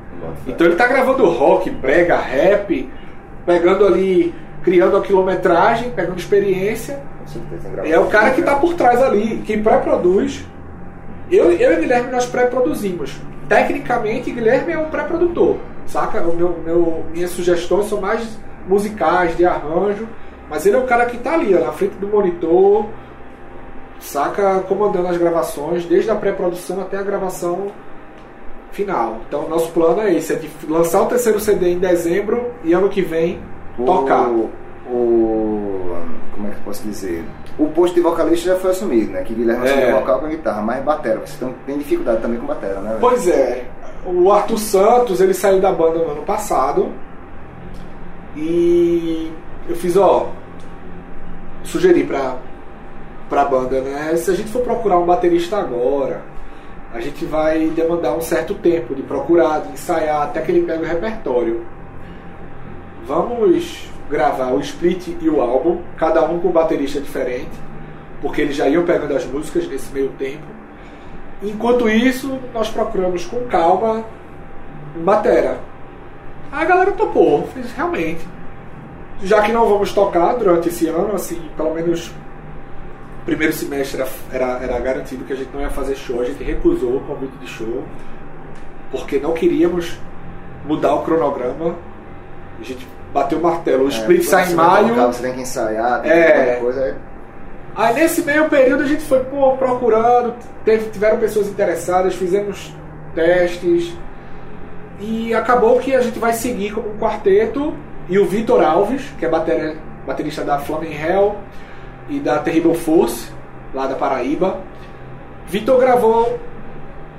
Então 0.46 0.66
ele 0.66 0.76
tá 0.76 0.86
gravando 0.86 1.28
rock, 1.28 1.70
brega, 1.70 2.16
rap, 2.16 2.88
pegando 3.46 3.86
ali, 3.86 4.34
criando 4.62 4.96
a 4.96 5.00
quilometragem, 5.00 5.90
pegando 5.90 6.18
experiência. 6.18 7.02
É 7.84 7.98
o 7.98 8.06
cara 8.06 8.30
que 8.30 8.42
tá 8.42 8.56
por 8.56 8.74
trás 8.74 9.02
ali, 9.02 9.42
quem 9.46 9.62
pré-produz. 9.62 10.44
Eu, 11.30 11.52
eu 11.52 11.72
e 11.74 11.80
Guilherme 11.80 12.10
nós 12.10 12.26
pré-produzimos. 12.26 13.16
Tecnicamente, 13.48 14.30
Guilherme 14.30 14.72
é 14.72 14.78
um 14.78 14.90
pré-produtor, 14.90 15.58
saca? 15.86 16.20
O 16.22 16.36
meu, 16.36 16.60
meu, 16.64 17.04
minhas 17.12 17.30
sugestões 17.30 17.86
são 17.86 18.00
mais 18.00 18.38
musicais, 18.68 19.36
de 19.36 19.44
arranjo, 19.44 20.08
mas 20.50 20.66
ele 20.66 20.76
é 20.76 20.78
o 20.78 20.84
cara 20.86 21.06
que 21.06 21.16
tá 21.18 21.34
ali, 21.34 21.54
ó, 21.54 21.60
na 21.64 21.72
frente 21.72 21.94
do 21.94 22.08
monitor, 22.08 22.84
saca? 24.00 24.60
Comandando 24.68 25.08
as 25.08 25.16
gravações, 25.16 25.84
desde 25.86 26.10
a 26.10 26.14
pré-produção 26.16 26.80
até 26.80 26.98
a 26.98 27.02
gravação 27.02 27.68
final. 28.72 29.18
Então, 29.28 29.48
nosso 29.48 29.70
plano 29.72 30.00
é 30.02 30.12
esse: 30.14 30.32
é 30.32 30.36
de 30.36 30.50
lançar 30.68 31.02
o 31.02 31.06
terceiro 31.06 31.38
CD 31.40 31.70
em 31.72 31.78
dezembro 31.78 32.50
e 32.64 32.72
ano 32.72 32.88
que 32.88 33.02
vem 33.02 33.38
tocar. 33.86 34.28
O, 34.28 34.50
o- 34.90 35.96
Como 36.34 36.46
é 36.48 36.50
que 36.50 36.56
eu 36.56 36.62
posso 36.64 36.82
dizer? 36.82 37.24
O 37.58 37.66
posto 37.68 37.94
de 37.94 38.00
vocalista 38.00 38.50
já 38.50 38.56
foi 38.56 38.70
assumido, 38.70 39.12
né? 39.12 39.22
Que 39.22 39.34
Guilherme 39.34 39.66
É. 39.68 39.70
assumiu 39.70 39.96
vocal 40.00 40.20
com 40.20 40.26
a 40.26 40.28
guitarra, 40.30 40.62
mas 40.62 40.82
batera. 40.82 41.20
Você 41.24 41.46
tem, 41.66 41.78
dificuldade 41.78 42.22
também 42.22 42.40
com 42.40 42.46
batera, 42.46 42.80
né? 42.80 42.96
Pois 42.98 43.28
é, 43.28 43.66
o 44.06 44.32
Arthur 44.32 44.58
Santos 44.58 45.20
ele 45.20 45.34
saiu 45.34 45.60
da 45.60 45.70
banda 45.70 45.98
no 45.98 46.10
ano 46.12 46.22
passado 46.22 46.88
e 48.36 49.30
eu 49.68 49.76
fiz, 49.76 49.96
ó, 49.96 50.28
sugeri 51.64 52.04
pra, 52.04 52.36
pra 53.28 53.44
banda, 53.44 53.80
né? 53.80 54.16
Se 54.16 54.30
a 54.30 54.34
gente 54.34 54.50
for 54.50 54.62
procurar 54.62 54.98
um 54.98 55.06
baterista 55.06 55.58
agora, 55.58 56.22
a 56.92 57.00
gente 57.00 57.24
vai 57.24 57.68
demandar 57.68 58.14
um 58.14 58.20
certo 58.20 58.54
tempo 58.54 58.94
de 58.94 59.02
procurar, 59.02 59.60
de 59.60 59.72
ensaiar, 59.72 60.22
até 60.22 60.40
que 60.40 60.50
ele 60.50 60.66
pegue 60.66 60.82
o 60.82 60.86
repertório. 60.86 61.64
Vamos 63.06 63.88
gravar 64.10 64.52
o 64.52 64.60
split 64.60 65.16
e 65.20 65.28
o 65.28 65.40
álbum, 65.40 65.78
cada 65.96 66.24
um 66.28 66.40
com 66.40 66.48
um 66.48 66.52
baterista 66.52 67.00
diferente, 67.00 67.50
porque 68.20 68.40
eles 68.42 68.56
já 68.56 68.68
iam 68.68 68.84
pegando 68.84 69.14
as 69.14 69.24
músicas 69.24 69.68
nesse 69.68 69.92
meio 69.92 70.08
tempo. 70.18 70.44
Enquanto 71.42 71.88
isso, 71.88 72.38
nós 72.52 72.68
procuramos 72.68 73.24
com 73.24 73.46
calma 73.46 74.04
um 74.96 75.02
batera. 75.02 75.58
A 76.50 76.64
galera 76.64 76.92
topou, 76.92 77.46
fez 77.54 77.72
realmente. 77.72 78.26
Já 79.22 79.42
que 79.42 79.52
não 79.52 79.68
vamos 79.68 79.92
tocar 79.92 80.34
durante 80.34 80.68
esse 80.68 80.86
ano, 80.88 81.14
assim, 81.14 81.40
pelo 81.56 81.74
menos 81.74 82.08
o 83.22 83.24
primeiro 83.26 83.52
semestre 83.52 84.02
era, 84.32 84.58
era, 84.62 84.78
garantido 84.78 85.24
que 85.24 85.32
a 85.32 85.36
gente 85.36 85.50
não 85.52 85.60
ia 85.60 85.68
fazer 85.70 85.94
show, 85.94 86.20
a 86.20 86.24
gente 86.24 86.42
recusou 86.42 86.96
o 86.96 87.00
convite 87.00 87.36
de 87.38 87.46
show, 87.46 87.84
porque 88.90 89.18
não 89.18 89.32
queríamos 89.32 89.98
mudar 90.64 90.94
o 90.94 91.02
cronograma. 91.02 91.74
A 92.58 92.64
gente 92.64 92.86
bateu 93.12 93.38
o 93.38 93.42
martelo. 93.42 93.84
O 93.84 93.88
É, 93.88 93.90
split 93.90 94.20
quando 94.22 94.28
sai 94.30 94.52
em 94.52 94.54
maio. 94.54 94.88
tocar, 94.88 95.06
você 95.08 95.22
tem 95.22 95.34
que 95.34 95.40
ensaiar, 95.42 96.00
tem 96.02 96.10
É. 96.12 96.54
que 96.54 96.60
coisa. 96.60 96.84
aí- 96.84 96.94
Aí 97.76 97.94
nesse 97.94 98.22
meio 98.22 98.48
período 98.48 98.82
a 98.82 98.86
gente 98.86 99.02
foi 99.02 99.20
pô, 99.24 99.56
procurando, 99.56 100.34
teve- 100.64 100.90
tiveram 100.90 101.18
pessoas 101.18 101.46
interessadas, 101.46 102.14
fizemos 102.14 102.74
testes 103.14 103.94
e 104.98 105.32
acabou 105.32 105.78
que 105.78 105.94
a 105.94 106.00
gente 106.00 106.18
vai 106.18 106.32
seguir 106.32 106.72
como 106.72 106.90
um 106.90 106.98
quarteto 106.98 107.72
e 108.10 108.18
o 108.18 108.26
Vitor 108.26 108.62
Alves, 108.62 109.02
que 109.18 109.24
é 109.24 109.28
batera- 109.28 109.76
baterista 110.06 110.44
da 110.44 110.58
Flaming 110.58 110.92
Hell 110.92 111.36
e 112.08 112.20
da 112.20 112.38
Terrible 112.40 112.74
Force, 112.74 113.30
lá 113.72 113.86
da 113.86 113.94
Paraíba. 113.94 114.58
Vitor 115.46 115.78
gravou 115.80 116.38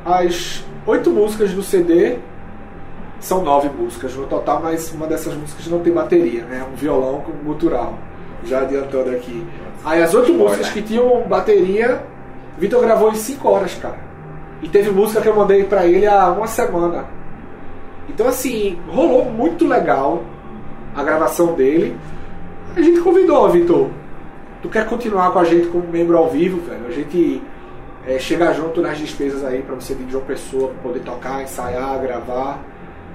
as 0.05 0.63
oito 0.85 1.09
músicas 1.09 1.51
do 1.53 1.63
CD, 1.63 2.17
são 3.19 3.41
nove 3.43 3.69
músicas 3.69 4.13
no 4.15 4.25
total, 4.25 4.59
mas 4.63 4.91
uma 4.93 5.07
dessas 5.07 5.33
músicas 5.35 5.67
não 5.67 5.79
tem 5.79 5.93
bateria, 5.93 6.43
né? 6.43 6.65
Um 6.71 6.75
violão 6.75 7.21
com 7.21 7.31
gutural. 7.43 7.93
Já 8.43 8.61
adiantando 8.61 9.11
aqui. 9.11 9.45
Aí 9.85 10.01
as 10.01 10.13
oito 10.13 10.33
músicas 10.33 10.69
que 10.71 10.81
tinham 10.81 11.21
bateria, 11.27 12.03
Vitor 12.57 12.81
gravou 12.81 13.11
em 13.11 13.15
cinco 13.15 13.47
horas, 13.49 13.75
cara. 13.75 13.97
E 14.61 14.67
teve 14.67 14.89
música 14.91 15.21
que 15.21 15.27
eu 15.29 15.35
mandei 15.35 15.63
pra 15.63 15.85
ele 15.85 16.05
há 16.07 16.27
uma 16.31 16.47
semana. 16.47 17.05
Então 18.09 18.27
assim, 18.27 18.79
rolou 18.89 19.25
muito 19.25 19.67
legal 19.67 20.23
a 20.95 21.03
gravação 21.03 21.53
dele. 21.53 21.97
A 22.75 22.81
gente 22.81 23.01
convidou, 23.01 23.49
Vitor. 23.49 23.89
Tu 24.61 24.69
quer 24.69 24.85
continuar 24.87 25.31
com 25.31 25.39
a 25.39 25.43
gente 25.43 25.67
como 25.67 25.87
membro 25.87 26.17
ao 26.17 26.29
vivo, 26.29 26.61
velho? 26.61 26.87
A 26.87 26.91
gente 26.91 27.41
é, 28.05 28.19
chegar 28.19 28.53
junto 28.53 28.81
nas 28.81 28.97
despesas 28.97 29.43
aí 29.43 29.61
pra 29.61 29.75
você 29.75 29.93
vir 29.93 30.05
de 30.05 30.15
uma 30.15 30.25
pessoa 30.25 30.71
poder 30.81 30.99
tocar, 31.01 31.41
ensaiar, 31.41 31.99
gravar. 31.99 32.59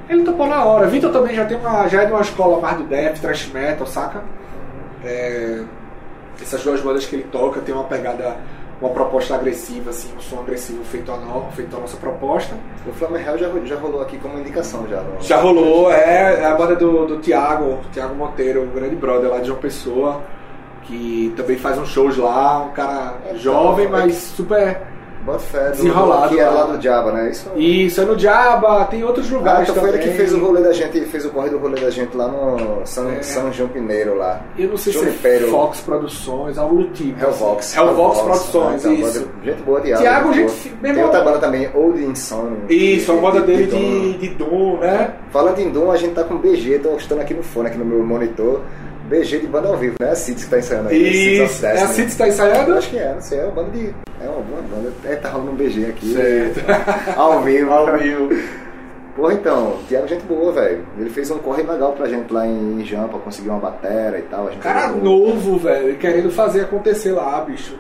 Ele 0.08 0.22
topou 0.22 0.46
na 0.46 0.64
hora. 0.64 0.86
Vitor 0.86 1.12
também 1.12 1.34
já 1.34 1.44
tem 1.44 1.56
uma, 1.56 1.88
já 1.88 2.02
é 2.02 2.06
de 2.06 2.12
uma 2.12 2.20
escola 2.20 2.60
mais 2.60 2.78
do 2.78 2.84
death, 2.84 3.20
thrash 3.20 3.50
metal, 3.52 3.86
saca? 3.86 4.22
É, 5.04 5.64
essas 6.40 6.62
duas 6.62 6.80
bandas 6.80 7.06
que 7.06 7.16
ele 7.16 7.24
toca 7.24 7.60
tem 7.60 7.74
uma 7.74 7.84
pegada, 7.84 8.36
uma 8.80 8.90
proposta 8.90 9.34
agressiva, 9.34 9.90
assim, 9.90 10.10
um 10.16 10.20
som 10.20 10.40
agressivo 10.40 10.84
feito 10.84 11.10
a, 11.10 11.16
no, 11.16 11.50
feito 11.52 11.74
a 11.76 11.80
nossa 11.80 11.96
proposta. 11.96 12.54
O 12.86 12.92
Flamengo 12.92 13.38
já, 13.38 13.48
já 13.64 13.76
rolou 13.76 14.02
aqui 14.02 14.18
como 14.18 14.38
indicação 14.38 14.86
já. 14.88 15.00
no- 15.00 15.20
Já 15.22 15.36
rolou, 15.40 15.90
é, 15.90 16.40
é 16.40 16.46
a 16.46 16.54
banda 16.54 16.76
do, 16.76 17.06
do 17.06 17.18
Tiago, 17.18 17.78
Tiago 17.92 18.14
Monteiro, 18.14 18.62
um 18.62 18.70
grande 18.70 18.94
brother 18.96 19.30
lá 19.30 19.38
de 19.38 19.46
João 19.46 19.58
Pessoa, 19.58 20.20
que 20.82 21.32
também 21.36 21.56
faz 21.56 21.78
uns 21.78 21.88
shows 21.88 22.16
lá, 22.16 22.58
um 22.64 22.70
cara 22.70 23.14
Então, 23.24 23.38
jovem, 23.38 23.86
é 23.86 23.88
mas 23.88 24.14
super. 24.14 24.82
Bota 25.26 25.38
fé. 25.40 25.64
do- 25.66 25.72
Desenrolado 25.72 26.28
Que 26.34 26.40
era 26.40 26.50
lá. 26.50 26.64
lá 26.64 26.76
do 26.76 26.80
Java, 26.82 27.10
né? 27.12 27.30
Isso. 27.30 27.50
Isso, 27.56 28.00
é 28.00 28.04
no 28.04 28.14
Diaba, 28.16 28.84
tem 28.84 29.02
outros 29.02 29.30
Ah, 29.32 29.36
lugares 29.36 29.68
então 29.68 29.74
foi 29.82 29.88
ele 29.90 29.98
também. 29.98 30.12
que 30.12 30.16
fez 30.16 30.32
o 30.32 30.38
rolê 30.38 30.62
da 30.62 30.72
gente, 30.72 31.00
fez 31.06 31.24
o 31.26 31.30
corre 31.30 31.50
do 31.50 31.58
rolê 31.58 31.80
da 31.80 31.90
gente 31.90 32.16
lá 32.16 32.28
no 32.28 32.86
São, 32.86 33.10
É. 33.10 33.22
São 33.22 33.52
João 33.52 33.68
Pineiro 33.68 34.14
lá. 34.16 34.40
Eu 34.56 34.68
não 34.70 34.76
sei 34.76 34.92
se 34.92 35.26
é 35.26 35.40
Fox 35.50 35.80
Produções, 35.80 36.56
algo 36.56 36.76
do 36.76 36.88
tipo. 36.90 37.20
Hellvox. 37.22 37.76
Hellvox 37.76 38.20
Produções, 38.20 38.86
Ah, 38.86 38.92
então, 38.92 39.08
isso. 39.08 39.20
banda- 39.20 39.32
Gente 39.44 39.62
boa, 39.62 39.80
Thiago. 39.80 40.02
Thiago, 40.02 40.32
gente 40.32 40.36
gente 40.36 40.46
boa. 40.46 40.56
fi- 40.58 40.68
meu 40.70 40.78
Tem 40.80 40.90
irmão- 40.90 41.04
outra 41.06 41.20
banda 41.24 41.38
também, 41.38 41.70
Old 41.74 42.04
Insomnia. 42.04 42.56
Isso, 42.68 43.10
a 43.12 43.14
moda 43.16 43.40
dele 43.40 43.66
de, 43.66 44.18
de 44.18 44.28
Doom, 44.34 44.78
né? 44.78 45.10
Falando 45.30 45.58
em 45.58 45.70
Doom, 45.70 45.90
a 45.90 45.96
gente 45.96 46.14
tá 46.14 46.22
com 46.22 46.36
BG, 46.38 46.78
tô 46.78 46.94
estando 46.96 47.20
aqui 47.20 47.34
no 47.34 47.42
fone, 47.42 47.66
aqui 47.68 47.78
no 47.78 47.84
meu 47.84 48.02
monitor. 48.04 48.60
BG 49.06 49.40
de 49.40 49.46
banda 49.46 49.68
ao 49.68 49.76
vivo, 49.76 49.94
né? 50.00 50.10
A 50.10 50.14
Cities 50.14 50.44
que 50.44 50.50
tá 50.50 50.58
ensaiando 50.58 50.88
aí. 50.88 51.42
Isso, 51.42 51.64
é 51.64 51.70
a 51.70 51.72
Destiny. 51.72 51.94
City 51.94 52.10
que 52.10 52.18
tá 52.18 52.28
ensaiando? 52.28 52.70
Eu 52.70 52.78
acho 52.78 52.90
que 52.90 52.98
é, 52.98 53.14
não 53.14 53.20
sei, 53.20 53.38
é 53.38 53.44
uma 53.44 53.52
banda 53.52 53.70
de. 53.70 53.94
É 54.20 54.28
uma 54.28 54.40
boa 54.40 54.62
banda. 54.62 54.92
É, 55.04 55.16
tá 55.16 55.28
rolando 55.30 55.52
um 55.52 55.54
BG 55.54 55.86
aqui. 55.86 56.12
Certo. 56.12 56.60
ao 57.16 57.42
vivo. 57.42 57.72
Ao 57.72 57.98
vivo. 57.98 58.28
Porra, 59.16 59.32
então, 59.32 59.78
Thiago, 59.88 60.06
gente 60.06 60.24
boa, 60.24 60.52
velho. 60.52 60.86
Ele 60.98 61.08
fez 61.08 61.30
um 61.30 61.38
corre 61.38 61.62
legal 61.62 61.92
pra 61.92 62.06
gente 62.06 62.30
lá 62.30 62.46
em 62.46 62.84
Jampa, 62.84 63.18
conseguiu 63.18 63.52
uma 63.52 63.60
batera 63.60 64.18
e 64.18 64.22
tal. 64.22 64.50
Cara 64.60 64.88
novo, 64.88 65.56
velho, 65.56 65.96
querendo 65.96 66.30
fazer 66.30 66.62
acontecer 66.62 67.12
lá, 67.12 67.40
bicho. 67.40 67.78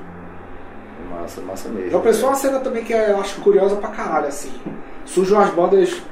Massa, 1.10 1.40
massa 1.42 1.68
mesmo. 1.68 1.90
É 1.90 1.94
uma 1.94 2.02
pessoa 2.02 2.32
uma 2.32 2.38
cena 2.38 2.58
também 2.60 2.82
que 2.82 2.92
eu 2.92 3.20
acho 3.20 3.40
curiosa 3.42 3.76
pra 3.76 3.90
caralho, 3.90 4.28
assim. 4.28 4.50
Surgem 5.04 5.36
umas 5.36 5.50
bandas 5.50 6.02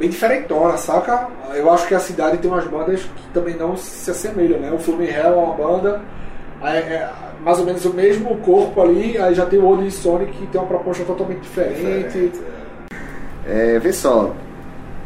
bem 0.00 0.08
diferentonas, 0.08 0.80
saca? 0.80 1.28
Eu 1.54 1.70
acho 1.70 1.86
que 1.86 1.94
a 1.94 2.00
cidade 2.00 2.38
tem 2.38 2.50
umas 2.50 2.66
bandas 2.66 3.02
que 3.02 3.28
também 3.34 3.54
não 3.54 3.76
se 3.76 4.10
assemelham, 4.10 4.58
né? 4.58 4.72
O 4.72 4.78
Flume 4.78 5.06
Hell 5.06 5.26
é 5.26 5.36
uma 5.36 5.54
banda, 5.54 6.00
aí 6.62 6.78
é 6.78 7.10
mais 7.44 7.58
ou 7.58 7.66
menos 7.66 7.84
o 7.84 7.92
mesmo 7.92 8.38
corpo 8.38 8.80
ali, 8.80 9.18
aí 9.18 9.34
já 9.34 9.44
tem 9.44 9.58
o 9.58 9.64
Old 9.66 9.90
Sonic 9.90 10.32
que 10.32 10.46
tem 10.46 10.58
uma 10.58 10.66
proposta 10.66 11.04
totalmente 11.04 11.40
diferente. 11.40 12.32
É, 13.46 13.78
vê 13.78 13.92
só. 13.92 14.32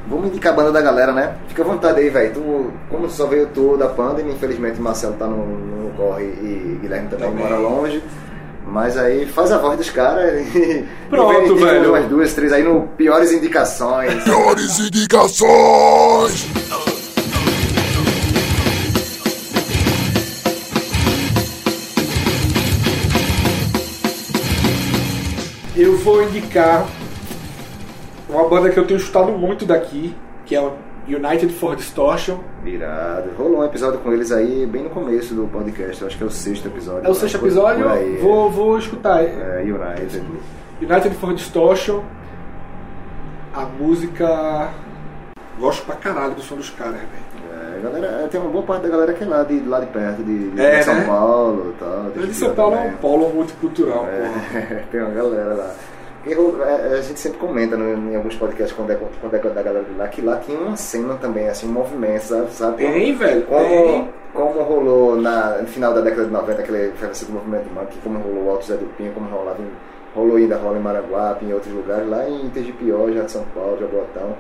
Vamos 0.07 0.27
indicar 0.29 0.53
a 0.53 0.57
banda 0.57 0.71
da 0.71 0.81
galera, 0.83 1.13
né? 1.13 1.35
Fica 1.49 1.63
à 1.63 1.67
vontade 1.67 1.99
aí, 1.99 2.11
velho. 2.11 2.35
Tu, 2.35 2.71
como 2.91 3.09
só 3.09 3.27
veio 3.27 3.49
tu 3.49 3.77
da 3.77 3.89
Pandem, 3.89 4.29
infelizmente 4.29 4.81
Marcelo 4.81 5.15
tá 5.15 5.27
no, 5.27 5.45
no 5.45 5.91
corre 5.95 6.25
e 6.25 6.79
Guilherme 6.81 7.09
também, 7.09 7.31
Também. 7.31 7.45
mora 7.45 7.57
longe. 7.57 8.03
Mas 8.67 8.97
aí 8.97 9.27
faz 9.27 9.53
a 9.53 9.59
voz 9.59 9.77
dos 9.77 9.91
caras 9.91 10.41
e. 10.55 10.85
Pronto, 11.11 11.57
velho. 11.57 11.91
Umas 11.91 12.07
duas, 12.07 12.35
três 12.35 12.53
aí 12.53 12.63
no 12.63 12.89
Piores 12.89 13.31
Indicações. 13.33 14.25
Piores 14.25 14.79
indicações! 14.81 16.47
Eu 25.77 25.97
vou 25.99 26.23
indicar 26.23 26.87
uma 28.29 28.49
banda 28.49 28.71
que 28.71 28.79
eu 28.79 28.87
tenho 28.87 28.99
escutado 28.99 29.33
muito 29.33 29.67
daqui, 29.67 30.15
que 30.47 30.55
é 30.55 30.61
o 30.61 30.73
United 31.07 31.53
for 31.53 31.77
Distortion. 31.77 32.39
Virado. 32.65 33.31
Rolou 33.37 33.61
um 33.61 33.65
episódio 33.65 34.01
com 34.01 34.11
eles 34.11 34.33
aí 34.33 34.65
bem 34.67 34.85
no 34.85 34.91
começo 34.91 35.35
do 35.35 35.47
podcast. 35.47 36.01
Eu 36.01 36.09
acho 36.09 36.17
que 36.17 36.25
é 36.25 36.27
o 36.27 36.31
sexto 36.31 36.67
episódio. 36.67 37.07
É 37.07 37.11
o 37.11 37.15
sexto 37.15 37.37
episódio? 37.37 37.87
aí, 37.89 38.17
Vou, 38.17 38.51
vou 38.51 38.79
escutar. 38.79 39.23
É, 39.23 39.61
United. 39.63 40.25
United 40.81 41.15
for 41.17 41.35
Distortion. 41.35 42.03
A 43.55 43.67
música. 43.67 44.71
Gosto 45.59 45.85
pra 45.85 45.95
caralho 45.97 46.35
do 46.35 46.41
som 46.41 46.57
dos 46.57 46.71
caras, 46.71 46.95
velho. 46.95 47.35
É, 47.77 47.81
galera, 47.81 48.29
tem 48.29 48.41
uma 48.41 48.51
boa 48.51 48.65
parte 48.65 48.83
da 48.83 48.89
galera 48.89 49.13
que 49.13 49.23
é 49.23 49.27
lá 49.27 49.43
de, 49.45 49.61
lá 49.61 49.81
de 49.81 49.87
perto, 49.87 50.25
de, 50.25 50.51
de 50.51 50.61
É, 50.61 50.83
São 50.83 50.95
né? 50.95 51.05
Paulo 51.07 51.75
e 51.77 51.79
tal. 51.79 52.27
De 52.27 52.35
São 52.35 52.55
Paulo 52.55 52.77
é 52.77 52.81
um 52.89 52.93
polo 52.95 53.29
multicultural, 53.29 54.07
porra. 54.07 54.59
É, 54.59 54.85
tem 54.91 55.01
uma 55.03 55.11
galera 55.11 55.55
lá. 55.55 55.75
E 56.27 56.33
ro- 56.35 56.63
é, 56.63 56.99
a 56.99 57.01
gente 57.03 57.21
sempre 57.21 57.39
comenta 57.39 57.77
no- 57.77 58.11
em 58.13 58.17
alguns 58.17 58.35
podcasts 58.37 58.75
quando 58.77 58.91
é, 58.93 58.99
quando 59.21 59.35
é 59.35 59.39
da 59.39 59.63
galera 59.63 59.85
de 59.85 59.95
lá 59.95 60.09
que 60.09 60.23
lá 60.23 60.37
tinha 60.39 60.59
uma 60.59 60.77
cena 60.77 61.15
também, 61.15 61.49
assim, 61.49 61.67
um 61.69 61.73
movimento, 61.73 62.23
sabe? 62.23 62.51
sabe? 62.53 62.77
Tem, 62.79 63.15
velho, 63.15 63.43
Como, 63.47 63.69
tem. 63.69 64.09
como 64.33 64.63
rolou 64.63 65.17
na, 65.17 65.59
no 65.59 65.67
final 65.69 65.93
da 65.93 66.01
década 66.01 66.25
de 66.25 66.31
90 66.33 66.63
aquele 66.63 66.89
do 66.93 67.33
movimento 67.33 67.69
humano, 67.69 67.87
que 67.89 67.99
como 67.99 68.19
rolou 68.19 68.45
o 68.47 68.51
Alto 68.51 68.65
Zé 68.67 68.75
do 68.77 68.87
Pinho, 68.97 69.13
como 69.13 69.29
rolava 69.29 69.61
em, 69.61 69.71
rolou 70.15 70.37
ainda 70.37 70.57
rola 70.57 70.79
em 70.79 70.81
Maranguape, 70.83 71.45
em 71.45 71.53
outros 71.53 71.73
lugares, 71.75 72.09
lá 72.09 72.27
em 72.29 72.47
Itegipió, 72.47 73.11
já 73.13 73.23
de 73.25 73.31
São 73.31 73.45
Paulo, 73.55 73.77
Jabotão, 73.79 74.35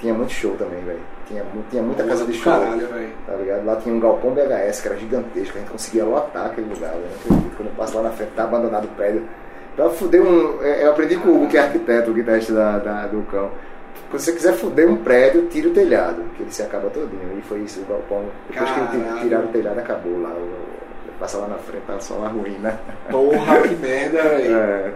tinha 0.00 0.14
muito 0.14 0.32
show 0.32 0.54
também, 0.58 0.80
velho. 0.82 0.98
Tinha, 1.28 1.44
tinha 1.70 1.82
muita 1.82 2.02
casa 2.02 2.24
de 2.24 2.32
do 2.32 2.36
show. 2.38 2.52
Caralho, 2.52 2.86
velho. 2.88 3.12
Tá 3.26 3.34
ligado? 3.34 3.64
Lá 3.66 3.76
tinha 3.76 3.94
um 3.94 4.00
galpão 4.00 4.32
BHS 4.32 4.80
que 4.80 4.88
era 4.88 4.96
gigantesco, 4.96 5.56
a 5.56 5.60
gente 5.60 5.70
conseguia 5.70 6.04
lotar 6.04 6.46
aquele 6.46 6.72
lugar. 6.74 6.90
Acredito, 6.90 7.56
Quando 7.56 7.68
eu 7.68 7.74
passo 7.76 7.96
lá 7.98 8.02
na 8.04 8.10
frente, 8.10 8.32
tá 8.34 8.44
abandonado 8.44 8.86
o 8.86 8.88
prédio. 8.88 9.22
Pra 9.76 9.88
fuder 9.90 10.22
um. 10.22 10.62
é, 10.62 10.84
Eu 10.84 10.90
aprendi 10.90 11.16
com 11.16 11.28
o 11.30 11.36
Hugo, 11.36 11.48
que 11.48 11.56
é 11.56 11.60
arquiteto, 11.60 12.10
o 12.10 12.14
guitarrista 12.14 12.52
da, 12.52 12.78
da- 12.78 13.06
do 13.06 13.22
cão. 13.30 13.50
Quando 14.10 14.20
você 14.22 14.32
quiser 14.32 14.54
fuder 14.54 14.88
um 14.90 14.96
prédio, 14.96 15.46
tira 15.46 15.68
o 15.68 15.72
telhado, 15.72 16.22
que 16.36 16.42
ele 16.42 16.50
se 16.52 16.62
acaba 16.62 16.90
todinho. 16.90 17.38
E 17.38 17.42
foi 17.42 17.60
isso, 17.60 17.80
o 17.80 17.84
galpão. 17.84 18.24
Depois 18.50 18.68
que 18.70 18.80
Caralho. 18.80 19.20
tiraram 19.20 19.44
o 19.44 19.48
telhado, 19.48 19.78
acabou 19.78 20.20
lá. 20.20 20.34
Passa 21.20 21.38
lá 21.38 21.48
na 21.48 21.56
frente, 21.56 21.82
tá 21.86 22.00
só 22.00 22.14
uma 22.14 22.28
ruína. 22.28 22.80
Porra, 23.10 23.60
que 23.60 23.74
merda, 23.80 24.22
velho. 24.22 24.56
É, 24.56 24.92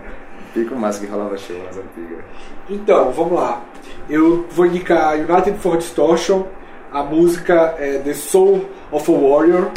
fica 0.53 0.75
massa 0.75 0.99
que 1.01 1.07
rolava 1.07 1.37
show 1.37 1.57
nas 1.65 1.77
antigas. 1.77 2.25
Então, 2.69 3.13
vamos 3.13 3.35
lá. 3.35 3.63
Eu 4.11 4.45
vou 4.51 4.67
indicar 4.67 5.15
United 5.15 5.59
for 5.59 5.77
Distortion. 5.77 6.45
A 6.91 7.03
música 7.03 7.75
é 7.79 7.99
The 7.99 8.15
Soul 8.15 8.65
of 8.91 9.13
a 9.15 9.19
Warrior. 9.19 9.71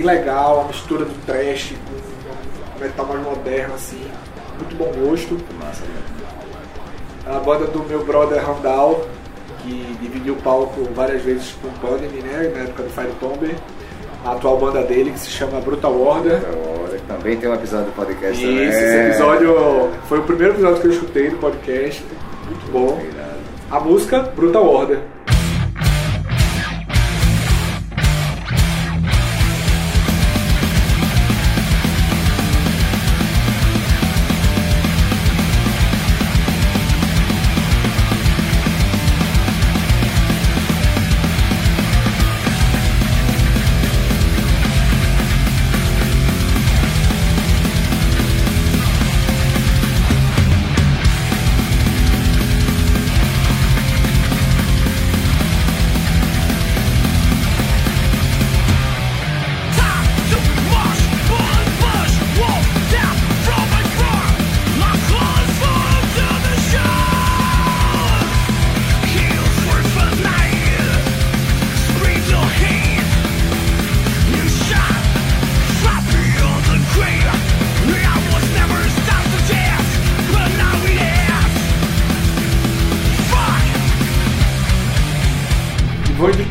Bem 0.00 0.02
legal, 0.02 0.60
uma 0.60 0.68
mistura 0.68 1.04
do 1.04 1.26
trash 1.26 1.74
com 2.74 2.80
metal 2.80 3.06
mais 3.06 3.22
moderno, 3.22 3.74
assim. 3.74 4.00
Muito 4.58 4.76
bom 4.76 4.90
gosto. 5.04 5.38
Massa, 5.62 5.84
né? 5.84 6.02
A 7.26 7.38
banda 7.38 7.66
do 7.66 7.80
meu 7.84 8.04
brother 8.04 8.44
Randall, 8.44 9.06
que 9.62 9.96
dividiu 10.00 10.34
o 10.34 10.36
palco 10.36 10.88
várias 10.94 11.22
vezes 11.22 11.54
com 11.60 11.68
o 11.68 11.72
Pandemy, 11.72 12.22
né? 12.22 12.50
Na 12.54 12.62
época 12.62 12.82
do 12.82 12.90
Fire 12.90 13.12
Tomber. 13.20 13.54
A 14.24 14.32
atual 14.32 14.58
banda 14.58 14.82
dele, 14.82 15.12
que 15.12 15.18
se 15.18 15.30
chama 15.30 15.60
Brutal 15.60 15.98
Order. 15.98 16.40
Olha, 16.84 17.00
também 17.08 17.36
tem 17.38 17.48
um 17.48 17.54
episódio 17.54 17.86
do 17.86 17.92
podcast 17.92 18.42
Isso, 18.42 18.52
também. 18.52 18.68
esse 18.68 18.96
episódio 19.08 19.90
foi 20.08 20.18
o 20.18 20.22
primeiro 20.24 20.54
episódio 20.54 20.80
que 20.80 20.86
eu 20.88 20.92
escutei 20.92 21.30
do 21.30 21.36
podcast. 21.36 22.04
Muito 22.46 22.72
bom. 22.72 23.00
A 23.70 23.80
música 23.80 24.20
Brutal 24.20 24.66
Order. 24.66 24.98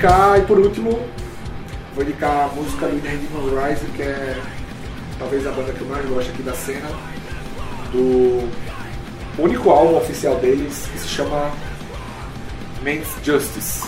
Indicar, 0.09 0.39
e 0.39 0.41
por 0.41 0.59
último, 0.59 0.99
vou 1.93 2.03
indicar 2.03 2.49
a 2.49 2.55
música 2.55 2.87
do 2.87 2.97
Inner 2.97 3.17
Demon 3.17 3.49
Rise, 3.49 3.85
que 3.95 4.01
é 4.01 4.41
talvez 5.19 5.45
a 5.45 5.51
banda 5.51 5.71
que 5.71 5.81
eu 5.81 5.87
mais 5.87 6.05
gosto 6.07 6.31
aqui 6.31 6.41
da 6.41 6.53
cena, 6.53 6.89
do 7.91 8.49
único 9.37 9.69
álbum 9.69 9.97
oficial 9.97 10.35
deles, 10.37 10.87
que 10.91 10.99
se 10.99 11.07
chama 11.07 11.51
Men's 12.81 13.07
Justice. 13.23 13.83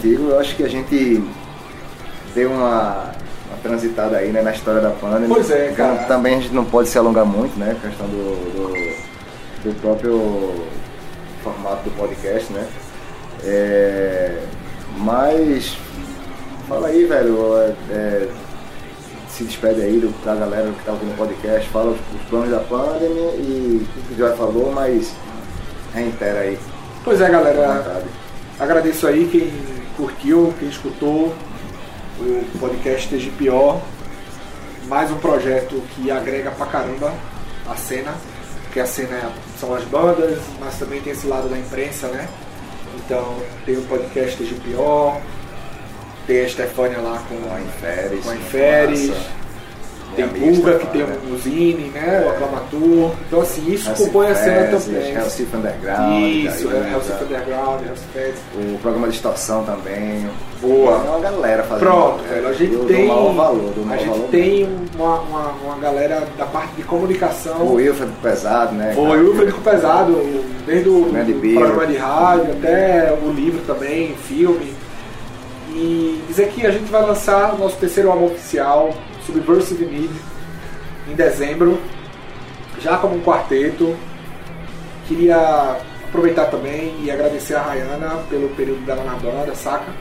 Contigo. 0.00 0.30
Eu 0.30 0.40
acho 0.40 0.56
que 0.56 0.62
a 0.62 0.68
gente 0.68 1.22
deu 2.34 2.50
uma, 2.50 3.12
uma 3.46 3.58
transitada 3.62 4.16
aí 4.16 4.32
né, 4.32 4.42
na 4.42 4.52
história 4.52 4.80
da 4.80 4.90
Panda. 4.90 5.26
Pois 5.28 5.50
é, 5.50 5.72
cara. 5.72 5.94
Então, 5.94 6.06
também 6.06 6.36
a 6.36 6.40
gente 6.40 6.54
não 6.54 6.64
pode 6.64 6.88
se 6.88 6.98
alongar 6.98 7.26
muito, 7.26 7.58
né? 7.58 7.76
A 7.76 7.86
questão 7.88 8.06
do, 8.06 8.34
do, 8.52 9.68
do 9.70 9.80
próprio 9.80 10.64
formato 11.44 11.84
do 11.84 11.96
podcast, 11.96 12.50
né? 12.52 12.66
É, 13.44 14.42
mas 14.98 15.76
fala 16.68 16.88
aí, 16.88 17.04
velho. 17.04 17.74
é, 17.90 18.28
se 19.28 19.44
despede 19.44 19.80
aí 19.80 19.98
do, 19.98 20.12
da 20.24 20.34
galera 20.34 20.70
que 20.70 20.84
tá 20.84 20.92
ouvindo 20.92 21.12
o 21.12 21.16
podcast, 21.16 21.66
fala 21.70 21.92
os, 21.92 21.98
os 22.14 22.28
planos 22.28 22.50
da 22.50 22.58
Pandemia 22.58 23.30
e 23.36 23.86
tudo 23.94 24.08
que 24.08 24.18
já 24.18 24.32
falou, 24.32 24.72
mas 24.72 25.12
reitera 25.94 26.40
aí. 26.40 26.58
Pois 27.04 27.20
é, 27.20 27.30
galera. 27.30 28.02
Agradeço 28.58 29.06
aí 29.06 29.26
quem 29.32 29.79
curtiu, 29.96 30.54
quem 30.58 30.68
escutou 30.68 31.34
o 32.18 32.44
podcast 32.58 33.08
TGPO. 33.08 33.80
Mais 34.86 35.10
um 35.10 35.16
projeto 35.18 35.82
que 35.94 36.10
agrega 36.10 36.50
pra 36.50 36.66
caramba 36.66 37.12
a 37.68 37.76
cena, 37.76 38.14
porque 38.64 38.80
a 38.80 38.86
cena 38.86 39.16
é- 39.16 39.32
são 39.58 39.74
as 39.74 39.84
bandas, 39.84 40.38
mas 40.58 40.78
também 40.78 41.00
tem 41.00 41.12
esse 41.12 41.26
lado 41.26 41.48
da 41.48 41.56
imprensa, 41.58 42.08
né? 42.08 42.28
Então 42.96 43.36
tem 43.64 43.76
o 43.76 43.82
podcast 43.82 44.36
TGPO, 44.36 45.20
tem 46.26 46.44
a 46.44 46.48
Stefânia 46.48 46.98
lá 46.98 47.22
com 47.28 47.36
Com 47.36 47.54
a 47.54 47.60
Inferes. 47.60 48.24
com 48.24 48.30
a 48.30 48.34
Inferes, 48.36 49.12
tem 50.16 50.28
Pulga 50.28 50.78
que 50.78 50.86
tem 50.88 51.02
o 51.02 51.38
Zine, 51.38 51.90
né? 51.90 52.24
O 52.26 52.30
Aclamatur. 52.30 53.10
Então 53.26 53.40
assim, 53.40 53.72
isso 53.72 53.90
compõe 53.92 54.28
a 54.28 54.34
cena 54.34 54.78
também. 54.78 55.14
Hellsif 55.14 55.56
Underground. 55.56 56.22
Isso, 56.22 56.68
daí, 56.68 56.76
é 56.76 56.80
né? 56.80 57.00
Underground. 57.22 57.80
O 58.54 58.78
programa 58.78 59.06
de 59.06 59.12
distorção 59.12 59.64
também. 59.64 60.28
Boa. 60.60 60.92
É 60.92 61.08
uma 61.08 61.20
galera 61.20 61.62
fazendo. 61.62 61.88
Pronto, 61.88 62.24
é, 62.24 62.34
velho. 62.34 62.48
A 62.48 62.52
gente 62.52 62.76
tem. 62.86 63.08
Valor, 63.08 63.72
a 63.90 63.96
gente 63.96 64.28
tem 64.28 64.68
uma, 64.94 65.20
uma, 65.20 65.52
uma 65.64 65.78
galera 65.78 66.26
da 66.36 66.46
parte 66.46 66.74
de 66.74 66.82
comunicação. 66.82 67.56
O 67.62 67.74
Wilfred 67.74 68.12
Pesado, 68.22 68.74
né? 68.74 68.94
O 68.96 69.02
Wilfred 69.02 69.52
com 69.52 69.62
pesado, 69.62 70.12
desde 70.66 70.88
o 70.88 71.02
Programa 71.02 71.24
de 71.24 71.32
Bíblia. 71.32 71.60
programa 71.60 71.86
de 71.86 71.96
rádio 71.96 72.52
até 72.52 73.18
o 73.22 73.32
livro 73.32 73.60
também, 73.66 74.14
filme. 74.16 74.74
E 75.72 76.22
dizer 76.28 76.48
que 76.48 76.66
a 76.66 76.70
gente 76.70 76.90
vai 76.90 77.02
lançar 77.02 77.54
o 77.54 77.58
nosso 77.58 77.76
terceiro 77.76 78.10
álbum 78.10 78.26
oficial, 78.26 78.90
Subversive 79.32 79.84
Need, 79.86 80.10
em 81.08 81.14
dezembro, 81.14 81.80
já 82.80 82.96
como 82.96 83.16
um 83.16 83.22
quarteto. 83.22 83.96
Queria 85.06 85.78
aproveitar 86.08 86.46
também 86.46 86.94
e 87.02 87.10
agradecer 87.10 87.54
a 87.54 87.62
Rayana 87.62 88.22
pelo 88.28 88.48
período 88.50 88.84
dela 88.84 89.04
na 89.04 89.14
banda, 89.14 89.54
saca? 89.54 89.92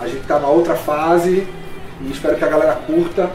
A 0.00 0.06
gente 0.06 0.26
tá 0.26 0.38
na 0.38 0.48
outra 0.48 0.74
fase 0.74 1.46
e 2.00 2.10
espero 2.10 2.36
que 2.36 2.44
a 2.44 2.48
galera 2.48 2.74
curta. 2.86 3.30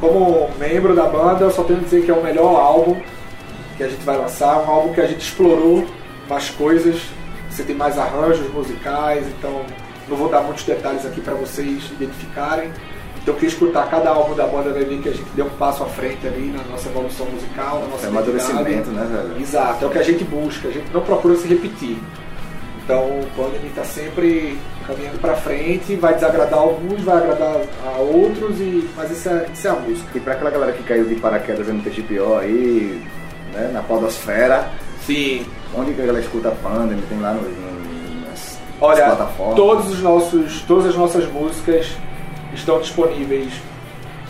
Como 0.00 0.50
membro 0.58 0.94
da 0.94 1.06
banda, 1.06 1.50
só 1.50 1.62
tenho 1.62 1.80
a 1.80 1.82
dizer 1.82 2.04
que 2.04 2.10
é 2.10 2.14
o 2.14 2.22
melhor 2.22 2.56
álbum 2.56 3.00
que 3.76 3.82
a 3.82 3.88
gente 3.88 4.04
vai 4.04 4.16
lançar, 4.16 4.58
um 4.58 4.70
álbum 4.70 4.92
que 4.92 5.00
a 5.00 5.06
gente 5.06 5.20
explorou 5.20 5.86
mais 6.28 6.50
coisas, 6.50 7.02
você 7.50 7.62
tem 7.62 7.74
mais 7.74 7.98
arranjos 7.98 8.52
musicais, 8.52 9.26
então 9.38 9.62
não 10.08 10.16
vou 10.16 10.28
dar 10.28 10.42
muitos 10.42 10.64
detalhes 10.64 11.04
aqui 11.04 11.20
para 11.20 11.34
vocês 11.34 11.84
identificarem. 11.92 12.70
Então 13.24 13.34
quem 13.36 13.48
escutar 13.48 13.88
cada 13.88 14.10
álbum 14.10 14.34
da 14.34 14.46
banda 14.46 14.68
vai 14.70 14.84
ver 14.84 14.98
que 15.00 15.08
a 15.08 15.12
gente 15.12 15.28
deu 15.34 15.46
um 15.46 15.50
passo 15.50 15.82
à 15.82 15.86
frente 15.86 16.26
ali 16.26 16.52
na 16.54 16.62
nossa 16.70 16.90
evolução 16.90 17.24
musical, 17.26 17.80
na 17.80 17.86
nossa 17.86 18.04
É 18.06 18.08
amadurecimento, 18.10 18.90
né, 18.90 19.08
velho? 19.10 19.40
Exato, 19.42 19.82
é 19.82 19.88
o 19.88 19.90
que 19.90 19.98
a 19.98 20.02
gente 20.02 20.22
busca, 20.24 20.68
a 20.68 20.70
gente 20.70 20.92
não 20.92 21.00
procura 21.00 21.34
se 21.36 21.48
repetir. 21.48 21.96
Então 22.84 22.98
o 23.00 23.26
Pandemic 23.34 23.68
está 23.68 23.82
sempre 23.82 24.58
caminhando 24.86 25.18
para 25.18 25.34
frente, 25.36 25.96
vai 25.96 26.12
desagradar 26.12 26.58
alguns, 26.58 27.00
vai 27.02 27.16
agradar 27.16 27.56
a 27.86 27.98
outros, 27.98 28.60
e, 28.60 28.86
mas 28.94 29.10
isso 29.10 29.26
é, 29.30 29.46
isso 29.54 29.66
é 29.66 29.70
a 29.70 29.74
música. 29.74 30.06
E 30.14 30.20
pra 30.20 30.34
aquela 30.34 30.50
galera 30.50 30.72
que 30.72 30.82
caiu 30.82 31.06
de 31.06 31.14
paraquedas 31.14 31.66
no 31.66 31.80
TGPO 31.80 32.34
aí, 32.38 33.02
né? 33.54 33.70
Na 33.72 33.80
podosfera, 33.82 34.68
Sim, 35.06 35.46
onde 35.74 35.94
que 35.94 36.02
a 36.02 36.04
galera 36.06 36.22
escuta 36.22 36.48
a 36.48 36.52
Pandem? 36.52 36.98
Tem 37.08 37.18
lá 37.20 37.32
no, 37.32 37.40
no- 37.42 38.26
nas, 38.28 38.58
Olha, 38.82 39.06
nas 39.06 39.16
plataformas. 39.16 39.56
todos 39.56 39.88
os 39.90 40.00
nossos, 40.02 40.60
todas 40.68 40.86
as 40.86 40.94
nossas 40.94 41.26
músicas 41.32 41.90
estão 42.54 42.80
disponíveis 42.80 43.52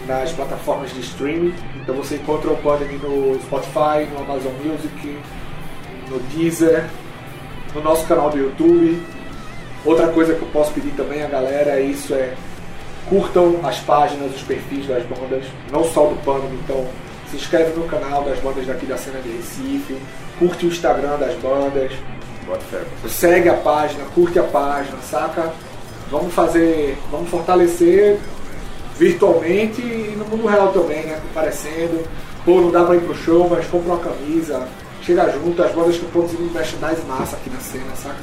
nas 0.06 0.32
plataformas 0.32 0.92
de 0.92 1.00
streaming. 1.00 1.54
Então 1.76 1.94
você 1.94 2.16
encontra 2.16 2.50
o 2.50 2.56
Pandemic 2.56 3.04
no 3.04 3.38
Spotify, 3.40 4.06
no 4.12 4.22
Amazon 4.22 4.52
Music, 4.64 5.18
no 6.08 6.18
Deezer, 6.30 6.84
no 7.74 7.82
nosso 7.82 8.06
canal 8.06 8.30
do 8.30 8.38
YouTube. 8.38 9.02
Outra 9.84 10.08
coisa 10.08 10.34
que 10.34 10.42
eu 10.42 10.48
posso 10.48 10.72
pedir 10.72 10.92
também 10.92 11.22
a 11.22 11.28
galera 11.28 11.78
é 11.78 11.82
isso 11.82 12.14
é 12.14 12.34
curtam 13.08 13.60
as 13.62 13.78
páginas, 13.80 14.34
os 14.34 14.42
perfis 14.42 14.86
das 14.86 15.04
bandas, 15.04 15.44
não 15.70 15.84
só 15.84 16.06
do 16.06 16.16
Pandemic, 16.24 16.56
então 16.64 16.86
se 17.30 17.36
inscreve 17.36 17.78
no 17.78 17.86
canal 17.86 18.22
das 18.22 18.38
bandas 18.38 18.66
daqui 18.66 18.86
da 18.86 18.96
cena 18.96 19.20
de 19.20 19.28
Recife, 19.28 19.98
curte 20.38 20.64
o 20.64 20.68
Instagram 20.68 21.18
das 21.18 21.34
bandas, 21.34 21.92
segue 23.08 23.48
a 23.48 23.54
página, 23.54 24.04
curte 24.14 24.38
a 24.38 24.44
página, 24.44 24.96
saca? 25.02 25.52
Vamos 26.11 26.32
fazer, 26.34 26.98
vamos 27.11 27.28
fortalecer 27.30 28.18
virtualmente 28.96 29.80
e 29.80 30.14
no 30.16 30.24
mundo 30.24 30.46
real 30.46 30.68
também, 30.68 31.05
né? 31.05 31.18
Comparecendo. 31.28 32.02
Pô, 32.44 32.61
não 32.61 32.70
dá 32.70 32.84
pra 32.84 32.96
ir 32.96 33.00
pro 33.00 33.14
show, 33.14 33.48
mas 33.50 33.66
compra 33.66 33.94
uma 33.94 33.98
camisa, 33.98 34.68
chega 35.00 35.30
junto, 35.30 35.62
as 35.62 35.72
bandas 35.72 35.96
que 35.96 36.05
produzindo 36.07 36.52
merchandise 36.52 37.02
massa 37.09 37.36
aqui 37.36 37.48
na 37.48 37.59
cena, 37.59 37.94
saca? 37.96 38.16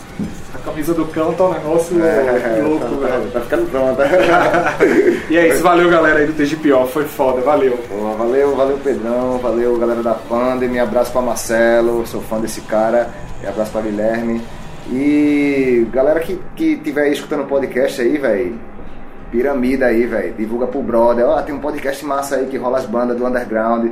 A 0.53 0.59
camisa 0.59 0.93
do 0.93 1.05
cão 1.05 1.34
tá 1.34 1.45
um 1.45 1.53
negócio 1.53 1.97
louco, 1.97 2.97
tá, 2.97 3.07
velho. 3.07 3.32
tá 3.32 3.41
ficando 3.41 3.71
pronto. 3.71 3.99
E 5.29 5.38
é 5.38 5.47
isso, 5.47 5.63
valeu 5.63 5.89
galera 5.89 6.19
aí 6.19 6.27
do 6.27 6.34
TGPO, 6.34 6.86
foi 6.88 7.05
foda, 7.05 7.41
valeu. 7.41 7.79
Pô, 7.89 8.15
valeu, 8.15 8.55
valeu 8.55 8.77
Pedrão, 8.77 9.39
valeu 9.39 9.77
galera 9.77 10.03
da 10.03 10.13
Pandem, 10.13 10.79
abraço 10.79 11.11
pra 11.11 11.21
Marcelo, 11.21 12.05
sou 12.05 12.21
fã 12.21 12.39
desse 12.39 12.61
cara, 12.61 13.09
e 13.41 13.47
abraço 13.47 13.71
pra 13.71 13.82
Guilherme. 13.82 14.41
E 14.91 15.87
galera 15.91 16.19
que, 16.19 16.39
que 16.55 16.75
tiver 16.77 17.03
aí 17.03 17.13
escutando 17.13 17.43
o 17.43 17.47
podcast 17.47 18.01
aí, 18.01 18.17
velho, 18.17 18.59
piramida 19.31 19.85
aí, 19.85 20.05
velho, 20.05 20.33
divulga 20.37 20.67
pro 20.67 20.81
brother, 20.81 21.25
ó, 21.25 21.41
tem 21.41 21.55
um 21.55 21.59
podcast 21.59 22.05
massa 22.05 22.35
aí 22.35 22.47
que 22.47 22.57
rola 22.57 22.77
as 22.77 22.85
bandas 22.85 23.17
do 23.17 23.25
underground. 23.25 23.89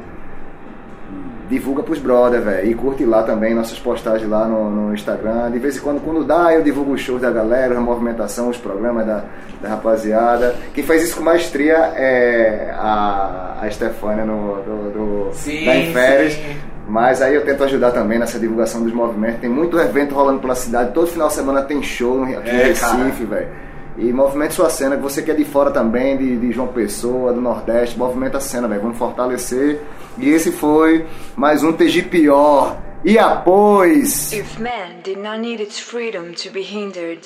Divulga 1.50 1.82
pros 1.82 1.98
brother, 1.98 2.42
velho. 2.42 2.70
E 2.70 2.76
curte 2.76 3.04
lá 3.04 3.24
também 3.24 3.56
nossas 3.56 3.80
postagens 3.80 4.30
lá 4.30 4.46
no, 4.48 4.70
no 4.70 4.94
Instagram. 4.94 5.50
De 5.50 5.58
vez 5.58 5.78
em 5.78 5.80
quando, 5.80 6.00
quando 6.00 6.24
dá, 6.24 6.54
eu 6.54 6.62
divulgo 6.62 6.92
os 6.92 7.02
shows 7.02 7.20
da 7.20 7.32
galera, 7.32 7.76
a 7.76 7.82
movimentação, 7.82 8.50
os 8.50 8.58
programas 8.58 9.08
da, 9.08 9.24
da 9.60 9.70
rapaziada. 9.70 10.56
Quem 10.76 10.84
faz 10.84 11.02
isso 11.02 11.18
com 11.18 11.24
maestria 11.24 11.76
é 11.96 12.72
a, 12.78 13.58
a 13.64 13.72
Stefânia 13.72 14.26
no, 14.26 14.62
do, 14.62 14.92
do, 14.92 15.34
Sim, 15.34 15.66
da 15.66 15.76
Inferes. 15.76 16.34
sim. 16.34 16.56
Mas 16.90 17.22
aí 17.22 17.36
eu 17.36 17.46
tento 17.46 17.64
ajudar 17.64 17.92
também 17.92 18.18
nessa 18.18 18.40
divulgação 18.40 18.84
dos 18.84 18.92
movimentos. 18.92 19.40
Tem 19.40 19.50
muito 19.50 19.80
evento 19.80 20.16
rolando 20.16 20.40
pela 20.40 20.56
cidade. 20.56 20.92
Todo 20.92 21.06
final 21.06 21.28
de 21.28 21.36
semana 21.36 21.62
tem 21.62 21.84
show 21.84 22.24
aqui 22.24 22.50
É, 22.50 22.64
em 22.64 22.68
Recife, 22.70 23.26
velho. 23.26 23.48
E 23.96 24.12
movimente 24.12 24.56
sua 24.56 24.70
cena, 24.70 24.96
que 24.96 25.04
você 25.04 25.22
que 25.22 25.30
é 25.30 25.34
de 25.36 25.46
fora 25.46 25.70
também, 25.70 26.18
de, 26.18 26.38
de 26.38 26.52
João 26.52 26.68
Pessoa, 26.70 27.32
do 27.32 27.40
Nordeste, 27.42 27.98
movimenta 27.98 28.38
a 28.38 28.42
cena, 28.42 28.68
velho. 28.68 28.82
Vamos 28.82 28.98
fortalecer. 28.98 29.80
E 30.18 30.30
esse 30.30 30.52
foi 30.52 31.06
mais 31.36 31.64
um 31.64 31.72
TGPO. 31.74 32.76
E 33.06 33.20
após. 33.20 34.32
If 34.34 34.58
man 34.60 35.02
did 35.04 35.20
not 35.20 35.40
need 35.40 35.62
its 35.62 35.80
freedom 35.80 36.34
to 36.34 36.50
be 36.52 36.62
hindered, 36.62 37.22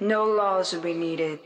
no 0.00 0.24
laws 0.24 0.72
would 0.72 0.86
be 0.86 0.94
needed. 0.94 1.40